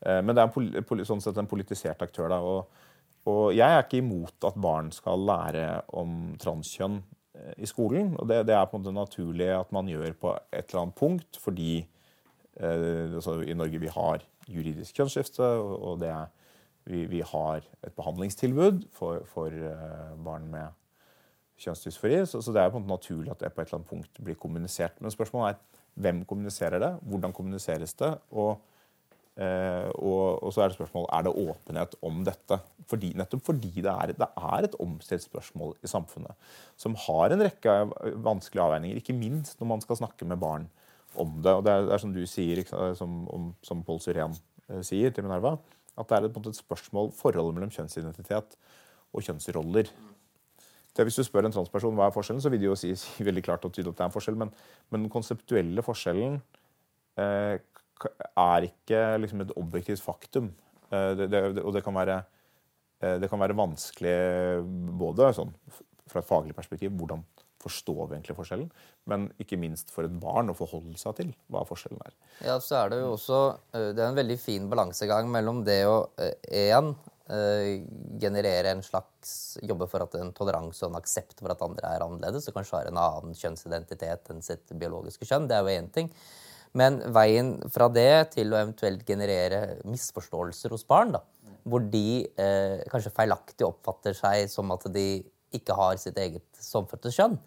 Eh, 0.02 0.22
men 0.22 0.34
det 0.34 0.44
er 0.44 0.50
en, 0.50 1.06
sånn 1.10 1.24
sett 1.24 1.38
en 1.42 1.50
politisert 1.50 2.02
aktør. 2.06 2.32
da, 2.34 2.42
og 2.42 2.86
og 3.28 3.52
jeg 3.56 3.68
er 3.68 3.84
ikke 3.84 4.00
imot 4.00 4.48
at 4.48 4.58
barn 4.62 4.90
skal 4.96 5.26
lære 5.28 5.66
om 6.00 6.34
transkjønn 6.40 7.02
eh, 7.36 7.54
i 7.60 7.68
skolen. 7.70 8.16
og 8.16 8.30
det, 8.30 8.46
det, 8.48 8.56
er 8.56 8.68
på 8.70 8.78
en 8.78 8.86
måte 8.86 8.96
naturlig 8.96 9.50
at 9.52 9.72
man 9.76 9.90
gjør 9.92 10.16
på 10.22 10.34
et 10.52 10.70
eller 10.70 10.86
annet 10.86 11.00
punkt, 11.00 11.40
fordi 11.44 11.72
eh, 11.82 13.16
altså 13.20 13.42
I 13.44 13.58
Norge 13.58 13.84
vi 13.84 13.92
har 13.92 14.24
juridisk 14.48 14.96
kjønnsskifte, 14.96 15.44
og, 15.44 15.76
og 15.92 16.02
det 16.06 16.14
vi, 16.88 17.04
vi, 17.12 17.20
har 17.20 17.66
et 17.84 17.96
behandlingstilbud 17.98 18.86
for, 18.96 19.26
for 19.28 19.52
eh, 19.52 20.14
barn 20.24 20.48
med 20.54 20.72
kjønnsdysfori. 21.62 22.22
Så, 22.30 22.42
så, 22.42 22.54
det 22.54 22.64
er 22.64 22.72
på 22.74 22.80
en 22.82 22.88
måte 22.88 22.98
naturlig 22.98 23.34
at 23.34 23.44
det 23.44 23.54
på 23.54 23.62
et 23.62 23.70
eller 23.70 23.82
annet 23.82 23.92
punkt 23.92 24.24
blir 24.24 24.40
kommunisert. 24.40 24.98
Men 25.02 25.14
spørsmålet 25.14 25.56
er 25.56 25.84
hvem 26.08 26.24
kommuniserer 26.30 26.82
det, 26.82 26.92
hvordan 27.10 27.34
kommuniseres 27.34 27.96
det? 27.98 28.12
og 28.32 28.52
eh, 29.38 29.90
og, 29.98 30.44
og, 30.44 30.52
så 30.54 30.64
er 30.64 30.70
det 30.70 30.78
spørsmål 30.78 31.08
er 31.14 31.26
det 31.26 31.34
åpenhet 31.34 31.96
om 32.06 32.24
dette. 32.26 32.60
Fordi, 32.90 33.14
nettopp 33.18 33.46
fordi 33.50 33.72
det 33.76 33.94
er, 33.94 34.14
det 34.18 34.30
er 34.38 34.68
et 34.68 34.78
omstridt 34.84 35.26
spørsmål 35.26 35.76
i 35.84 35.90
samfunnet 35.90 36.54
som 36.80 36.98
har 37.08 37.34
en 37.34 37.46
rekke 37.46 37.78
vanskelige 38.26 38.66
avveininger, 38.66 39.02
ikke 39.02 39.18
minst 39.18 39.62
når 39.62 39.74
man 39.74 39.86
skal 39.86 40.02
snakke 40.02 40.26
med 40.30 40.42
barn 40.42 40.70
om 41.18 41.40
det. 41.42 41.54
Og 41.54 41.66
det 41.66 41.74
er, 41.74 41.88
det 41.88 41.96
er 41.96 42.04
som 42.04 42.14
du 42.14 42.22
sier, 42.30 42.64
som, 42.98 43.24
om, 43.34 43.50
som 43.66 43.82
Pål 43.86 44.04
Syren 44.06 44.38
eh, 44.70 44.84
sier 44.86 45.14
til 45.14 45.26
Minerva, 45.26 45.58
at 45.98 46.10
det 46.10 46.18
er 46.18 46.28
et, 46.30 46.38
et 46.52 46.62
spørsmål 46.62 47.10
forholdet 47.18 47.58
mellom 47.58 47.74
kjønnsidentitet 47.74 48.58
og 49.14 49.26
kjønnsroller. 49.26 49.90
Det, 50.98 51.06
hvis 51.06 51.20
du 51.20 51.26
spør 51.28 51.46
en 51.46 51.54
transperson 51.54 51.98
hva 51.98 52.08
er 52.10 52.14
forskjellen, 52.16 52.42
så 52.42 52.50
vil 52.50 52.64
de 52.64 52.72
jo 52.72 52.78
si, 52.80 52.90
si 52.98 53.26
veldig 53.30 53.44
klart 53.46 53.66
og 53.68 53.74
tydelig 53.74 53.94
at 53.94 54.00
det 54.00 54.06
er 54.06 54.12
en 54.12 54.16
forskjell, 54.16 54.40
men, 54.42 54.54
men 54.90 55.06
den 55.06 55.14
konseptuelle 55.14 55.86
forskjellen 55.86 56.40
eh, 57.22 57.60
er 58.08 58.70
ikke 58.70 59.04
liksom 59.22 59.44
et 59.46 59.54
objektivt 59.60 60.02
faktum. 60.02 60.52
Eh, 60.90 61.12
det, 61.20 61.30
det, 61.34 61.44
og 61.62 61.74
det 61.76 61.84
kan, 61.86 61.96
være, 61.98 62.22
eh, 63.04 63.18
det 63.22 63.30
kan 63.30 63.42
være 63.42 63.58
vanskelig 63.58 64.16
både 64.98 65.34
sånn, 65.38 65.54
fra 66.08 66.24
et 66.24 66.30
faglig 66.30 66.56
perspektiv 66.58 66.96
hvordan 66.98 67.22
forstår 67.62 68.04
vi 68.06 68.16
egentlig 68.16 68.38
forskjellen, 68.38 68.68
men 69.10 69.28
ikke 69.42 69.58
minst 69.60 69.90
for 69.92 70.06
et 70.08 70.18
barn 70.22 70.50
å 70.54 70.56
forholde 70.56 70.98
seg 71.02 71.18
til 71.18 71.32
hva 71.52 71.64
forskjellen 71.68 72.02
er. 72.06 72.14
Ja, 72.46 72.58
så 72.64 72.84
er 72.84 72.94
Det 72.94 73.02
jo 73.02 73.14
også, 73.16 73.44
eh, 73.74 73.92
det 73.94 74.02
er 74.02 74.10
en 74.10 74.22
veldig 74.22 74.40
fin 74.40 74.70
balansegang 74.70 75.30
mellom 75.30 75.62
det 75.68 75.84
å 75.90 76.00
én 76.18 76.96
generere 77.28 78.72
en 78.72 78.82
slags 78.86 79.58
Jobbe 79.68 79.88
for 79.92 80.06
at 80.06 80.14
en 80.16 80.30
toleranse 80.36 80.86
og 80.86 80.94
en 80.94 81.00
aksept 81.02 81.42
for 81.42 81.52
at 81.52 81.64
andre 81.66 81.90
er 81.92 82.06
annerledes 82.06 82.48
og 82.48 82.56
kanskje 82.56 82.78
har 82.78 82.88
en 82.88 83.00
annen 83.02 83.36
kjønnsidentitet 83.36 84.32
enn 84.32 84.44
sitt 84.46 84.72
biologiske 84.72 85.28
kjønn. 85.28 85.50
Det 85.50 85.58
er 85.58 85.66
jo 85.66 85.74
én 85.82 85.90
ting. 85.92 86.12
Men 86.78 87.00
veien 87.16 87.56
fra 87.74 87.88
det 87.92 88.34
til 88.36 88.54
å 88.54 88.60
eventuelt 88.60 89.04
generere 89.08 89.78
misforståelser 89.88 90.74
hos 90.76 90.86
barn, 90.88 91.16
da, 91.16 91.24
hvor 91.68 91.84
de 91.84 92.24
eh, 92.40 92.84
kanskje 92.92 93.14
feilaktig 93.16 93.68
oppfatter 93.68 94.16
seg 94.18 94.48
som 94.52 94.72
at 94.76 94.86
de 94.94 95.08
ikke 95.56 95.76
har 95.78 95.98
sitt 96.02 96.18
eget 96.22 96.46
samfødte 96.62 97.12
kjønn, 97.16 97.38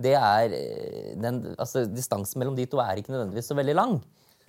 det 0.00 0.16
er 0.16 0.56
eh, 0.56 1.12
den, 1.20 1.42
altså, 1.56 1.84
Distansen 1.88 2.40
mellom 2.40 2.56
de 2.58 2.66
to 2.70 2.80
er 2.82 3.00
ikke 3.00 3.12
nødvendigvis 3.14 3.50
så 3.52 3.56
veldig 3.58 3.76
lang. 3.76 3.96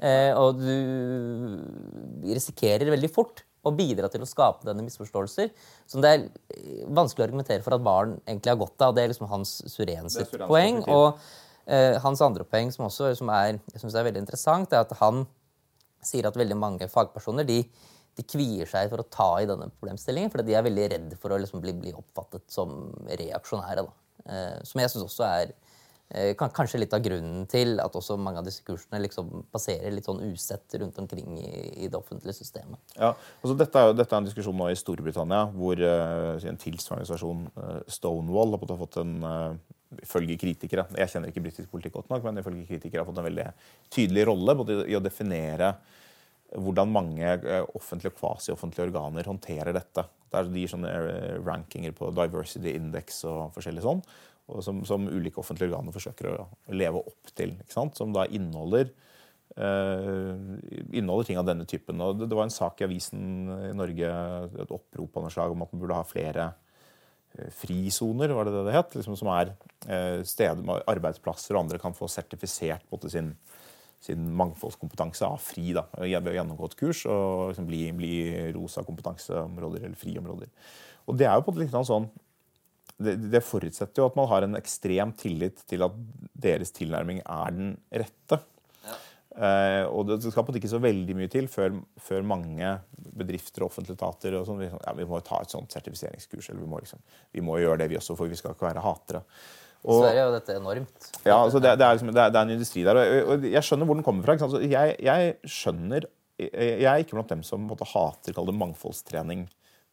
Eh, 0.01 0.31
og 0.33 0.57
du 0.57 0.73
risikerer 2.31 2.89
veldig 2.89 3.11
fort 3.13 3.43
å 3.61 3.73
bidra 3.77 4.09
til 4.09 4.23
å 4.25 4.29
skape 4.29 4.65
denne 4.65 4.83
misforståelser. 4.87 5.51
Som 5.89 6.01
det 6.01 6.11
er 6.15 6.25
vanskelig 6.89 7.25
å 7.25 7.29
argumentere 7.29 7.65
for 7.65 7.77
at 7.77 7.85
barn 7.85 8.17
egentlig 8.25 8.53
har 8.53 8.59
godt 8.63 8.87
av. 8.87 8.95
Det 8.97 9.05
er 9.05 9.13
liksom 9.13 9.29
Hans 9.31 9.59
Surens 9.69 10.17
poeng. 10.47 10.83
og 10.89 11.19
Eh, 11.71 11.95
hans 12.01 12.21
andre 12.25 12.45
poeng, 12.47 12.71
som, 12.73 12.87
også, 12.87 13.13
som 13.15 13.29
er, 13.31 13.59
jeg 13.71 13.83
synes 13.83 13.95
er 13.95 14.07
veldig 14.07 14.23
interessant, 14.23 14.73
er 14.73 14.81
at 14.83 14.93
han 14.99 15.23
sier 16.03 16.25
at 16.25 16.37
veldig 16.39 16.57
mange 16.57 16.87
fagpersoner 16.89 17.45
de, 17.45 17.59
de 18.17 18.25
kvier 18.25 18.69
seg 18.69 18.89
for 18.89 19.03
å 19.03 19.09
ta 19.13 19.29
i 19.39 19.47
denne 19.49 19.69
problemstillingen, 19.69 20.33
fordi 20.33 20.49
de 20.49 20.57
er 20.57 20.65
veldig 20.65 20.87
redd 20.95 21.13
for 21.21 21.31
å 21.31 21.39
liksom 21.41 21.61
bli, 21.61 21.75
bli, 21.77 21.93
oppfattet 21.95 22.47
som 22.51 22.89
reaksjonære. 23.07 23.85
Eh, 24.25 24.57
som 24.67 24.81
jeg 24.81 24.93
syns 24.93 25.05
også 25.05 25.27
er 25.27 25.53
eh, 25.53 25.70
kanskje 26.37 26.81
litt 26.81 26.93
av 26.95 27.03
grunnen 27.05 27.45
til 27.51 27.77
at 27.79 27.93
også 27.95 28.17
mange 28.19 28.41
av 28.41 28.47
disse 28.47 28.65
kursene 28.67 28.99
liksom 29.05 29.45
passerer 29.53 29.93
litt 29.95 30.07
sånn 30.09 30.19
usett 30.27 30.75
rundt 30.81 30.97
omkring 30.99 31.37
i, 31.39 31.87
det 31.87 31.95
offentlige 31.95 32.35
systemet. 32.35 32.81
Ja, 32.97 33.13
altså 33.13 33.55
dette, 33.55 33.83
er, 33.83 33.95
dette 33.95 34.15
er 34.17 34.23
en 34.23 34.27
diskusjon 34.27 34.57
nå 34.59 34.67
i 34.71 34.79
Storbritannia, 34.79 35.45
hvor 35.55 35.79
uh, 35.79 36.35
en 36.35 36.59
tilsvarende 36.59 37.07
organisasjon, 37.07 37.45
uh, 37.55 37.77
Stonewall, 37.87 38.57
har 38.59 38.81
fått 38.81 38.99
en 39.01 39.15
ifølge 39.99 40.37
kritikere 40.39 40.85
Jeg 40.95 41.11
kjenner 41.11 41.31
ikke 41.31 41.43
britisk 41.43 41.71
politikk 41.71 41.97
godt 41.97 42.11
nok, 42.13 42.23
men 42.23 42.39
ifølge 42.39 42.67
kritikere 42.69 43.03
har 43.03 43.09
fått 43.09 43.19
en 43.19 43.27
veldig 43.27 43.47
tydelig 43.91 44.27
rolle 44.29 44.55
både 44.61 44.77
i 44.87 44.95
å 44.95 45.03
definere 45.03 45.73
hvordan 46.59 46.91
mange 46.91 47.27
eh, 47.27 47.63
offentlige 47.77 48.11
og 48.11 48.17
kvasi-offentlige 48.19 48.89
organer 48.89 49.27
håndterer 49.27 49.71
dette. 49.75 50.03
Der 50.31 50.47
de 50.47 50.63
gir 50.63 50.71
sånne 50.71 50.91
eh, 50.91 51.37
rankinger 51.43 51.95
på 51.95 52.11
diversity 52.15 52.73
index 52.75 53.23
og 53.29 53.53
forskjellig 53.55 53.85
sånn, 53.85 54.03
som, 54.65 54.83
som, 54.87 55.07
ulike 55.07 55.39
offentlige 55.41 55.71
organer 55.71 55.95
forsøker 55.95 56.33
å 56.33 56.49
leve 56.75 57.01
opp 57.01 57.31
til. 57.37 57.55
Som 57.71 58.15
da 58.15 58.25
inneholder, 58.27 58.91
eh, 59.55 60.33
inneholder 60.91 61.29
ting 61.29 61.39
av 61.41 61.47
denne 61.47 61.67
typen. 61.69 62.01
Og 62.03 62.19
det, 62.19 62.27
det, 62.27 62.37
var 62.37 62.49
en 62.49 62.53
sak 62.53 62.81
i 62.81 62.89
avisen 62.89 63.23
i 63.71 63.71
Norge, 63.77 64.11
et 64.65 64.75
opprop 64.75 65.17
av 65.17 65.27
noe 65.27 65.33
slag 65.33 65.55
om 65.55 65.65
at 65.65 65.73
man 65.73 65.85
burde 65.85 66.01
ha 66.01 66.07
flere 66.07 66.51
Eh, 67.39 67.49
frisoner, 67.55 68.29
var 68.29 68.45
det 68.45 68.51
det 68.51 68.63
det 68.67 68.75
het? 68.75 68.95
Liksom, 68.95 69.15
som 69.15 69.29
er 69.31 69.53
eh, 69.87 70.19
steder 70.27 70.63
med 70.67 70.83
arbeidsplasser 70.91 71.55
og 71.55 71.63
andre 71.63 71.79
kan 71.79 71.95
få 71.95 72.09
sertifisert 72.11 72.83
på 72.91 72.99
sin, 73.09 73.31
sin 74.03 74.25
mangfoldskompetanse 74.35 75.27
av 75.27 75.39
FRI 75.39 75.71
da, 75.77 75.85
ved 75.95 76.27
å 76.27 76.35
gjennomgå 76.35 76.67
et 76.67 76.75
kurs 76.81 77.05
og 77.07 77.53
liksom, 77.53 77.69
bli, 77.69 77.85
bli 77.95 78.15
rosa 78.57 78.83
kompetanseområder 78.87 79.85
eller 79.85 79.99
friområder. 79.99 80.51
Og 81.07 81.17
det 81.19 81.29
er 81.29 81.37
jo 81.37 81.47
på 81.47 81.55
en 81.55 81.63
litt 81.63 81.79
sånn 81.87 82.09
det, 83.03 83.17
det, 83.33 83.43
forutsetter 83.45 84.03
jo 84.03 84.07
at 84.09 84.17
man 84.19 84.29
har 84.31 84.45
en 84.45 84.57
ekstrem 84.59 85.13
tillit 85.19 85.63
til 85.69 85.83
at 85.85 85.99
deres 86.47 86.73
tilnærming 86.75 87.21
er 87.25 87.57
den 87.57 87.75
rette. 87.91 88.41
Uh, 89.31 89.87
og 89.87 90.09
det 90.09 90.17
skal 90.25 90.43
på 90.43 90.51
ikke 90.59 90.67
så 90.67 90.81
veldig 90.83 91.13
mye 91.15 91.31
til 91.31 91.45
før, 91.47 91.77
før 92.03 92.25
mange 92.27 92.67
bedrifter 93.15 93.63
og 93.63 93.69
offentlige 93.69 93.95
etater 93.95 94.35
og 94.35 94.43
sånn, 94.49 94.65
ja, 94.65 94.91
vi 94.97 95.05
må 95.07 95.21
ta 95.23 95.39
et 95.39 95.53
sånt 95.53 95.71
sertifiseringskurs. 95.71 96.49
eller 96.51 96.65
vi 96.65 96.67
må, 96.67 96.81
liksom, 96.83 96.99
vi 97.31 97.43
må, 97.47 97.55
gjøre 97.61 97.79
det, 97.79 97.87
vi 97.93 97.99
også, 97.99 98.17
for 98.19 98.31
vi 98.31 98.39
skal 98.39 98.57
ikke 98.57 98.67
være 98.67 98.83
hatere. 98.83 99.23
Og, 99.81 100.03
Sverige 100.03 100.19
er 100.19 100.27
jo 100.27 100.33
dette 100.35 100.57
enormt. 100.59 101.07
Ja, 101.23 101.37
altså 101.37 101.61
det, 101.63 101.71
det, 101.79 101.87
er 101.87 101.95
liksom, 101.95 102.11
det, 102.11 102.21
er, 102.21 102.33
det, 102.33 102.41
er 102.41 102.49
en 102.49 102.55
industri 102.57 102.83
der. 102.85 102.99
Og, 102.99 103.31
og 103.31 103.47
jeg 103.49 103.65
skjønner 103.65 103.89
hvor 103.89 103.97
den 103.97 104.05
kommer 104.05 104.27
fra. 104.27 104.35
Altså, 104.35 104.61
jeg, 104.61 104.97
jeg, 105.07 105.31
skjønner 105.47 106.09
Jeg 106.41 106.89
er 106.91 107.01
ikke 107.01 107.15
blant 107.15 107.31
dem 107.31 107.41
som 107.47 107.63
måte, 107.69 107.87
hater 107.87 108.51
mangfoldstrening. 108.51 109.47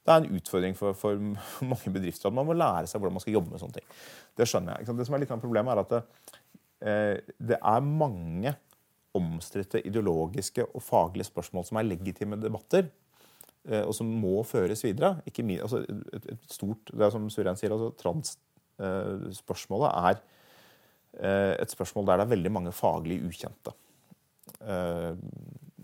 Det 0.09 0.15
er 0.15 0.25
en 0.25 0.39
utfordring 0.39 0.77
for, 0.77 0.97
for, 0.97 1.19
mange 1.73 1.93
bedrifter 1.93 2.31
at 2.31 2.37
man 2.37 2.47
må 2.49 2.57
lære 2.57 2.89
seg 2.89 3.03
hvordan 3.03 3.19
man 3.19 3.25
skal 3.25 3.35
jobbe 3.37 3.53
med 3.53 3.61
sånne 3.61 3.77
ting. 3.77 3.89
Det 4.41 4.47
skjønner 4.49 4.79
jeg. 4.79 4.97
Det 4.97 5.05
som 5.05 5.17
er 5.17 5.23
litt 5.23 5.35
av 5.35 5.43
problemet, 5.43 5.75
er 5.75 5.83
at 5.83 5.93
det, 5.93 6.01
eh, 6.81 7.35
det 7.51 7.59
er 7.59 7.85
mange 7.85 8.55
omstridte 9.19 9.83
ideologiske 9.85 10.65
og 10.71 10.85
faglige 10.85 11.29
spørsmål 11.29 11.67
som 11.69 11.81
er 11.81 11.89
legitime 11.91 12.39
debatter, 12.41 12.89
eh, 13.69 13.83
og 13.83 13.93
som 13.97 14.09
må 14.23 14.41
føres 14.49 14.85
videre. 14.87 15.19
Ikke 15.29 15.45
altså 15.59 15.83
et, 15.85 16.31
et, 16.33 16.49
stort, 16.49 16.95
det 16.95 17.05
er 17.05 17.13
som 17.13 17.29
Suren 17.33 17.61
sier, 17.61 17.75
altså 17.77 17.91
Trans-spørsmålet 18.01 19.91
eh, 19.93 20.09
er 20.09 21.61
et 21.61 21.73
spørsmål 21.73 22.07
der 22.07 22.21
det 22.21 22.25
er 22.29 22.35
veldig 22.37 22.51
mange 22.55 22.73
faglig 22.77 23.17
ukjente 23.27 23.73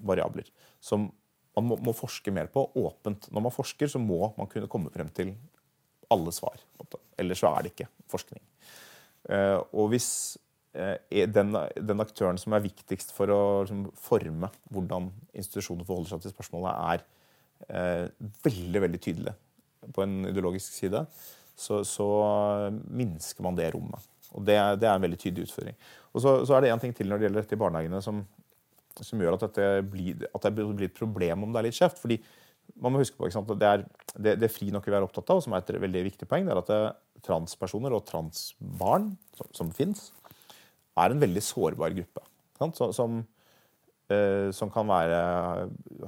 variabler. 0.04 0.46
Som 0.84 1.08
man 1.54 1.68
må, 1.70 1.78
må, 1.86 1.94
forske 1.96 2.32
mer 2.34 2.48
på 2.52 2.66
åpent. 2.80 3.28
Når 3.30 3.44
man 3.46 3.54
forsker, 3.54 3.90
så 3.90 4.00
må 4.02 4.32
man 4.38 4.50
kunne 4.50 4.70
komme 4.70 4.92
frem 4.94 5.10
til 5.14 5.34
alle 6.12 6.32
svar. 6.34 6.58
Ellers 7.20 7.40
så 7.42 7.52
er 7.54 7.64
det 7.64 7.74
ikke 7.74 7.90
forskning. 8.10 8.42
Eh, 9.32 9.58
og 9.72 9.92
hvis 9.92 10.10
Eh, 10.74 11.28
den, 11.30 11.54
den, 11.78 12.02
aktøren 12.02 12.38
som 12.40 12.56
er 12.56 12.64
viktigst 12.64 13.12
for 13.14 13.30
å 13.30 13.42
liksom, 13.62 13.84
forme 13.94 14.48
hvordan 14.74 15.06
institusjonen 15.30 15.86
forholder 15.86 16.10
seg 16.16 16.24
til 16.24 16.34
spørsmålet, 16.34 16.80
er 16.90 17.04
eh, 17.68 18.30
veldig 18.42 18.82
veldig 18.82 19.00
tydelig 19.04 19.36
på 19.94 20.02
en 20.02 20.24
ideologisk 20.26 20.74
side, 20.74 21.04
så, 21.54 21.84
så 21.86 22.08
minsker 22.90 23.46
man 23.46 23.54
det 23.58 23.68
rommet. 23.76 24.10
Og 24.34 24.42
det, 24.42 24.56
det, 24.82 24.88
er 24.88 24.96
en 24.96 25.04
veldig 25.04 25.20
tydelig 25.20 25.46
utfordring. 25.46 25.78
Og 26.10 26.24
så, 26.24 26.34
så 26.42 26.56
er 26.56 26.64
det 26.64 26.72
en 26.74 26.82
ting 26.82 26.96
til 26.96 27.06
når 27.06 27.20
det 27.20 27.28
gjelder 27.28 27.44
dette 27.44 27.54
i 27.54 27.62
barnehagene, 27.62 28.02
som, 28.02 28.24
som 29.02 29.20
gjør 29.20 29.38
at, 29.38 29.60
blir, 29.90 30.26
at 30.30 30.44
det 30.46 30.52
blir 30.54 30.86
et 30.86 30.96
problem 30.96 31.46
om 31.46 31.54
det 31.54 31.60
er 31.60 31.66
litt 31.68 31.78
skjevt. 31.78 31.98
fordi 32.02 32.20
man 32.80 32.94
må 32.94 33.02
huske 33.02 33.18
på 33.18 33.28
at 33.28 33.50
det, 33.60 33.70
er, 33.70 33.82
det, 34.16 34.34
det 34.40 34.50
Fri 34.52 34.70
nok 34.72 34.86
vil 34.86 34.96
være 34.96 35.08
opptatt 35.08 35.30
av, 35.30 35.40
og 35.40 35.44
som 35.44 35.54
er 35.54 35.64
et 35.64 35.80
veldig 35.82 36.04
viktig 36.08 36.28
poeng, 36.30 36.46
det 36.46 36.54
er 36.54 36.60
at 36.62 36.70
det, 36.70 36.80
transpersoner 37.24 37.94
og 37.96 38.04
transbarn 38.08 39.12
som, 39.38 39.50
som 39.56 39.72
fins, 39.74 40.08
er 41.00 41.12
en 41.12 41.22
veldig 41.22 41.42
sårbar 41.42 41.94
gruppe. 41.96 42.24
Som, 42.58 42.92
som, 42.94 43.16
eh, 44.12 44.50
som 44.54 44.70
kan 44.72 44.88
være, 44.88 45.20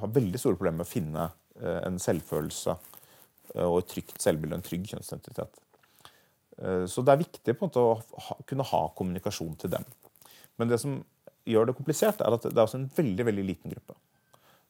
ha 0.00 0.10
veldig 0.18 0.40
store 0.40 0.58
problemer 0.58 0.82
med 0.82 0.86
å 0.86 0.90
finne 0.90 1.28
eh, 1.60 1.80
en 1.86 1.98
selvfølelse 2.02 2.74
eh, 2.74 3.66
og 3.66 3.80
et 3.80 3.90
trygt 3.94 4.20
selvbilde, 4.22 4.60
en 4.60 4.66
trygg 4.66 4.86
kjønnsidentitet. 4.92 5.60
Eh, 6.62 6.84
så 6.90 7.04
det 7.04 7.14
er 7.14 7.24
viktig 7.24 7.56
på 7.56 7.66
en 7.66 7.70
måte 7.70 7.82
å 7.82 7.96
ha, 8.28 8.38
kunne 8.48 8.68
ha 8.70 8.82
kommunikasjon 8.96 9.56
til 9.62 9.74
dem. 9.76 9.86
Men 10.56 10.72
det 10.72 10.80
som 10.82 11.00
gjør 11.46 11.70
det 11.70 11.76
komplisert, 11.78 12.20
er 12.20 12.36
at 12.36 12.46
det 12.46 12.56
er 12.56 12.64
også 12.64 12.80
en 12.80 12.90
veldig 12.96 13.26
veldig 13.28 13.46
liten 13.46 13.72
gruppe. 13.74 13.96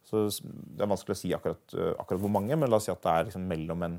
Så 0.07 0.27
Det 0.31 0.85
er 0.85 0.91
vanskelig 0.91 1.16
å 1.16 1.18
si 1.18 1.33
akkurat, 1.35 1.74
eh, 1.74 1.95
akkurat 1.99 2.22
hvor 2.22 2.31
mange, 2.31 2.57
men 2.57 2.70
la 2.70 2.79
oss 2.79 2.87
si 2.87 2.93
at 2.93 3.03
det 3.03 3.12
er 3.12 3.24
liksom 3.27 3.47
mellom 3.49 3.83
en, 3.83 3.97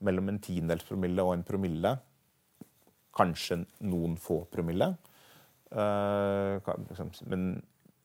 mellom 0.00 0.28
en 0.28 0.40
tiendels 0.42 0.84
promille 0.84 1.24
og 1.24 1.34
en 1.34 1.46
promille. 1.46 1.94
Kanskje 3.16 3.62
noen 3.80 4.16
få 4.20 4.42
promille. 4.52 4.94
Uh, 5.72 6.60
liksom, 6.90 7.08
men 7.32 7.62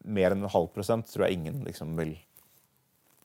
mer 0.07 0.31
enn 0.31 0.45
en 0.45 0.53
halv 0.53 0.69
prosent 0.71 1.09
tror 1.11 1.25
jeg 1.25 1.35
ingen 1.35 1.65
liksom 1.65 1.97
vil, 1.99 2.13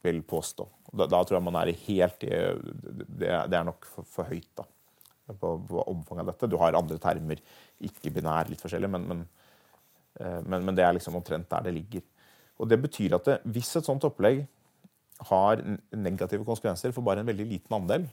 vil 0.03 0.18
påstå. 0.27 0.66
Da, 0.91 1.07
da, 1.07 1.20
tror 1.23 1.39
jeg 1.39 1.47
man 1.47 1.59
er 1.61 1.70
helt 1.85 2.25
i 2.27 2.31
Det, 2.33 3.31
det 3.31 3.59
er 3.59 3.68
nok 3.68 3.87
for, 3.87 4.09
for 4.09 4.27
høyt 4.27 4.49
da, 4.59 4.66
på, 5.31 5.53
på 5.68 5.85
omfanget 5.85 6.25
av 6.25 6.33
dette. 6.33 6.51
Du 6.51 6.59
har 6.59 6.75
andre 6.79 6.99
termer, 7.03 7.43
ikke-binær, 7.87 8.51
litt 8.51 8.62
forskjellig, 8.64 8.91
men, 8.91 9.07
men, 9.12 9.23
men, 10.21 10.61
men, 10.61 10.75
det 10.77 10.85
er 10.85 10.93
liksom 10.97 11.15
omtrent 11.17 11.49
der 11.51 11.65
det 11.65 11.73
ligger. 11.77 12.03
Og 12.61 12.69
Det 12.69 12.79
betyr 12.83 13.17
at 13.17 13.29
det, 13.29 13.39
hvis 13.55 13.71
et 13.79 13.87
sånt 13.87 14.05
opplegg 14.07 14.45
har 15.29 15.63
negative 15.95 16.45
konsekvenser 16.47 16.93
for 16.95 17.07
bare 17.07 17.23
en 17.23 17.31
veldig 17.31 17.47
liten 17.49 17.77
andel, 17.77 18.07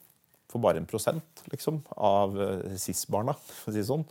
for 0.50 0.62
bare 0.64 0.82
en 0.82 0.90
prosent 0.90 1.44
liksom, 1.52 1.82
av 1.94 2.36
eh, 2.42 2.76
SIS-barna, 2.82 3.36
for 3.38 3.70
å 3.70 3.76
si 3.76 3.82
det 3.82 3.90
sånn, 3.90 4.06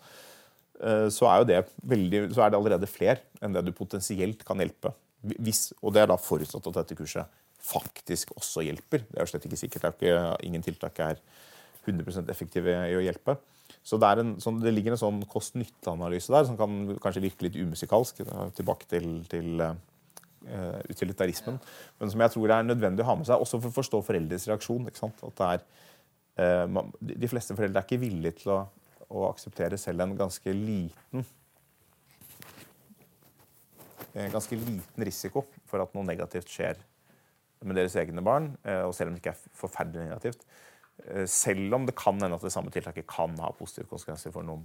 eh, 0.79 1.09
så 1.15 1.29
er, 1.33 1.49
det 1.49 1.61
veldig, 1.83 2.23
så 2.37 2.45
er 2.45 2.53
det 2.53 2.61
allerede 2.61 2.91
flere 2.91 3.25
enn 3.43 3.57
det 3.57 3.65
du 3.67 3.75
potensielt 3.75 4.45
kan 4.47 4.63
hjelpe. 4.63 4.95
Hvis, 5.43 5.73
og 5.83 5.95
det 5.95 6.05
er 6.05 6.13
da 6.13 6.19
forutsatt 6.21 6.71
at 6.71 6.83
dette 6.83 6.99
kurset 6.99 7.39
faktisk 7.69 8.31
også 8.39 8.63
hjelper. 8.63 9.03
Det 9.09 9.19
er 9.19 9.27
jo 9.27 9.33
slett 9.33 9.47
ikke 9.49 9.59
sikkert. 9.59 9.83
Det 9.83 10.13
er 10.13 10.15
ikke, 10.15 10.47
ingen 10.47 10.65
tiltak 10.65 11.01
er 11.03 11.23
100% 11.89 12.31
effektive 12.31 12.75
i 12.87 12.97
å 12.97 13.03
hjelpe. 13.03 13.35
Så 13.89 13.97
det, 14.01 14.11
en, 14.21 14.35
sånn, 14.43 14.61
det 14.61 14.75
ligger 14.75 14.93
en 14.95 15.01
sånn 15.01 15.23
kost-nytte-analyse 15.33 16.33
der 16.35 16.45
som 16.45 16.59
kan 16.61 16.81
kanskje 17.01 17.25
virke 17.25 17.47
litt 17.47 17.57
umusikalsk. 17.57 18.21
Tilbake 18.59 18.89
til, 18.91 19.07
til 19.33 19.63
uh, 19.65 19.73
utilitarismen. 20.93 21.57
Men 22.01 22.13
som 22.13 22.25
jeg 22.25 22.35
tror 22.35 22.53
er 22.53 22.69
nødvendig 22.69 23.07
å 23.07 23.09
ha 23.09 23.17
med 23.17 23.31
seg, 23.31 23.41
også 23.41 23.63
for 23.63 23.73
å 23.73 23.79
forstå 23.79 24.03
foreldres 24.11 24.45
reaksjon. 24.51 24.91
At 24.93 25.41
det 25.41 25.53
er 25.55 25.65
Eh, 26.39 26.83
de 27.01 27.31
fleste 27.31 27.57
foreldre 27.59 27.81
er 27.81 27.87
ikke 27.87 28.05
villige 28.05 28.45
til 28.45 28.53
å, 28.55 28.61
å 29.11 29.27
akseptere 29.33 29.79
selv 29.81 30.05
en 30.05 30.15
ganske 30.19 30.53
liten 30.55 31.25
en 34.19 34.33
ganske 34.33 34.57
liten 34.59 35.07
risiko 35.07 35.45
for 35.69 35.83
at 35.83 35.93
noe 35.95 36.07
negativt 36.07 36.51
skjer 36.51 36.79
med 37.67 37.75
deres 37.79 37.97
egne 37.99 38.23
barn, 38.23 38.53
eh, 38.63 38.85
og 38.87 38.95
selv 38.95 39.11
om 39.11 39.17
det 39.17 39.23
ikke 39.23 39.35
er 39.35 39.59
forferdelig 39.59 40.07
negativt. 40.07 40.47
Eh, 41.07 41.27
selv 41.31 41.75
om 41.75 41.87
det 41.87 41.97
kan 41.99 42.19
hende 42.21 42.37
at 42.37 42.45
det 42.45 42.53
samme 42.55 42.73
tiltaket 42.75 43.07
kan 43.11 43.37
ha 43.43 43.53
positive 43.57 43.89
konsekvenser 43.91 44.35
for 44.35 44.47
noen, 44.47 44.65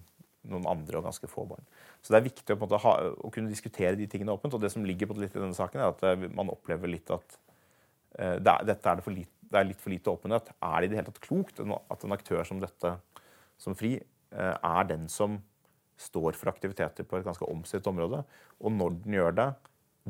noen 0.50 0.68
andre 0.70 1.00
og 1.00 1.08
ganske 1.08 1.30
få 1.32 1.46
barn. 1.50 1.66
Så 2.02 2.14
det 2.14 2.20
er 2.20 2.28
viktig 2.30 2.58
å, 2.58 2.70
ha, 2.86 2.96
å, 3.14 3.32
kunne 3.34 3.52
diskutere 3.52 3.98
de 4.00 4.10
tingene 4.12 4.36
åpent. 4.36 4.56
Og 4.58 4.64
det 4.64 4.74
som 4.74 4.86
ligger 4.88 5.10
på 5.10 5.20
litt 5.20 5.36
i 5.36 5.42
denne 5.42 5.58
saken, 5.58 5.84
er 5.84 5.94
at 5.94 6.28
man 6.36 6.52
opplever 6.52 6.92
litt 6.92 7.14
at 7.14 7.38
uh, 8.20 8.38
det, 8.44 8.58
dette 8.68 8.92
er 8.92 9.00
det 9.00 9.16
lite 9.16 9.32
det 9.54 9.60
er 9.62 9.68
litt 9.70 9.82
for 9.84 9.94
lite 9.94 10.10
åpenhet. 10.10 10.48
Er 10.66 10.82
det 10.82 10.88
i 10.88 10.90
det 10.90 10.98
hele 10.98 11.12
tatt 11.12 11.22
klokt 11.22 11.60
at 11.62 12.06
en 12.06 12.16
aktør 12.16 12.40
som 12.48 12.58
dette, 12.58 12.96
som 13.62 13.76
FRI, 13.78 14.00
uh, 14.34 14.56
er 14.58 14.88
den 14.90 15.06
som 15.12 15.38
står 16.02 16.34
for 16.40 16.50
aktiviteter 16.50 17.06
på 17.06 17.20
et 17.20 17.28
ganske 17.28 17.46
omstridt 17.46 17.90
område? 17.92 18.24
Og 18.58 18.74
når 18.74 18.98
den 19.04 19.18
gjør 19.20 19.38
det, 19.38 19.48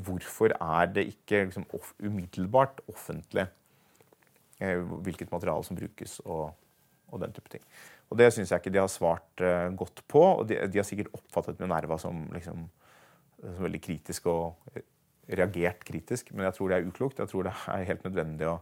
hvorfor 0.08 0.56
er 0.56 0.94
det 0.96 1.10
ikke 1.12 1.44
liksom, 1.50 1.68
off 1.76 1.92
umiddelbart 2.02 2.80
offentlig 2.90 3.44
eh, 3.46 3.52
hvilket 4.60 5.32
materiale 5.32 5.66
som 5.66 5.78
brukes, 5.78 6.20
og, 6.26 6.54
og, 7.10 7.20
den 7.22 7.34
type 7.36 7.50
ting? 7.50 7.64
Og 8.10 8.18
Det 8.18 8.30
syns 8.34 8.52
jeg 8.52 8.62
ikke 8.62 8.74
de 8.74 8.82
har 8.84 8.92
svart 8.92 9.42
uh, 9.42 9.74
godt 9.76 10.04
på. 10.08 10.22
og 10.22 10.48
de, 10.50 10.60
de, 10.68 10.80
har 10.80 10.88
sikkert 10.88 11.14
oppfattet 11.14 11.60
Minerva 11.60 11.98
som, 11.98 12.28
liksom, 12.34 12.68
som 13.42 13.64
veldig 13.64 13.82
kritisk 13.82 14.30
og 14.30 14.78
reagert 15.28 15.84
kritisk, 15.88 16.34
men 16.34 16.46
jeg 16.46 16.58
tror 16.58 16.70
det 16.70 16.78
er 16.78 16.88
uklokt. 16.88 17.20
Jeg 17.20 17.32
tror 17.32 17.48
det 17.48 17.54
er 17.72 17.88
helt 17.88 18.04
nødvendig 18.06 18.50
å 18.50 18.60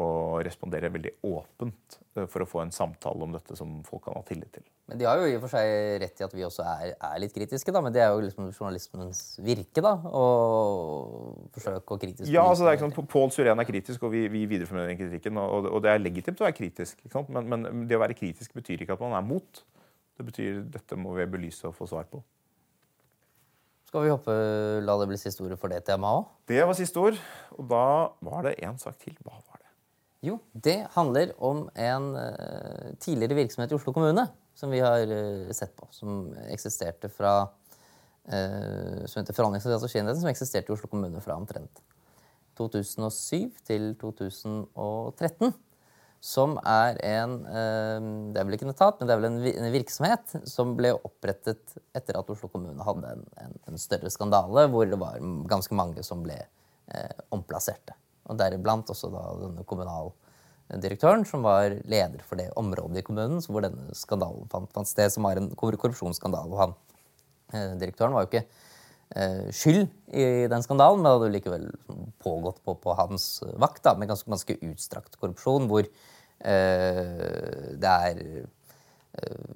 og 0.00 0.40
respondere 0.46 0.88
veldig 0.92 1.10
åpent 1.28 1.98
eh, 2.16 2.24
for 2.30 2.44
å 2.44 2.48
få 2.48 2.62
en 2.62 2.72
samtale 2.72 3.26
om 3.26 3.34
dette 3.34 3.56
som 3.58 3.74
folk 3.84 4.06
kan 4.06 4.16
ha 4.16 4.22
tillit 4.24 4.48
til. 4.54 4.64
Men 4.88 4.98
De 4.98 5.06
har 5.06 5.20
jo 5.20 5.28
i 5.28 5.34
og 5.36 5.44
for 5.44 5.52
seg 5.52 5.98
rett 6.00 6.22
i 6.22 6.24
at 6.24 6.36
vi 6.36 6.46
også 6.46 6.64
er, 6.64 6.94
er 6.96 7.20
litt 7.20 7.34
kritiske, 7.34 7.74
da, 7.74 7.82
men 7.84 7.92
det 7.94 8.00
er 8.04 8.10
jo 8.14 8.22
liksom 8.24 8.48
journalismens 8.50 9.22
virke. 9.44 9.84
da, 9.84 9.92
Å 9.92 10.24
forsøke 11.52 11.96
å 11.96 12.00
kritisk 12.00 12.32
Ja, 12.32 12.46
altså 12.48 12.64
det 12.64 12.72
er 12.72 12.80
ikke 12.80 12.88
sånn, 12.88 13.12
Pål 13.12 13.34
Surén 13.36 13.60
er 13.60 13.68
kritisk, 13.68 14.08
og 14.08 14.16
vi, 14.16 14.24
vi 14.32 14.46
videreformidler 14.48 14.94
den 14.94 15.00
kritikken. 15.02 15.40
Og, 15.44 15.68
og, 15.68 15.80
det 15.84 15.92
er 15.92 16.02
legitimt 16.02 16.40
å 16.40 16.48
være 16.48 16.56
kritisk. 16.56 17.04
Men, 17.28 17.52
men, 17.52 17.86
det 17.88 18.00
å 18.00 18.02
være 18.02 18.16
kritisk 18.16 18.56
betyr 18.56 18.86
ikke 18.86 18.96
at 18.96 19.04
man 19.04 19.18
er 19.20 19.26
mot. 19.28 19.64
Det 20.16 20.28
betyr 20.28 20.62
dette 20.72 20.96
må 21.00 21.12
vi 21.18 21.28
belyse 21.28 21.68
og 21.68 21.76
få 21.76 21.88
svar 21.90 22.08
på. 22.08 22.24
Skal 23.92 24.06
vi 24.06 24.12
hoppe, 24.14 24.34
la 24.80 24.96
det 24.96 25.10
bli 25.10 25.20
siste 25.20 25.44
ordet 25.44 25.58
for 25.60 25.68
det 25.68 25.82
temaet 25.84 26.22
òg? 26.22 26.28
Det 26.48 26.62
var 26.64 26.76
siste 26.78 26.96
ord. 26.96 27.18
Og 27.58 27.66
da 27.68 27.86
var 28.24 28.46
det 28.48 28.54
én 28.64 28.78
sak 28.80 28.96
til. 29.04 29.12
Hva 29.20 29.36
var? 29.36 29.51
Jo, 30.22 30.36
det 30.54 30.84
handler 30.94 31.32
om 31.42 31.64
en 31.74 32.12
uh, 32.14 32.92
tidligere 33.02 33.40
virksomhet 33.40 33.72
i 33.72 33.74
Oslo 33.74 33.90
kommune 33.94 34.22
som 34.54 34.70
vi 34.70 34.78
har 34.78 35.02
uh, 35.10 35.50
sett 35.50 35.72
på. 35.74 35.88
Som 35.90 36.28
eksisterte 36.46 37.10
fra 37.10 37.32
uh, 37.42 39.00
som 39.10 39.18
heter 39.18 39.34
Forhandlings- 39.34 39.66
og 39.66 39.80
strategienheten, 39.80 40.20
som 40.22 40.30
eksisterte 40.30 40.70
i 40.70 40.76
Oslo 40.76 40.90
kommune 40.92 41.18
fra 41.24 41.34
omtrent 41.34 41.82
2007 42.60 43.50
til 43.66 43.88
2013. 43.98 45.50
Som 46.22 46.54
er 46.70 47.00
en 47.02 47.32
Det 47.42 48.38
er 48.38 48.44
vel 48.46 48.54
ikke 48.54 48.68
en 48.68 48.70
etat, 48.70 49.00
men 49.00 49.08
det 49.08 49.14
er 49.16 49.22
vel 49.24 49.56
en 49.58 49.72
virksomhet 49.74 50.36
som 50.46 50.76
ble 50.78 50.92
opprettet 50.94 51.74
etter 51.98 52.20
at 52.20 52.30
Oslo 52.30 52.46
kommune 52.52 52.86
hadde 52.86 53.10
en, 53.16 53.24
en, 53.42 53.58
en 53.72 53.82
større 53.82 54.12
skandale 54.14 54.68
hvor 54.70 54.86
det 54.86 55.00
var 55.02 55.18
ganske 55.50 55.74
mange 55.74 56.06
som 56.06 56.22
ble 56.22 56.38
omplasserte. 57.34 57.96
Og 58.30 58.38
deriblant 58.38 58.90
også 58.92 59.10
da 59.12 59.22
denne 59.40 59.64
kommunaldirektøren, 59.68 61.24
som 61.28 61.44
var 61.46 61.74
leder 61.82 62.22
for 62.26 62.40
det 62.40 62.50
området 62.58 63.02
i 63.02 63.06
kommunen 63.06 63.42
hvor 63.48 63.64
denne 63.66 63.94
skandalen 63.98 64.50
fant, 64.52 64.88
sted, 64.88 65.10
som 65.14 65.26
var 65.26 65.40
en 65.40 65.50
korrupsjonsskandale. 65.58 66.52
Og 66.52 66.62
han, 66.62 66.76
eh, 67.52 67.74
direktøren 67.82 68.14
var 68.14 68.26
jo 68.26 68.30
ikke 68.30 68.44
eh, 69.16 69.50
skyld 69.50 69.84
i 70.14 70.26
den 70.52 70.64
skandalen, 70.64 71.02
men 71.02 71.08
det 71.08 71.14
hadde 71.16 71.34
likevel 71.36 71.68
pågått 72.22 72.62
på, 72.64 72.76
på 72.78 72.96
hans 72.98 73.28
vakt 73.60 73.82
da, 73.86 73.96
med 73.98 74.12
ganske, 74.12 74.30
ganske 74.30 74.58
utstrakt 74.70 75.18
korrupsjon, 75.18 75.68
hvor 75.70 75.86
eh, 75.86 77.70
det 77.82 77.94
er 78.08 78.22
eh, 78.22 79.46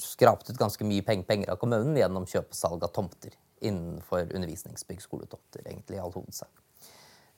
skrapt 0.00 0.50
ut 0.50 0.58
ganske 0.58 0.86
mye 0.86 1.04
penger 1.04 1.50
av 1.52 1.58
kommunen 1.60 1.96
gjennom 1.98 2.28
kjøp 2.28 2.52
og 2.52 2.56
salg 2.56 2.84
av 2.86 2.92
tomter 2.94 3.34
innenfor 3.60 4.30
undervisningsbygg, 4.32 5.02
skoletomter, 5.04 5.64
egentlig 5.66 5.98
i 5.98 6.00
all 6.02 6.12
hovedsak. 6.14 6.52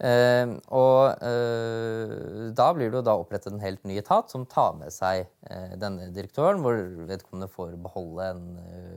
Uh, 0.02 0.56
og 0.74 1.20
uh, 1.22 2.48
da 2.58 2.64
blir 2.74 2.90
det 2.90 2.98
jo 2.98 3.04
da 3.06 3.12
opprettet 3.20 3.52
en 3.52 3.62
helt 3.62 3.84
ny 3.86 4.00
etat 4.00 4.32
som 4.32 4.42
tar 4.50 4.72
med 4.74 4.90
seg 4.90 5.28
uh, 5.46 5.76
denne 5.78 6.08
direktøren, 6.14 6.58
hvor 6.64 6.80
vedkommende 7.06 7.50
får 7.52 7.76
beholde 7.84 8.30
en 8.32 8.48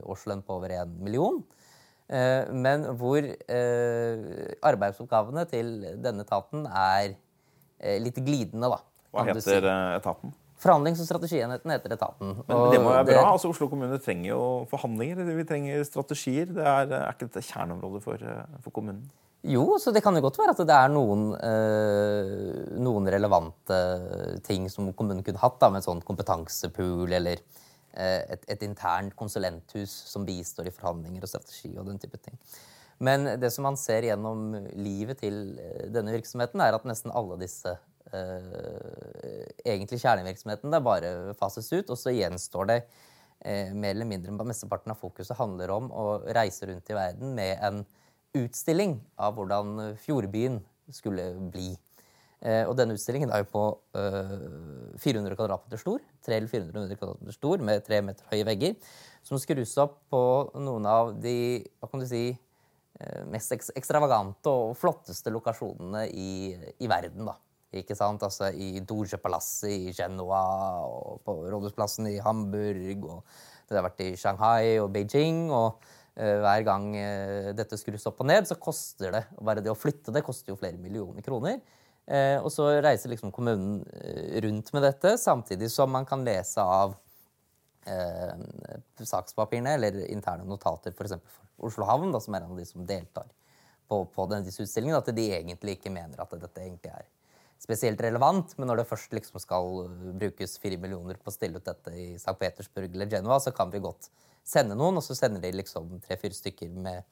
årslønn 0.10 0.42
på 0.46 0.58
over 0.58 0.74
én 0.74 0.98
million. 1.02 1.44
men 2.54 2.84
hvor 3.00 3.26
arbeidsoppgavene 4.70 5.42
til 5.50 5.72
denne 5.98 6.22
etaten 6.22 6.68
er 6.70 7.16
litt 7.98 8.20
glidende, 8.22 8.70
da. 8.70 8.78
Hva 9.10 9.24
heter 9.26 9.42
si. 9.42 9.56
etaten? 9.58 10.36
Forhandlings- 10.62 11.02
og 11.02 11.10
strategienheten 11.10 11.74
heter 11.74 11.96
etaten. 11.98 12.36
Men 12.46 12.62
det 12.72 12.84
må 12.84 12.94
være 12.94 13.08
bra. 13.10 13.24
altså 13.32 13.50
Oslo 13.50 13.66
kommune 13.72 13.98
trenger 13.98 14.30
jo 14.30 14.44
forhandlinger. 14.70 15.24
Vi 15.34 15.48
trenger 15.50 15.84
strategier. 15.90 16.54
Det 16.54 16.62
er, 16.62 16.94
er 16.94 17.10
ikke 17.10 17.26
dette 17.26 17.42
kjerneområdet 17.50 18.04
for, 18.06 18.30
for 18.62 18.78
kommunen? 18.78 19.10
Jo, 19.46 19.76
så 19.78 19.92
det 19.94 20.02
kan 20.02 20.16
jo 20.18 20.24
godt 20.26 20.40
være 20.40 20.54
at 20.56 20.62
det 20.66 20.74
er 20.74 20.90
noen, 20.90 21.26
øh, 21.38 22.78
noen 22.82 23.10
relevante 23.14 23.78
ting 24.46 24.66
som 24.74 24.88
kommunen 24.98 25.22
kunne 25.26 25.42
hatt, 25.42 25.60
da, 25.62 25.70
med 25.70 25.84
en 25.84 25.86
sånn 25.86 26.02
kompetansepool 26.06 27.14
eller 27.14 27.42
øh, 27.44 28.22
et, 28.34 28.48
et, 28.50 28.64
internt 28.66 29.14
konsulenthus 29.20 29.92
som 30.10 30.26
bistår 30.26 30.72
i 30.72 30.74
forhandlinger 30.74 31.28
og 31.28 31.30
strategi 31.30 31.76
og 31.76 31.86
den 31.92 32.02
type 32.02 32.18
ting. 32.24 32.40
Men 33.06 33.36
det 33.38 33.52
som 33.54 33.68
man 33.68 33.78
ser 33.78 34.08
gjennom 34.08 34.56
livet 34.80 35.20
til 35.22 35.60
eh, 35.62 35.84
denne 35.94 36.16
virksomheten, 36.16 36.64
er 36.64 36.78
at 36.78 36.88
nesten 36.90 37.14
alle 37.14 37.38
disse 37.42 37.76
øh, 38.16 39.44
egentlig 39.62 40.00
kjernevirksomhetene 40.02 40.80
bare 40.82 41.12
fases 41.38 41.70
ut, 41.76 41.92
og 41.92 42.00
så 42.00 42.16
gjenstår 42.16 42.72
det 42.72 42.80
mer 43.46 43.92
eller 43.92 44.08
mindre 44.10 44.34
Mesteparten 44.48 44.90
av 44.90 44.98
fokuset 44.98 45.38
handler 45.38 45.70
om 45.70 45.92
å 45.94 46.06
reise 46.34 46.66
rundt 46.66 46.88
i 46.90 46.96
verden 46.98 47.36
med 47.38 47.60
en 47.68 47.84
utstilling 48.38 49.00
av 49.18 49.36
hvordan 49.38 49.96
Fjordbyen 50.04 50.60
skulle 50.94 51.32
bli. 51.52 51.74
Eh, 52.46 52.64
og 52.68 52.76
denne 52.78 52.94
utstillingen 52.94 53.32
er 53.34 53.42
jo 53.42 53.50
på 53.54 53.64
eh, 53.98 54.34
400 55.02 55.38
kvadratmeter 55.40 55.82
stor, 55.82 56.04
300-400 56.28 57.00
kvadratmeter 57.00 57.38
stor 57.38 57.64
med 57.66 57.86
tre 57.88 58.02
meter 58.06 58.28
høye 58.30 58.46
vegger, 58.48 58.76
som 59.26 59.40
skrus 59.42 59.74
opp 59.82 59.98
på 60.14 60.22
noen 60.62 60.86
av 60.90 61.16
de 61.22 61.38
hva 61.80 61.90
kan 61.90 62.04
du 62.04 62.10
si, 62.10 62.28
mest 63.28 63.52
ekstravagante 63.52 64.48
og 64.48 64.78
flotteste 64.80 65.28
lokasjonene 65.34 66.06
i, 66.16 66.54
i 66.80 66.88
verden. 66.88 67.26
da. 67.28 67.34
Ikke 67.76 67.98
sant? 67.98 68.24
Altså 68.24 68.52
I 68.56 68.80
Doge-palasset 68.88 69.74
i 69.74 69.92
Genoa, 69.96 70.40
og 70.86 71.20
på 71.26 71.36
Rådhusplassen 71.52 72.08
i 72.14 72.22
Hamburg, 72.24 73.04
og 73.10 73.68
det 73.68 73.80
har 73.80 73.88
vært 73.90 74.06
i 74.06 74.14
Shanghai 74.20 74.78
og 74.80 74.94
Beijing. 74.96 75.50
og 75.52 75.84
Hver 76.16 76.62
gang 76.64 76.92
uh, 76.96 77.50
dette 77.58 77.80
skrus 77.80 78.06
opp 78.08 78.22
og 78.24 78.30
ned, 78.30 78.48
så 78.48 78.56
koster 78.56 79.12
det 79.12 79.24
bare 79.44 79.64
det 79.64 79.74
å 79.74 79.76
flytte 79.76 80.14
det 80.16 80.24
koster 80.24 80.54
jo 80.54 80.60
flere 80.60 80.80
millioner 80.80 81.26
kroner. 81.26 81.60
Uh, 82.06 82.40
og 82.40 82.52
så 82.54 82.70
reiser 82.86 83.12
liksom 83.12 83.34
kommunen 83.36 83.82
rundt 84.46 84.72
med 84.76 84.86
dette, 84.86 85.16
samtidig 85.20 85.72
som 85.74 85.92
man 85.92 86.08
kan 86.08 86.24
lese 86.28 86.64
av 86.64 86.96
sakspapirene 89.06 89.76
eller 89.78 89.98
interne 90.10 90.42
notater 90.50 90.90
f.eks. 90.90 91.20
For, 91.22 91.44
Oslo 91.68 91.86
Havn, 91.86 92.10
da, 92.16 92.18
som 92.24 92.34
er 92.34 92.42
en 92.42 92.56
av 92.56 92.58
de 92.58 92.66
som 92.66 92.82
deltar 92.88 93.28
på, 93.86 94.00
på 94.10 94.26
disse 94.34 94.64
utstillingene, 94.64 94.98
at 94.98 95.12
de 95.14 95.28
egentlig 95.38 95.76
ikke 95.78 95.94
mener 95.94 96.18
at 96.24 96.34
dette 96.34 96.64
egentlig 96.64 96.92
er 96.96 97.06
spesielt 97.62 98.02
relevant, 98.04 98.54
men 98.58 98.70
når 98.70 98.82
det 98.82 98.90
først 98.90 99.14
liksom 99.16 99.42
skal 99.42 99.86
brukes 100.20 100.58
fire 100.62 100.80
millioner 100.82 101.18
på 101.20 101.32
å 101.32 101.36
stille 101.36 101.62
ut 101.62 101.68
dette 101.68 101.94
i 101.96 102.08
St. 102.18 102.36
Petersburg 102.40 102.90
eller 102.92 103.10
Genova, 103.12 103.40
så 103.42 103.54
kan 103.56 103.72
vi 103.74 103.84
godt 103.84 104.10
sende 104.46 104.78
noen, 104.78 105.00
og 105.00 105.06
så 105.06 105.18
sender 105.18 105.44
de 105.44 105.54
liksom 105.56 105.98
tre-fire 106.06 106.36
stykker 106.38 106.72
med, 106.86 107.04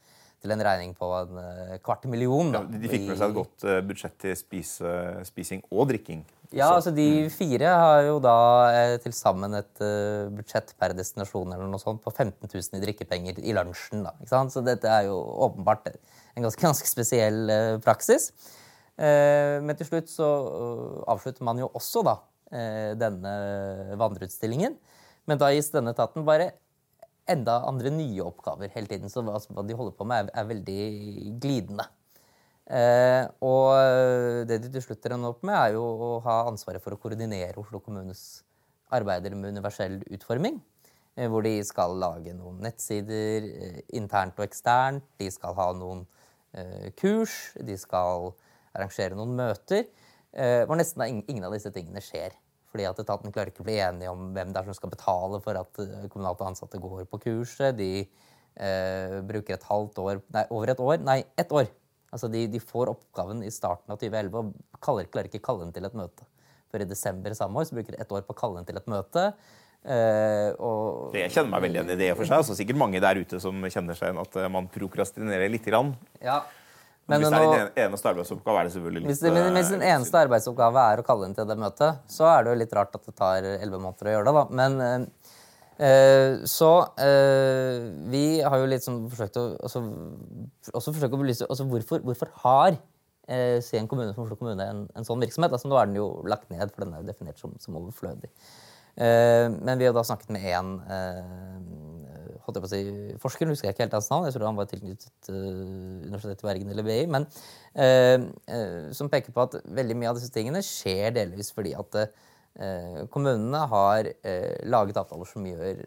til 0.43 0.53
en 0.53 0.63
regning 0.65 0.93
på 0.97 1.09
en 1.17 1.39
uh, 1.39 1.75
kvart 1.83 2.07
million. 2.11 2.51
Da, 2.53 2.63
ja, 2.63 2.79
de 2.83 2.91
fikk 2.91 3.05
med 3.09 3.19
seg 3.19 3.31
et 3.31 3.37
godt 3.37 3.67
uh, 3.67 3.81
budsjett 3.89 4.17
til 4.21 4.37
spise, 4.37 4.95
spising 5.27 5.63
og 5.71 5.87
drikking. 5.91 6.23
Ja, 6.53 6.67
så. 6.67 6.73
altså 6.77 6.91
De 6.93 7.07
mm. 7.25 7.29
fire 7.33 7.75
har 7.81 8.01
jo 8.05 8.17
da 8.21 8.37
eh, 8.69 8.95
til 9.01 9.15
sammen 9.17 9.57
et 9.57 9.79
uh, 9.81 10.29
budsjett 10.35 10.75
per 10.77 10.93
destinasjon 10.93 11.55
eller 11.55 11.71
noe 11.71 11.81
sånt 11.81 12.03
på 12.03 12.13
15 12.13 12.45
000 12.45 12.77
i 12.77 12.83
drikkepenger 12.83 13.39
i 13.41 13.55
lunsjen. 13.57 14.03
da, 14.05 14.13
ikke 14.19 14.35
sant? 14.35 14.53
Så 14.53 14.61
dette 14.61 14.91
er 14.91 15.07
jo 15.09 15.17
åpenbart 15.47 15.89
en 15.95 16.45
ganske, 16.45 16.61
ganske 16.69 16.91
spesiell 16.91 17.47
uh, 17.49 17.79
praksis. 17.81 18.29
Eh, 18.93 19.57
men 19.65 19.73
til 19.77 19.89
slutt 19.89 20.11
så 20.11 20.27
eh, 20.45 20.97
avslutter 21.09 21.45
man 21.45 21.57
jo 21.57 21.69
også 21.73 22.03
da 22.05 22.17
eh, 22.53 22.91
denne 22.99 23.33
vandreutstillingen. 23.99 24.77
Men 25.29 25.39
da 25.41 25.49
gis 25.53 25.71
denne 25.73 25.95
etaten 25.95 26.25
bare 26.27 26.51
enda 27.29 27.59
andre 27.69 27.91
nye 27.93 28.23
oppgaver 28.25 28.71
hele 28.75 28.89
tiden. 28.89 29.11
Så 29.11 29.23
altså, 29.23 29.53
hva 29.55 29.65
de 29.67 29.77
holder 29.77 29.95
på 29.97 30.07
med, 30.07 30.29
er, 30.29 30.41
er 30.41 30.49
veldig 30.49 30.79
glidende. 31.43 31.87
Eh, 32.63 33.23
og 33.43 34.47
det 34.47 34.61
de 34.63 34.71
til 34.71 34.85
slutt 34.85 35.09
ender 35.09 35.33
opp 35.33 35.43
med, 35.43 35.55
er 35.55 35.77
jo 35.77 35.83
å 35.83 36.11
ha 36.25 36.43
ansvaret 36.51 36.83
for 36.83 36.95
å 36.95 36.99
koordinere 37.01 37.59
Oslo 37.59 37.81
kommunes 37.83 38.43
arbeider 38.93 39.35
med 39.35 39.55
universell 39.55 39.99
utforming. 40.13 40.61
Eh, 41.15 41.29
hvor 41.29 41.45
de 41.45 41.57
skal 41.65 41.97
lage 42.01 42.33
noen 42.33 42.61
nettsider 42.65 43.49
eh, 43.49 43.81
internt 43.99 44.39
og 44.39 44.47
eksternt. 44.47 45.05
De 45.21 45.29
skal 45.31 45.55
ha 45.59 45.71
noen 45.77 46.07
kurs. 46.99 47.33
De 47.65 47.73
skal 47.81 48.27
arrangere 48.77 49.15
noen 49.17 49.31
møter 49.33 49.87
eh, 50.33 50.63
hvor 50.67 50.77
nesten 50.77 51.23
ingen 51.23 51.45
av 51.47 51.53
disse 51.55 51.71
tingene 51.73 52.01
skjer. 52.03 52.35
Fordi 52.73 52.87
at 52.89 52.99
etaten 53.03 53.33
klarer 53.33 53.51
ikke 53.51 53.61
å 53.61 53.67
bli 53.67 53.77
enige 53.85 54.09
om 54.09 54.31
hvem 54.33 54.49
det 54.49 54.57
er 54.63 54.65
som 54.65 54.77
skal 54.77 54.89
betale 54.89 55.37
for 55.45 55.59
at 55.59 55.81
eh, 55.83 56.07
kommunalt 56.09 56.41
ansatte 56.41 56.81
går 56.81 57.05
på 57.11 57.19
kurset. 57.27 57.77
De 57.77 58.01
eh, 58.01 59.17
bruker 59.29 59.59
et 59.59 59.67
halvt 59.69 60.01
år 60.01 60.21
Nei, 60.33 60.45
over 60.49 60.73
et 60.73 60.81
år. 60.81 61.03
Nei, 61.05 61.19
ett 61.37 61.53
år. 61.53 61.69
Altså 62.13 62.29
de, 62.33 62.47
de, 62.49 62.61
får 62.61 62.89
oppgaven 62.89 63.43
i 63.45 63.51
starten 63.53 63.93
av 63.93 63.99
2011 64.01 64.39
og 64.39 64.81
kaller, 64.81 65.09
klarer 65.13 65.29
ikke 65.29 65.43
å 65.43 65.45
kalle 65.51 65.67
den 65.67 65.75
til 65.77 65.85
et 65.85 65.99
møte. 66.01 66.25
For 66.73 66.81
i 66.81 66.89
desember 66.89 67.37
samme 67.37 67.61
år 67.61 67.69
så 67.69 67.77
bruker 67.77 67.93
de 67.93 68.01
ett 68.01 68.17
år 68.17 68.25
på 68.25 68.33
å 68.33 68.39
kalle 68.41 68.61
den 68.61 68.69
til 68.71 68.81
et 68.81 68.89
møte. 68.89 69.27
Uh, 69.83 70.49
og... 70.63 71.13
Det 71.13 71.25
kjenner 71.27 71.51
meg 71.51 71.65
veldig 71.65 71.79
igjen 71.81 71.93
i 71.93 71.97
det 71.99 72.09
for 72.17 72.29
seg. 72.29 72.45
Så 72.47 72.55
sikkert 72.57 72.79
mange 72.81 73.01
der 73.03 73.19
ute 73.19 73.37
som 73.43 73.57
kjenner 73.67 73.97
seg 73.97 74.09
igjen 74.09 74.21
at 74.21 74.37
man 74.53 74.69
prokrastinerer 74.73 75.51
litt. 75.51 75.65
Grann. 75.69 75.91
Ja, 76.23 76.39
men 77.11 77.19
hvis 77.19 77.33
det 77.33 77.39
er 77.39 77.51
din 77.51 77.81
eneste 77.83 78.11
arbeidsoppgave, 78.13 78.59
er 78.59 78.67
det 78.67 78.73
selvfølgelig 78.77 79.01
litt 79.01 79.09
Hvis, 79.11 79.21
det, 79.25 79.31
hvis 79.57 79.71
din 79.73 79.81
eh, 79.83 79.91
eneste 79.91 80.19
arbeidsoppgave 80.23 80.85
er 80.93 81.01
å 81.01 81.05
kalle 81.07 81.27
inn 81.27 81.35
til 81.35 81.49
det 81.49 81.57
møtet, 81.59 81.99
så 82.07 82.29
er 82.31 82.45
det 82.45 82.53
jo 82.53 82.59
litt 82.61 82.75
rart 82.77 82.95
at 82.95 83.09
det 83.09 83.15
tar 83.17 83.47
elleve 83.49 83.81
måneder 83.83 84.09
å 84.09 84.13
gjøre 84.13 84.29
det, 84.29 84.33
da. 84.37 84.43
Men 84.61 85.07
eh, 85.83 86.45
så 86.47 86.71
eh, 87.03 87.89
Vi 88.13 88.25
har 88.45 88.61
jo 88.61 88.71
litt 88.71 88.87
sånn 88.87 89.03
forsøkt 89.11 89.41
å 89.41 89.45
også, 89.67 89.83
også 90.71 90.95
forsøkt 90.95 91.17
å 91.17 91.21
belyse 91.25 91.49
altså 91.49 91.67
hvorfor, 91.67 92.05
hvorfor 92.07 92.31
har 92.45 92.77
eh, 93.27 93.59
en 93.59 93.91
kommune 93.91 94.15
som 94.15 94.23
Oslo 94.23 94.39
kommune 94.39 94.69
en, 94.69 94.85
en, 94.95 95.07
sånn 95.07 95.23
virksomhet? 95.23 95.51
Altså 95.51 95.71
Nå 95.71 95.81
er 95.81 95.91
den 95.91 95.99
jo 95.99 96.07
lagt 96.23 96.47
ned, 96.53 96.71
for 96.71 96.85
den 96.85 96.95
er 96.95 97.03
jo 97.03 97.11
definert 97.11 97.41
som, 97.41 97.57
som 97.59 97.81
overflødig. 97.81 98.31
Eh, 98.95 99.49
men 99.51 99.75
vi 99.75 99.89
har 99.89 99.95
da 99.97 100.07
snakket 100.07 100.31
med 100.31 100.47
én 100.55 100.77
holdt 102.45 102.59
jeg 102.59 102.63
på 102.63 102.69
å 102.69 102.73
si, 102.73 103.15
forskeren, 103.23 103.53
husker 103.53 103.69
jeg 103.69 103.75
ikke 103.75 103.85
helt 103.85 103.95
hans 103.97 104.09
navn, 104.11 104.27
jeg 104.27 104.35
tror 104.35 104.49
han 104.49 104.59
var 104.59 104.69
tilknyttet 104.71 105.31
uh, 105.31 105.37
Universitetet 106.03 106.43
i 106.43 106.49
Bergen 106.49 106.73
eller 106.73 106.87
BI, 106.87 106.99
men 107.13 107.27
uh, 107.79 108.91
som 108.95 109.11
peker 109.11 109.35
på 109.35 109.47
at 109.47 109.57
veldig 109.63 109.97
mye 109.99 110.11
av 110.11 110.19
disse 110.19 110.33
tingene 110.33 110.63
skjer 110.65 111.15
delvis 111.15 111.53
fordi 111.55 111.75
at 111.79 112.05
kommunene 113.09 113.63
har 113.65 114.05
laget 114.69 114.99
avtaler 115.01 115.25
som 115.25 115.41
gjør 115.41 115.79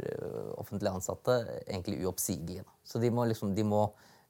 offentlig 0.59 0.91
ansatte 0.91 1.37
egentlig 1.61 2.01
uoppsigelige. 2.03 2.65
Så 2.83 2.99
de 2.99 3.07
må, 3.15 3.23
liksom, 3.31 3.53
de 3.55 3.63
må 3.63 3.85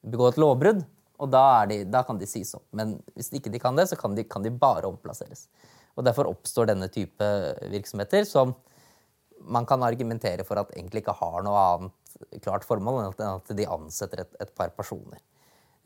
begå 0.05 0.29
et 0.29 0.41
lovbrudd, 0.43 0.83
og 1.17 1.33
da, 1.33 1.65
de, 1.69 1.81
da, 1.89 2.03
kan 2.05 2.21
de 2.21 2.29
sies 2.29 2.53
opp. 2.57 2.67
Men 2.77 2.97
hvis 3.17 3.33
ikke 3.37 3.53
de 3.53 3.61
kan 3.63 3.77
det, 3.79 3.89
så 3.91 3.97
kan 3.97 4.17
de, 4.17 4.27
kan 4.29 4.45
de 4.45 4.53
bare 4.53 4.89
omplasseres. 4.89 5.47
Og 5.97 6.05
Derfor 6.05 6.29
oppstår 6.29 6.69
denne 6.71 6.91
type 6.93 7.29
virksomheter 7.73 8.27
som 8.29 8.53
man 9.47 9.67
kan 9.69 9.85
argumentere 9.85 10.45
for 10.45 10.61
at 10.61 10.73
egentlig 10.77 11.05
ikke 11.05 11.17
har 11.17 11.45
noe 11.45 11.63
annet 11.63 12.06
klart 12.45 12.67
formål 12.67 13.03
enn 13.03 13.25
at 13.29 13.55
de 13.57 13.69
ansetter 13.71 14.25
et, 14.25 14.37
et 14.43 14.53
par 14.57 14.73
personer. 14.77 15.23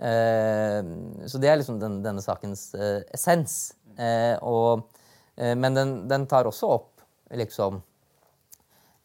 Eh, 0.01 0.81
så 1.29 1.41
det 1.43 1.51
er 1.51 1.61
liksom 1.61 1.81
den, 1.83 2.01
denne 2.05 2.25
sakens 2.25 2.71
eh, 2.75 3.03
essens. 3.15 3.77
Eh, 4.01 4.37
og, 4.47 4.89
eh, 5.37 5.55
men 5.59 5.77
den, 5.77 5.95
den, 6.11 6.27
tar 6.31 6.49
også 6.49 6.75
opp 6.79 7.07
liksom 7.37 7.83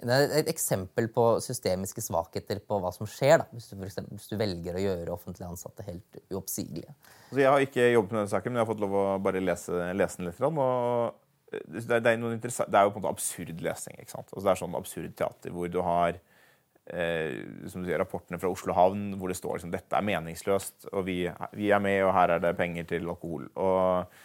det 0.05 0.11
er 0.11 0.33
et 0.41 0.49
eksempel 0.51 1.07
på 1.09 1.23
systemiske 1.41 2.01
svakheter 2.03 2.59
på 2.67 2.77
hva 2.83 2.91
som 2.93 3.07
skjer 3.09 3.39
da, 3.41 3.45
hvis, 3.55 3.69
du, 3.71 3.77
eksempel, 3.87 4.19
hvis 4.19 4.27
du 4.27 4.35
velger 4.37 4.75
å 4.75 4.81
gjøre 4.83 5.13
offentlig 5.13 5.45
ansatte 5.47 5.85
helt 5.87 6.19
uoppsigelige. 6.27 6.91
Altså, 7.29 7.39
jeg 7.39 7.53
har 7.53 7.63
ikke 7.63 7.85
jobbet 7.93 8.11
med 8.11 8.19
denne 8.19 8.33
saken, 8.33 8.51
men 8.51 8.59
jeg 8.59 8.65
har 8.65 8.71
fått 8.73 8.83
lov 8.83 8.97
å 8.99 9.05
bare 9.23 9.41
lese, 9.41 9.85
lese 9.95 10.19
den 10.19 10.29
litt. 10.29 10.43
Og 10.43 10.59
det, 11.55 11.79
er, 11.79 11.87
det, 11.87 11.95
er 11.95 12.03
det, 12.03 12.11
er, 12.11 12.83
jo 12.83 12.91
på 12.91 12.99
en 12.99 13.05
måte 13.05 13.13
absurd 13.15 13.63
lesing. 13.63 13.97
ikke 14.03 14.13
sant? 14.17 14.29
Altså, 14.33 14.43
det 14.43 14.51
er 14.51 14.61
sånn 14.65 14.77
absurd 14.81 15.15
teater 15.23 15.55
hvor 15.55 15.71
du 15.71 15.79
har 15.87 16.19
eh, 16.93 17.97
rapportene 17.97 18.39
fra 18.41 18.51
Oslo 18.51 18.75
havn 18.77 19.15
hvor 19.19 19.31
det 19.31 19.39
står 19.39 19.57
liksom, 19.57 19.73
dette 19.73 19.97
er 19.97 20.05
meningsløst, 20.05 20.89
og 20.93 21.05
vi, 21.07 21.23
vi, 21.57 21.71
er 21.71 21.83
med, 21.83 22.03
og 22.05 22.13
her 22.17 22.35
er 22.35 22.45
det 22.45 22.55
penger 22.59 22.87
til 22.93 23.09
alkohol. 23.09 23.49
Og, 23.55 24.15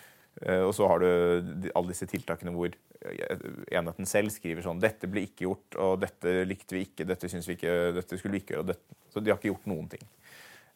eh, 0.44 0.62
og 0.66 0.74
så 0.76 0.88
har 0.90 1.02
du 1.02 1.70
alle 1.74 1.92
disse 1.92 2.08
tiltakene 2.10 2.54
hvor 2.54 2.70
eh, 2.70 3.48
enheten 3.78 4.08
selv 4.08 4.34
skriver 4.34 4.66
sånn 4.66 4.82
Dette 4.82 5.10
ble 5.10 5.26
ikke 5.28 5.48
gjort, 5.48 5.80
og 5.80 5.98
dette 6.04 6.40
likte 6.48 6.76
vi 6.76 6.86
ikke, 6.88 7.08
dette 7.08 7.30
vi 7.32 7.58
ikke, 7.58 7.76
dette 7.96 8.20
skulle 8.20 8.38
vi 8.38 8.44
ikke 8.44 8.58
gjøre. 8.58 8.78
så 9.10 9.22
de 9.22 9.32
har 9.32 9.40
ikke 9.40 9.52
gjort 9.54 9.70
noen 9.70 9.88
ting. 9.92 10.04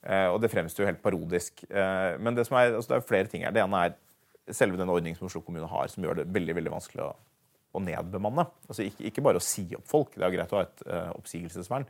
Eh, 0.04 0.28
og 0.28 0.40
det 0.42 0.52
fremstår 0.52 0.84
jo 0.84 0.90
helt 0.90 1.04
parodisk. 1.04 1.64
Eh, 1.70 2.16
men 2.20 2.36
det, 2.36 2.46
er, 2.50 2.74
altså 2.76 2.92
det 2.92 2.98
er 2.98 3.06
flere 3.08 3.30
ting 3.30 3.46
her. 3.46 3.54
Det 3.56 3.62
ene 3.64 3.86
er 3.86 4.00
selve 4.52 4.76
den 4.76 4.90
ordningen 4.92 5.16
som 5.16 5.30
Oslo 5.30 5.40
kommune 5.44 5.68
har, 5.70 5.88
som 5.88 6.04
gjør 6.04 6.20
det 6.20 6.32
veldig 6.32 6.56
veldig 6.58 6.74
vanskelig 6.74 7.06
å 7.06 7.14
å 7.74 7.82
nedbemanne. 7.82 8.46
Altså 8.68 8.86
ikke, 8.86 9.08
ikke, 9.10 9.24
bare 9.24 9.40
å 9.40 9.44
si 9.44 9.66
opp 9.76 9.86
folk, 9.90 10.14
det 10.16 10.26
er 10.26 10.34
greit 10.36 10.54
å 10.54 10.60
ha 10.60 10.66
et 10.66 10.84
uh, 10.86 11.10
oppsigelsesvern, 11.18 11.86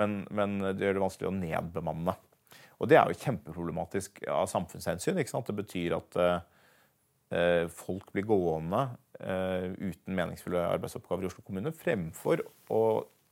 men, 0.00 0.22
men, 0.34 0.56
det 0.74 0.86
gjør 0.86 0.98
det 0.98 1.04
vanskelig 1.04 1.30
å 1.30 1.36
nedbemanne. 1.36 2.16
Og 2.82 2.90
det 2.90 2.98
er 2.98 3.10
jo 3.10 3.20
kjempeproblematisk 3.20 4.24
av 4.32 4.48
samfunnshensyn. 4.50 5.20
ikke 5.20 5.30
sant? 5.30 5.48
Det 5.48 5.56
betyr 5.60 5.96
at 5.96 6.18
uh, 6.20 7.66
folk 7.72 8.10
blir 8.14 8.26
gående 8.28 8.86
uh, 9.20 9.68
uten 9.78 10.16
meningsfulle 10.16 10.64
arbeidsoppgaver 10.74 11.26
i 11.26 11.30
Oslo 11.30 11.44
kommune, 11.46 11.74
fremfor 11.74 12.42
å 12.74 12.82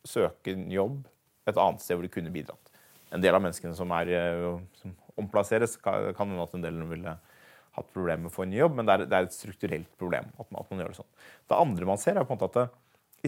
søke 0.07 0.55
en 0.55 0.71
jobb 0.73 1.03
et 1.51 1.59
annet 1.59 1.83
sted 1.83 1.99
hvor 1.99 2.07
de 2.07 2.13
kunne 2.13 2.33
bidratt. 2.35 2.71
En 3.13 3.23
del 3.23 3.35
av 3.37 3.43
menneskene 3.45 3.75
som, 3.77 3.91
er, 3.99 4.13
som 4.79 4.95
omplasseres, 5.21 5.77
kan 5.83 6.15
hende 6.17 6.45
at 6.45 6.55
en 6.57 6.65
del 6.65 6.79
ville 6.89 7.17
hatt 7.77 7.91
problemer 7.95 8.27
med 8.27 8.33
å 8.33 8.35
få 8.35 8.45
en 8.45 8.53
ny 8.53 8.59
jobb, 8.61 8.77
men 8.77 8.89
det 8.89 8.95
er, 8.95 9.05
det 9.09 9.18
er 9.18 9.27
et 9.29 9.35
strukturelt 9.37 9.91
problem. 10.01 10.29
at 10.37 10.49
man, 10.51 10.61
at 10.61 10.70
man, 10.70 10.83
gjør 10.83 10.93
Det 10.93 11.01
sånn. 11.01 11.12
Det 11.49 11.61
andre 11.64 11.89
man 11.89 12.01
ser, 12.01 12.18
er 12.18 12.29
på 12.29 12.35
en 12.35 12.41
måte 12.41 12.51
at 12.51 12.59
det, 12.59 12.66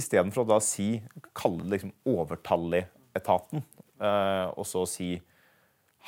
istedenfor 0.01 0.42
å 0.42 0.51
da 0.55 0.59
si, 0.64 0.88
kalle 1.36 1.64
det 1.64 1.76
liksom 1.76 1.95
overtallig-etaten, 2.11 3.62
eh, 4.03 4.47
og 4.53 4.66
så 4.68 4.82
si 4.90 5.12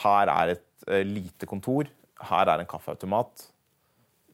her 0.02 0.32
er 0.32 0.56
et 0.56 0.88
eh, 0.90 1.06
lite 1.06 1.48
kontor, 1.48 1.88
her 2.26 2.50
er 2.50 2.62
en 2.62 2.68
kaffeautomat, 2.68 3.46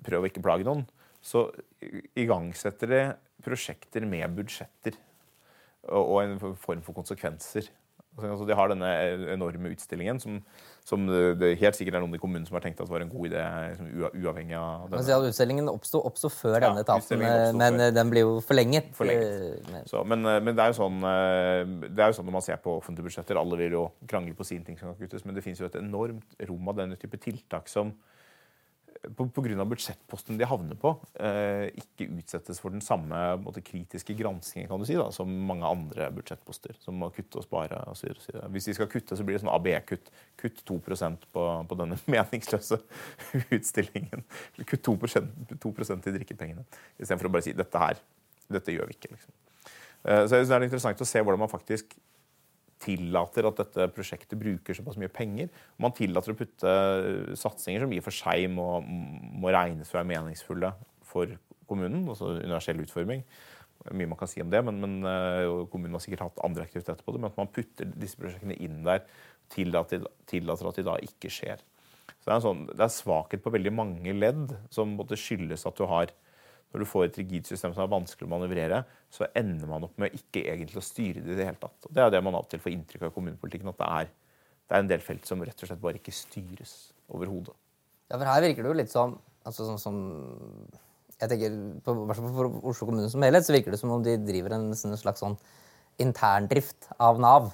prøv 0.02 0.24
å 0.24 0.30
ikke 0.30 0.42
plage 0.42 0.66
noen, 0.66 0.86
så 1.22 1.46
igangsetter 2.18 2.90
det 2.90 3.04
prosjekter 3.44 4.06
med 4.08 4.34
budsjetter 4.34 4.96
og, 5.90 6.02
og 6.02 6.18
en 6.22 6.56
form 6.58 6.82
for 6.82 6.96
konsekvenser 6.96 7.68
Altså, 8.12 8.44
de 8.44 8.56
har 8.56 8.68
denne 8.68 8.88
enorme 9.32 9.70
utstillingen 9.72 10.18
som, 10.20 10.34
som 10.84 11.06
det 11.08 11.54
helt 11.62 11.78
sikkert 11.78 11.96
er 11.96 12.02
noen 12.04 12.18
i 12.18 12.20
kommunen 12.20 12.44
som 12.44 12.58
har 12.58 12.64
tenkt 12.64 12.82
at 12.84 12.90
var 12.90 13.00
en 13.00 13.08
god 13.08 13.30
idé, 13.30 13.40
liksom, 13.70 13.88
uavhengig 14.20 14.58
av 14.58 14.84
denne. 14.90 15.00
Altså, 15.00 15.30
utstillingen 15.30 15.70
oppsto 15.72 16.28
før 16.28 16.58
ja, 16.58 16.66
denne 16.66 16.84
etaten, 16.84 17.24
men 17.56 17.80
før. 17.80 17.94
den 17.96 18.12
blir 18.12 18.26
jo 18.26 18.34
forlenget. 18.44 18.92
forlenget. 18.98 19.88
Så, 19.88 20.04
men, 20.04 20.28
eh, 20.28 20.42
men, 20.44 20.58
det 20.58 20.66
er 20.66 20.76
sånn 20.76 21.00
eh, 21.08 21.62
det 21.88 22.04
er 22.04 22.12
jo 22.12 22.18
sånn 22.20 22.28
når 22.28 22.36
man 22.36 22.44
ser 22.44 22.60
på 22.60 22.76
offentlige 22.82 23.08
budsjetter, 23.08 23.40
alle 23.40 23.60
vil 23.64 23.78
jo 23.78 23.86
krangle 24.10 24.36
på 24.36 24.46
sine 24.46 24.68
ting 24.68 24.76
som 24.76 24.92
kan 24.92 25.00
kuttes, 25.00 25.24
men 25.24 25.38
det 25.38 25.46
finnes 25.46 25.64
jo 25.64 25.70
et 25.70 25.80
enormt 25.80 26.36
rom 26.50 26.68
av 26.68 26.82
denne 26.84 27.00
type 27.00 27.20
tiltak 27.22 27.72
som 27.72 27.94
pga. 29.02 29.64
budsjettposten 29.64 30.38
de 30.38 30.46
havner 30.46 30.78
på, 30.78 30.92
eh, 31.18 31.70
ikke 31.76 32.08
utsettes 32.18 32.60
for 32.60 32.70
den 32.70 32.80
samme 32.80 33.18
måte, 33.42 33.62
kritiske 33.64 34.14
granskingen 34.14 34.68
kan 34.68 34.78
du 34.78 34.86
si, 34.86 34.94
da, 34.94 35.10
som 35.10 35.28
mange 35.28 35.66
andre 35.66 36.10
budsjettposter. 36.14 36.76
Som 36.80 37.00
må 37.02 37.10
kutte 37.14 37.40
og 37.40 37.44
spare. 37.44 37.82
Og 37.90 37.96
så, 37.96 38.12
så. 38.22 38.44
Hvis 38.54 38.70
de 38.70 38.74
skal 38.74 38.90
kutte, 38.92 39.16
så 39.16 39.24
blir 39.24 39.36
det 39.36 39.42
sånn 39.44 39.52
ABE-kutt. 39.54 40.12
Kutt 40.40 40.64
2% 40.68 41.28
på, 41.32 41.46
på 41.68 41.80
denne 41.80 41.98
meningsløse 42.14 42.78
utstillingen. 43.50 44.24
Kutt 44.64 44.86
2%, 44.86 45.58
2% 45.58 46.08
i 46.08 46.16
drikkepengene. 46.18 46.66
Istedenfor 46.98 47.30
å 47.30 47.34
bare 47.36 47.48
si 47.48 47.56
dette 47.58 47.82
her, 47.82 48.00
dette 48.52 48.74
gjør 48.74 48.90
vi 48.90 48.98
ikke. 48.98 49.14
Liksom. 49.16 49.34
Eh, 50.04 50.24
så 50.26 50.40
det 50.42 50.56
er 50.56 50.68
interessant 50.68 51.02
å 51.02 51.08
se 51.08 51.22
hvordan 51.22 51.42
man 51.42 51.52
faktisk 51.52 51.96
tillater 52.82 53.46
at 53.48 53.60
dette 53.62 53.86
prosjektet 53.94 54.38
bruker 54.40 54.76
såpass 54.76 54.98
mye 55.00 55.10
penger. 55.12 55.50
Man 55.80 55.94
tillater 55.96 56.34
å 56.34 56.38
putte 56.38 56.74
satsinger 57.38 57.84
som 57.84 57.94
i 57.94 58.00
og 58.02 58.06
for 58.06 58.16
seg 58.16 58.48
må, 58.52 58.66
må 58.82 59.52
regnes 59.54 59.90
for 59.90 59.98
å 59.98 60.02
være 60.02 60.10
meningsfulle 60.12 60.72
for 61.06 61.34
kommunen, 61.70 62.04
altså 62.10 62.34
universell 62.40 62.82
utforming. 62.82 63.24
Mye 63.90 64.10
man 64.10 64.18
kan 64.18 64.30
si 64.30 64.42
om 64.42 64.50
det, 64.50 64.60
men, 64.66 64.78
men 64.82 64.98
uh, 65.06 65.64
kommunen 65.70 65.96
har 65.96 66.04
sikkert 66.04 66.26
hatt 66.28 66.42
andre 66.46 66.66
aktiviteter 66.66 67.02
på 67.02 67.14
det. 67.14 67.22
Men 67.22 67.32
at 67.32 67.38
man 67.40 67.50
putter 67.54 67.88
disse 67.98 68.18
prosjektene 68.20 68.58
inn 68.62 68.82
der, 68.86 69.04
tillater, 69.52 70.06
tillater 70.30 70.70
at 70.70 70.78
de 70.78 70.86
da 70.86 70.98
ikke 71.02 71.30
skjer. 71.32 71.62
Så 72.22 72.28
Det 72.28 72.34
er, 72.34 72.44
sånn, 72.44 72.66
er 72.76 72.92
svakhet 72.92 73.42
på 73.42 73.52
veldig 73.54 73.72
mange 73.74 74.14
ledd 74.14 74.54
som 74.74 74.94
skyldes 75.10 75.66
at 75.66 75.78
du 75.78 75.88
har 75.90 76.12
når 76.72 76.82
du 76.82 76.88
får 76.88 77.06
et 77.06 77.18
rigid 77.20 77.48
system 77.48 77.74
som 77.74 77.84
er 77.84 77.90
vanskelig 77.92 78.26
å 78.26 78.32
manøvrere, 78.32 78.82
så 79.12 79.28
ender 79.38 79.68
man 79.68 79.84
opp 79.86 79.98
med 80.00 80.14
ikke 80.16 80.46
egentlig 80.48 80.80
å 80.80 80.84
styre 80.84 81.20
det 81.20 81.34
i 81.34 81.38
det 81.38 81.48
hele 81.50 81.60
tatt. 81.60 81.76
Og 81.84 81.92
det 81.92 82.04
er 82.04 82.14
det 82.14 82.22
man 82.24 82.38
av 82.38 82.46
og 82.46 82.52
til 82.52 82.62
får 82.62 82.72
inntrykk 82.72 83.04
av 83.04 83.12
i 83.12 83.16
kommunepolitikken, 83.16 83.72
at 83.72 83.82
det 83.82 83.88
er, 83.88 84.12
det 84.62 84.76
er, 84.76 84.84
en 84.84 84.92
del 84.94 85.04
felt 85.04 85.28
som 85.28 85.44
rett 85.44 85.66
og 85.66 85.68
slett 85.68 85.82
bare 85.82 86.00
ikke 86.00 86.14
styres 86.16 86.76
overhodet. 87.12 87.54
Ja, 88.08 88.16
for 88.16 88.28
her 88.28 88.44
virker 88.44 88.64
det 88.64 88.72
jo 88.72 88.78
litt 88.80 88.92
sånn, 88.92 89.18
altså 89.44 89.68
sånn 89.68 89.82
som 89.82 89.98
jeg 91.22 91.30
tenker, 91.30 91.58
på, 91.86 91.94
For 92.18 92.48
Oslo 92.72 92.88
kommune 92.88 93.10
som 93.12 93.22
helhet 93.22 93.46
så 93.46 93.54
virker 93.54 93.74
det 93.74 93.80
som 93.80 93.92
om 93.94 94.02
de 94.02 94.16
driver 94.18 94.56
en, 94.56 94.72
slags 94.74 95.22
sånn 95.22 95.36
interndrift 96.02 96.88
av 96.96 97.20
Nav. 97.22 97.52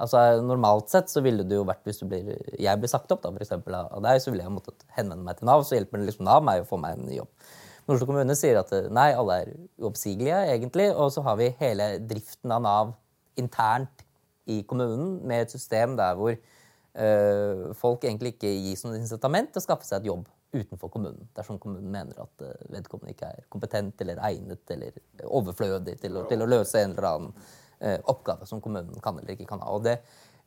Altså 0.00 0.40
Normalt 0.40 0.88
sett 0.92 1.10
så 1.12 1.20
ville 1.24 1.44
det 1.44 1.58
jo 1.58 1.66
vært 1.68 1.84
hvis 1.84 2.00
blir, 2.08 2.30
jeg 2.56 2.80
blir 2.80 2.88
sagt 2.88 3.10
opp 3.12 3.20
da, 3.24 3.32
for 3.34 3.44
eksempel, 3.44 3.76
av 3.76 4.00
deg, 4.06 4.22
så 4.22 4.32
ville 4.32 4.46
jeg 4.46 4.54
måttet 4.54 4.86
henvende 4.96 5.26
meg 5.26 5.36
til 5.36 5.50
Nav. 5.50 5.66
Så 5.66 5.76
hjelper 5.76 6.00
det 6.00 6.08
liksom 6.08 6.24
Nav 6.28 6.46
meg 6.46 6.62
å 6.62 6.70
få 6.70 6.78
meg 6.80 6.96
en 6.96 7.10
ny 7.10 7.18
jobb. 7.18 7.50
Oslo 7.90 8.06
kommune 8.06 8.36
sier 8.38 8.60
at 8.60 8.70
nei, 8.94 9.10
alle 9.18 9.36
er 9.42 9.52
uoppsigelige, 9.82 10.36
egentlig. 10.52 10.90
Og 10.94 11.10
så 11.14 11.24
har 11.26 11.38
vi 11.40 11.50
hele 11.58 11.92
driften 12.10 12.54
av 12.54 12.62
Nav 12.62 12.92
internt 13.40 14.04
i 14.50 14.60
kommunen 14.68 15.18
med 15.26 15.46
et 15.46 15.54
system 15.54 15.96
der 15.98 16.18
hvor 16.18 16.34
øh, 16.34 17.64
folk 17.78 18.04
egentlig 18.04 18.34
ikke 18.36 18.52
gis 18.66 18.84
noe 18.86 18.98
incitament 18.98 19.52
til 19.52 19.62
å 19.62 19.66
skaffe 19.66 19.88
seg 19.88 20.02
et 20.02 20.10
jobb 20.10 20.28
utenfor 20.52 20.90
kommunen. 20.90 21.28
Dersom 21.36 21.58
kommunen 21.62 21.90
mener 21.92 22.18
at 22.18 22.42
uh, 22.42 22.54
vedkommende 22.74 23.14
ikke 23.14 23.28
er 23.30 23.44
kompetent 23.52 24.00
eller 24.02 24.18
egnet 24.26 24.72
eller 24.74 24.96
overflødig 25.26 25.94
til 26.02 26.18
å, 26.18 26.24
til 26.30 26.42
å 26.42 26.48
løse 26.50 26.82
en 26.82 26.96
eller 26.96 27.06
annen 27.10 27.36
øh, 27.36 28.00
oppgave 28.10 28.48
som 28.50 28.62
kommunen 28.64 28.98
kan 29.04 29.20
eller 29.20 29.36
ikke 29.36 29.46
kan 29.52 29.62
ha. 29.62 29.70
Og 29.76 29.84
det, 29.86 30.00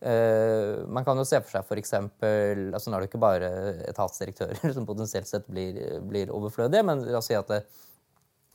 man 0.04 1.06
kan 1.08 1.16
jo 1.16 1.24
se 1.24 1.39
for 1.39 1.54
seg 1.54 1.64
f.eks. 1.64 1.93
Altså, 1.95 2.89
nå 2.89 2.97
er 2.97 3.04
det 3.04 3.08
ikke 3.08 3.22
bare 3.24 3.49
etatsdirektører 3.88 4.74
som 4.76 4.88
potensielt 4.89 5.30
sett 5.30 5.47
blir, 5.47 5.80
blir 6.04 6.34
overflødige, 6.34 6.84
men 6.88 7.06
la 7.08 7.22
oss 7.22 7.30
si 7.32 7.38
at 7.38 7.51
det, 7.51 7.62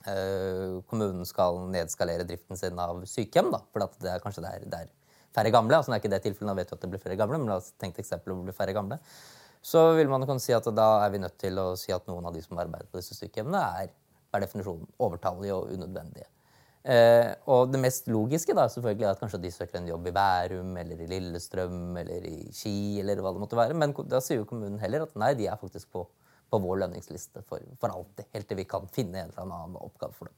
uh, 0.07 0.79
kommunen 0.91 1.25
skal 1.27 1.57
nedskalere 1.73 2.27
driften 2.29 2.59
sin 2.59 2.79
av 2.79 3.01
sykehjem. 3.09 3.51
Da, 3.55 3.63
for 3.73 3.87
det 4.03 4.13
er 4.13 4.23
kanskje 4.23 4.45
der, 4.45 4.69
der 4.69 4.87
færre 5.35 5.51
gamle. 5.53 5.77
altså 5.77 5.91
det 5.91 5.97
er 5.97 6.03
ikke 6.03 6.13
det 6.15 6.23
tilfellet, 6.27 6.51
nå 6.51 6.57
vet 6.59 6.71
vi 6.71 6.77
at 6.77 6.85
det 6.85 6.91
blir 6.93 7.03
færre 7.03 7.19
gamle, 7.19 7.41
men 7.41 7.51
la 7.51 7.59
oss 7.61 7.73
tenke 7.81 8.03
eksempel 8.03 8.33
hvor 8.33 8.43
det 8.43 8.51
blir 8.51 8.59
færre 8.59 8.75
gamle. 8.77 8.99
Så 9.61 9.81
vil 9.97 10.09
man 10.11 10.23
kunne 10.27 10.43
si 10.43 10.53
at 10.55 10.67
da 10.71 10.89
er 11.03 11.13
vi 11.13 11.21
nødt 11.21 11.37
til 11.41 11.59
å 11.59 11.71
si 11.79 11.91
at 11.91 12.05
noen 12.07 12.29
av 12.29 12.35
de 12.35 12.43
som 12.45 12.59
arbeider 12.61 12.87
på 12.91 13.01
disse 13.01 13.17
sykehjemmene, 13.17 13.63
er 13.83 13.91
per 14.29 14.45
definisjon 14.45 14.85
overtallige 15.01 15.57
og 15.57 15.73
unødvendige. 15.73 16.29
Eh, 16.79 17.33
og 17.51 17.73
det 17.73 17.81
mest 17.83 18.07
logiske 18.07 18.55
da, 18.55 18.63
selvfølgelig 18.71 19.05
er 19.05 19.11
at 19.11 19.19
kanskje 19.19 19.41
de 19.43 19.51
søker 19.51 19.81
en 19.81 19.89
jobb 19.89 20.05
i 20.07 20.13
Bærum 20.15 20.77
eller 20.79 21.01
i 21.03 21.09
Lillestrøm 21.11 21.97
eller 21.99 22.27
i 22.29 22.37
Ski. 22.55 23.01
eller 23.01 23.19
hva 23.19 23.33
det 23.35 23.43
måtte 23.43 23.59
være, 23.59 23.75
Men 23.75 23.93
da 24.07 24.21
sier 24.23 24.39
jo 24.39 24.47
kommunen 24.47 24.79
heller 24.79 25.03
at 25.03 25.15
nei, 25.19 25.33
de 25.35 25.49
er 25.51 25.59
faktisk 25.59 25.91
på, 25.91 26.05
på 26.49 26.61
vår 26.63 26.85
lønningsliste 26.85 27.43
for, 27.43 27.59
for, 27.81 27.91
alltid. 27.91 28.29
Helt 28.33 28.47
til 28.47 28.61
vi 28.61 28.67
kan 28.69 28.87
finne 28.95 29.25
en 29.25 29.33
eller 29.33 29.43
annen 29.43 29.75
oppgave 29.75 30.15
for 30.15 30.31
dem. 30.31 30.37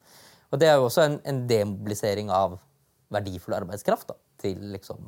Og 0.52 0.60
Det 0.60 0.68
er 0.68 0.80
jo 0.80 0.88
også 0.90 1.06
en, 1.06 1.20
en 1.30 1.46
demobilisering 1.48 2.34
av 2.34 2.58
verdifull 3.14 3.60
arbeidskraft. 3.62 4.10
da, 4.10 4.18
til 4.42 4.66
liksom... 4.74 5.06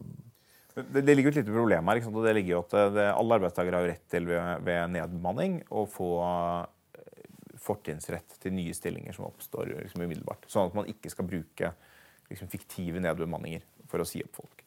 Det, 0.74 1.02
det 1.06 1.14
ligger 1.14 1.30
jo 1.30 1.34
et 1.34 1.42
lite 1.42 1.54
problem 1.54 1.90
her. 1.90 2.06
og 2.10 2.24
det 2.26 2.36
ligger 2.38 2.56
jo 2.56 2.62
at 2.64 2.72
det, 2.94 3.10
Alle 3.10 3.36
arbeidstakere 3.38 3.78
har 3.78 3.84
jo 3.84 3.92
rett 3.92 4.08
til 4.10 4.30
ved, 4.30 4.64
ved 4.66 4.94
nedbemanning 4.94 5.60
å 5.70 5.86
få 5.90 6.14
fortrinnsrett 7.64 8.38
til 8.43 8.55
nye 8.55 8.74
stillinger 8.76 9.16
som 9.16 9.28
oppstår 9.30 9.72
liksom, 9.72 10.03
umiddelbart. 10.03 10.47
Sånn 10.51 10.70
at 10.70 10.78
man 10.78 10.89
ikke 10.91 11.11
skal 11.14 11.28
bruke 11.30 11.72
liksom, 12.30 12.51
fiktive 12.51 13.01
nedbemanninger 13.03 13.66
for 13.89 14.03
å 14.03 14.07
si 14.07 14.24
opp 14.26 14.41
folk. 14.41 14.64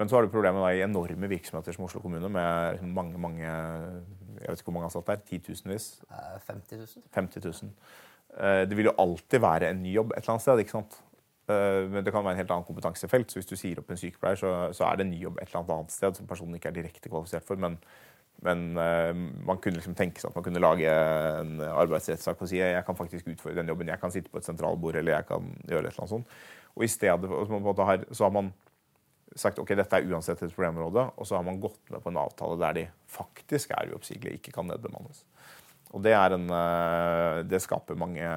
Men 0.00 0.08
så 0.08 0.16
har 0.16 0.24
du 0.24 0.32
problemet 0.32 0.64
da, 0.64 0.70
i 0.72 0.84
enorme 0.86 1.28
virksomheter 1.28 1.76
som 1.76 1.84
Oslo 1.84 2.00
kommune, 2.00 2.30
med 2.32 2.80
mange 2.96 3.20
mange, 3.20 3.44
jeg 3.44 4.46
vet 4.46 4.62
ikke 4.62 4.70
hvor 4.70 4.78
mange 4.78 4.88
ansatte 4.88 5.12
der, 5.12 5.24
titusenvis? 5.28 5.88
50 6.48 6.80
000. 6.80 7.08
50 7.12 7.44
000. 7.44 7.72
Det 8.64 8.78
vil 8.78 8.88
jo 8.88 8.94
alltid 9.02 9.42
være 9.44 9.68
en 9.68 9.82
ny 9.84 9.92
jobb 9.92 10.14
et 10.14 10.22
eller 10.22 10.38
annet 10.38 10.46
sted. 10.46 10.62
ikke 10.64 10.76
sant? 10.78 10.96
Eh, 11.50 11.90
men 11.90 12.04
det 12.04 12.12
kan 12.14 12.24
være 12.24 12.36
en 12.36 12.42
helt 12.42 12.54
annen 12.54 12.66
kompetansefelt. 12.66 13.30
så 13.30 13.40
Hvis 13.40 13.50
du 13.50 13.56
sier 13.56 13.80
opp 13.80 13.90
en 13.90 14.00
sykepleier, 14.00 14.38
så, 14.38 14.52
så 14.76 14.86
er 14.86 14.96
det 14.96 15.06
en 15.06 15.12
ny 15.12 15.20
jobb 15.24 15.40
et 15.40 15.50
eller 15.50 15.74
annet 15.74 15.94
sted 15.94 16.18
som 16.18 16.26
personen 16.26 16.58
ikke 16.58 16.70
er 16.70 16.78
direkte 16.78 17.10
kvalifisert 17.10 17.46
for. 17.46 17.56
men 17.56 17.78
men 18.42 18.72
uh, 18.74 19.12
man 19.46 19.60
kunne 19.62 19.78
liksom 19.78 19.94
tenke 19.98 20.22
seg 20.22 20.30
at 20.30 20.38
man 20.38 20.46
kunne 20.46 20.62
lage 20.62 20.90
en 20.90 21.62
arbeidsrettssak 21.68 22.42
og 22.42 22.50
si 22.50 22.58
jeg 22.60 22.82
kan 22.86 22.98
faktisk 22.98 23.30
utføre 23.30 23.58
den 23.60 23.70
jobben, 23.70 23.92
jeg 23.92 24.02
kan 24.02 24.14
sitte 24.14 24.32
på 24.32 24.42
et 24.42 24.48
sentralbord 24.48 24.98
eller 24.98 25.16
jeg 25.18 25.28
kan 25.30 25.46
gjøre 25.68 25.86
et 25.86 25.92
eller 25.92 26.04
annet 26.04 26.16
sånt. 26.16 26.36
Og 26.72 26.86
i 26.86 26.90
stedet 26.90 27.30
har, 27.30 28.04
så 28.10 28.26
har 28.26 28.34
man 28.34 28.52
sagt 29.38 29.60
ok, 29.60 29.74
dette 29.78 29.98
er 29.98 30.08
uansett 30.12 30.40
et 30.42 30.54
problemområde, 30.54 31.06
og 31.16 31.28
så 31.28 31.38
har 31.38 31.46
man 31.46 31.60
gått 31.60 31.80
med 31.92 32.02
på 32.04 32.12
en 32.12 32.20
avtale 32.20 32.58
der 32.60 32.76
de 32.78 32.88
faktisk 33.12 33.72
er 33.76 33.92
uoppsigelige, 33.92 34.40
ikke 34.40 34.54
kan 34.56 34.68
nedbemannes. 34.68 35.22
Og 35.92 36.04
det, 36.04 36.14
er 36.16 36.36
en, 36.36 36.48
uh, 36.48 37.40
det 37.44 37.60
skaper 37.64 37.98
mange, 37.98 38.28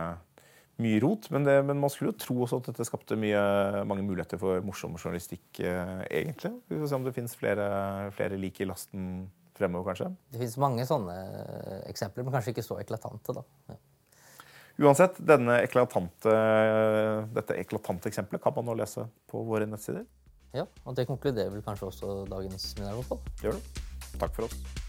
mye 0.84 1.00
rot, 1.00 1.30
men, 1.32 1.46
det, 1.48 1.56
men, 1.64 1.80
man 1.80 1.92
skulle 1.92 2.12
jo 2.12 2.20
tro 2.20 2.36
også 2.44 2.60
at 2.60 2.70
dette 2.72 2.88
skapte 2.88 3.16
mye, 3.20 3.40
mange 3.88 4.04
muligheter 4.04 4.40
for 4.42 4.64
morsom 4.66 4.98
journalistikk, 5.00 5.46
uh, 5.64 6.04
egentlig. 6.10 6.52
Vi 6.68 6.80
får 6.82 6.92
se 6.92 7.00
om 7.00 7.08
det 7.08 7.16
finnes 7.16 7.38
flere, 7.40 7.68
flere 8.16 8.40
lik 8.40 8.60
i 8.60 8.68
lasten 8.68 9.26
fremover, 9.58 9.92
kanskje? 9.92 10.12
Det 10.32 10.42
finnes 10.42 10.58
mange 10.62 10.86
sånne 10.88 11.16
eksempler, 11.90 12.26
men 12.26 12.36
kanskje 12.36 12.56
ikke 12.56 12.66
så 12.66 12.80
eklatante. 12.82 13.36
da. 13.36 13.46
Ja. 13.72 13.78
Uansett, 14.86 15.22
eklatante, 15.24 16.32
dette 17.36 17.56
eklatante 17.62 18.12
eksempelet 18.12 18.44
kan 18.44 18.56
man 18.58 18.68
nå 18.68 18.76
lese 18.82 19.08
på 19.32 19.44
våre 19.48 19.68
nettsider. 19.72 20.04
Ja, 20.56 20.66
og 20.84 20.96
det 20.96 21.08
konkluderer 21.08 21.52
vel 21.52 21.64
kanskje 21.64 21.88
også 21.92 22.16
dagens 22.32 22.74
Mineralfotball. 22.80 23.24
Det 23.40 23.50
gjør 23.50 23.60
det. 23.60 23.86
Takk 24.20 24.36
for 24.36 24.48
oss. 24.48 24.85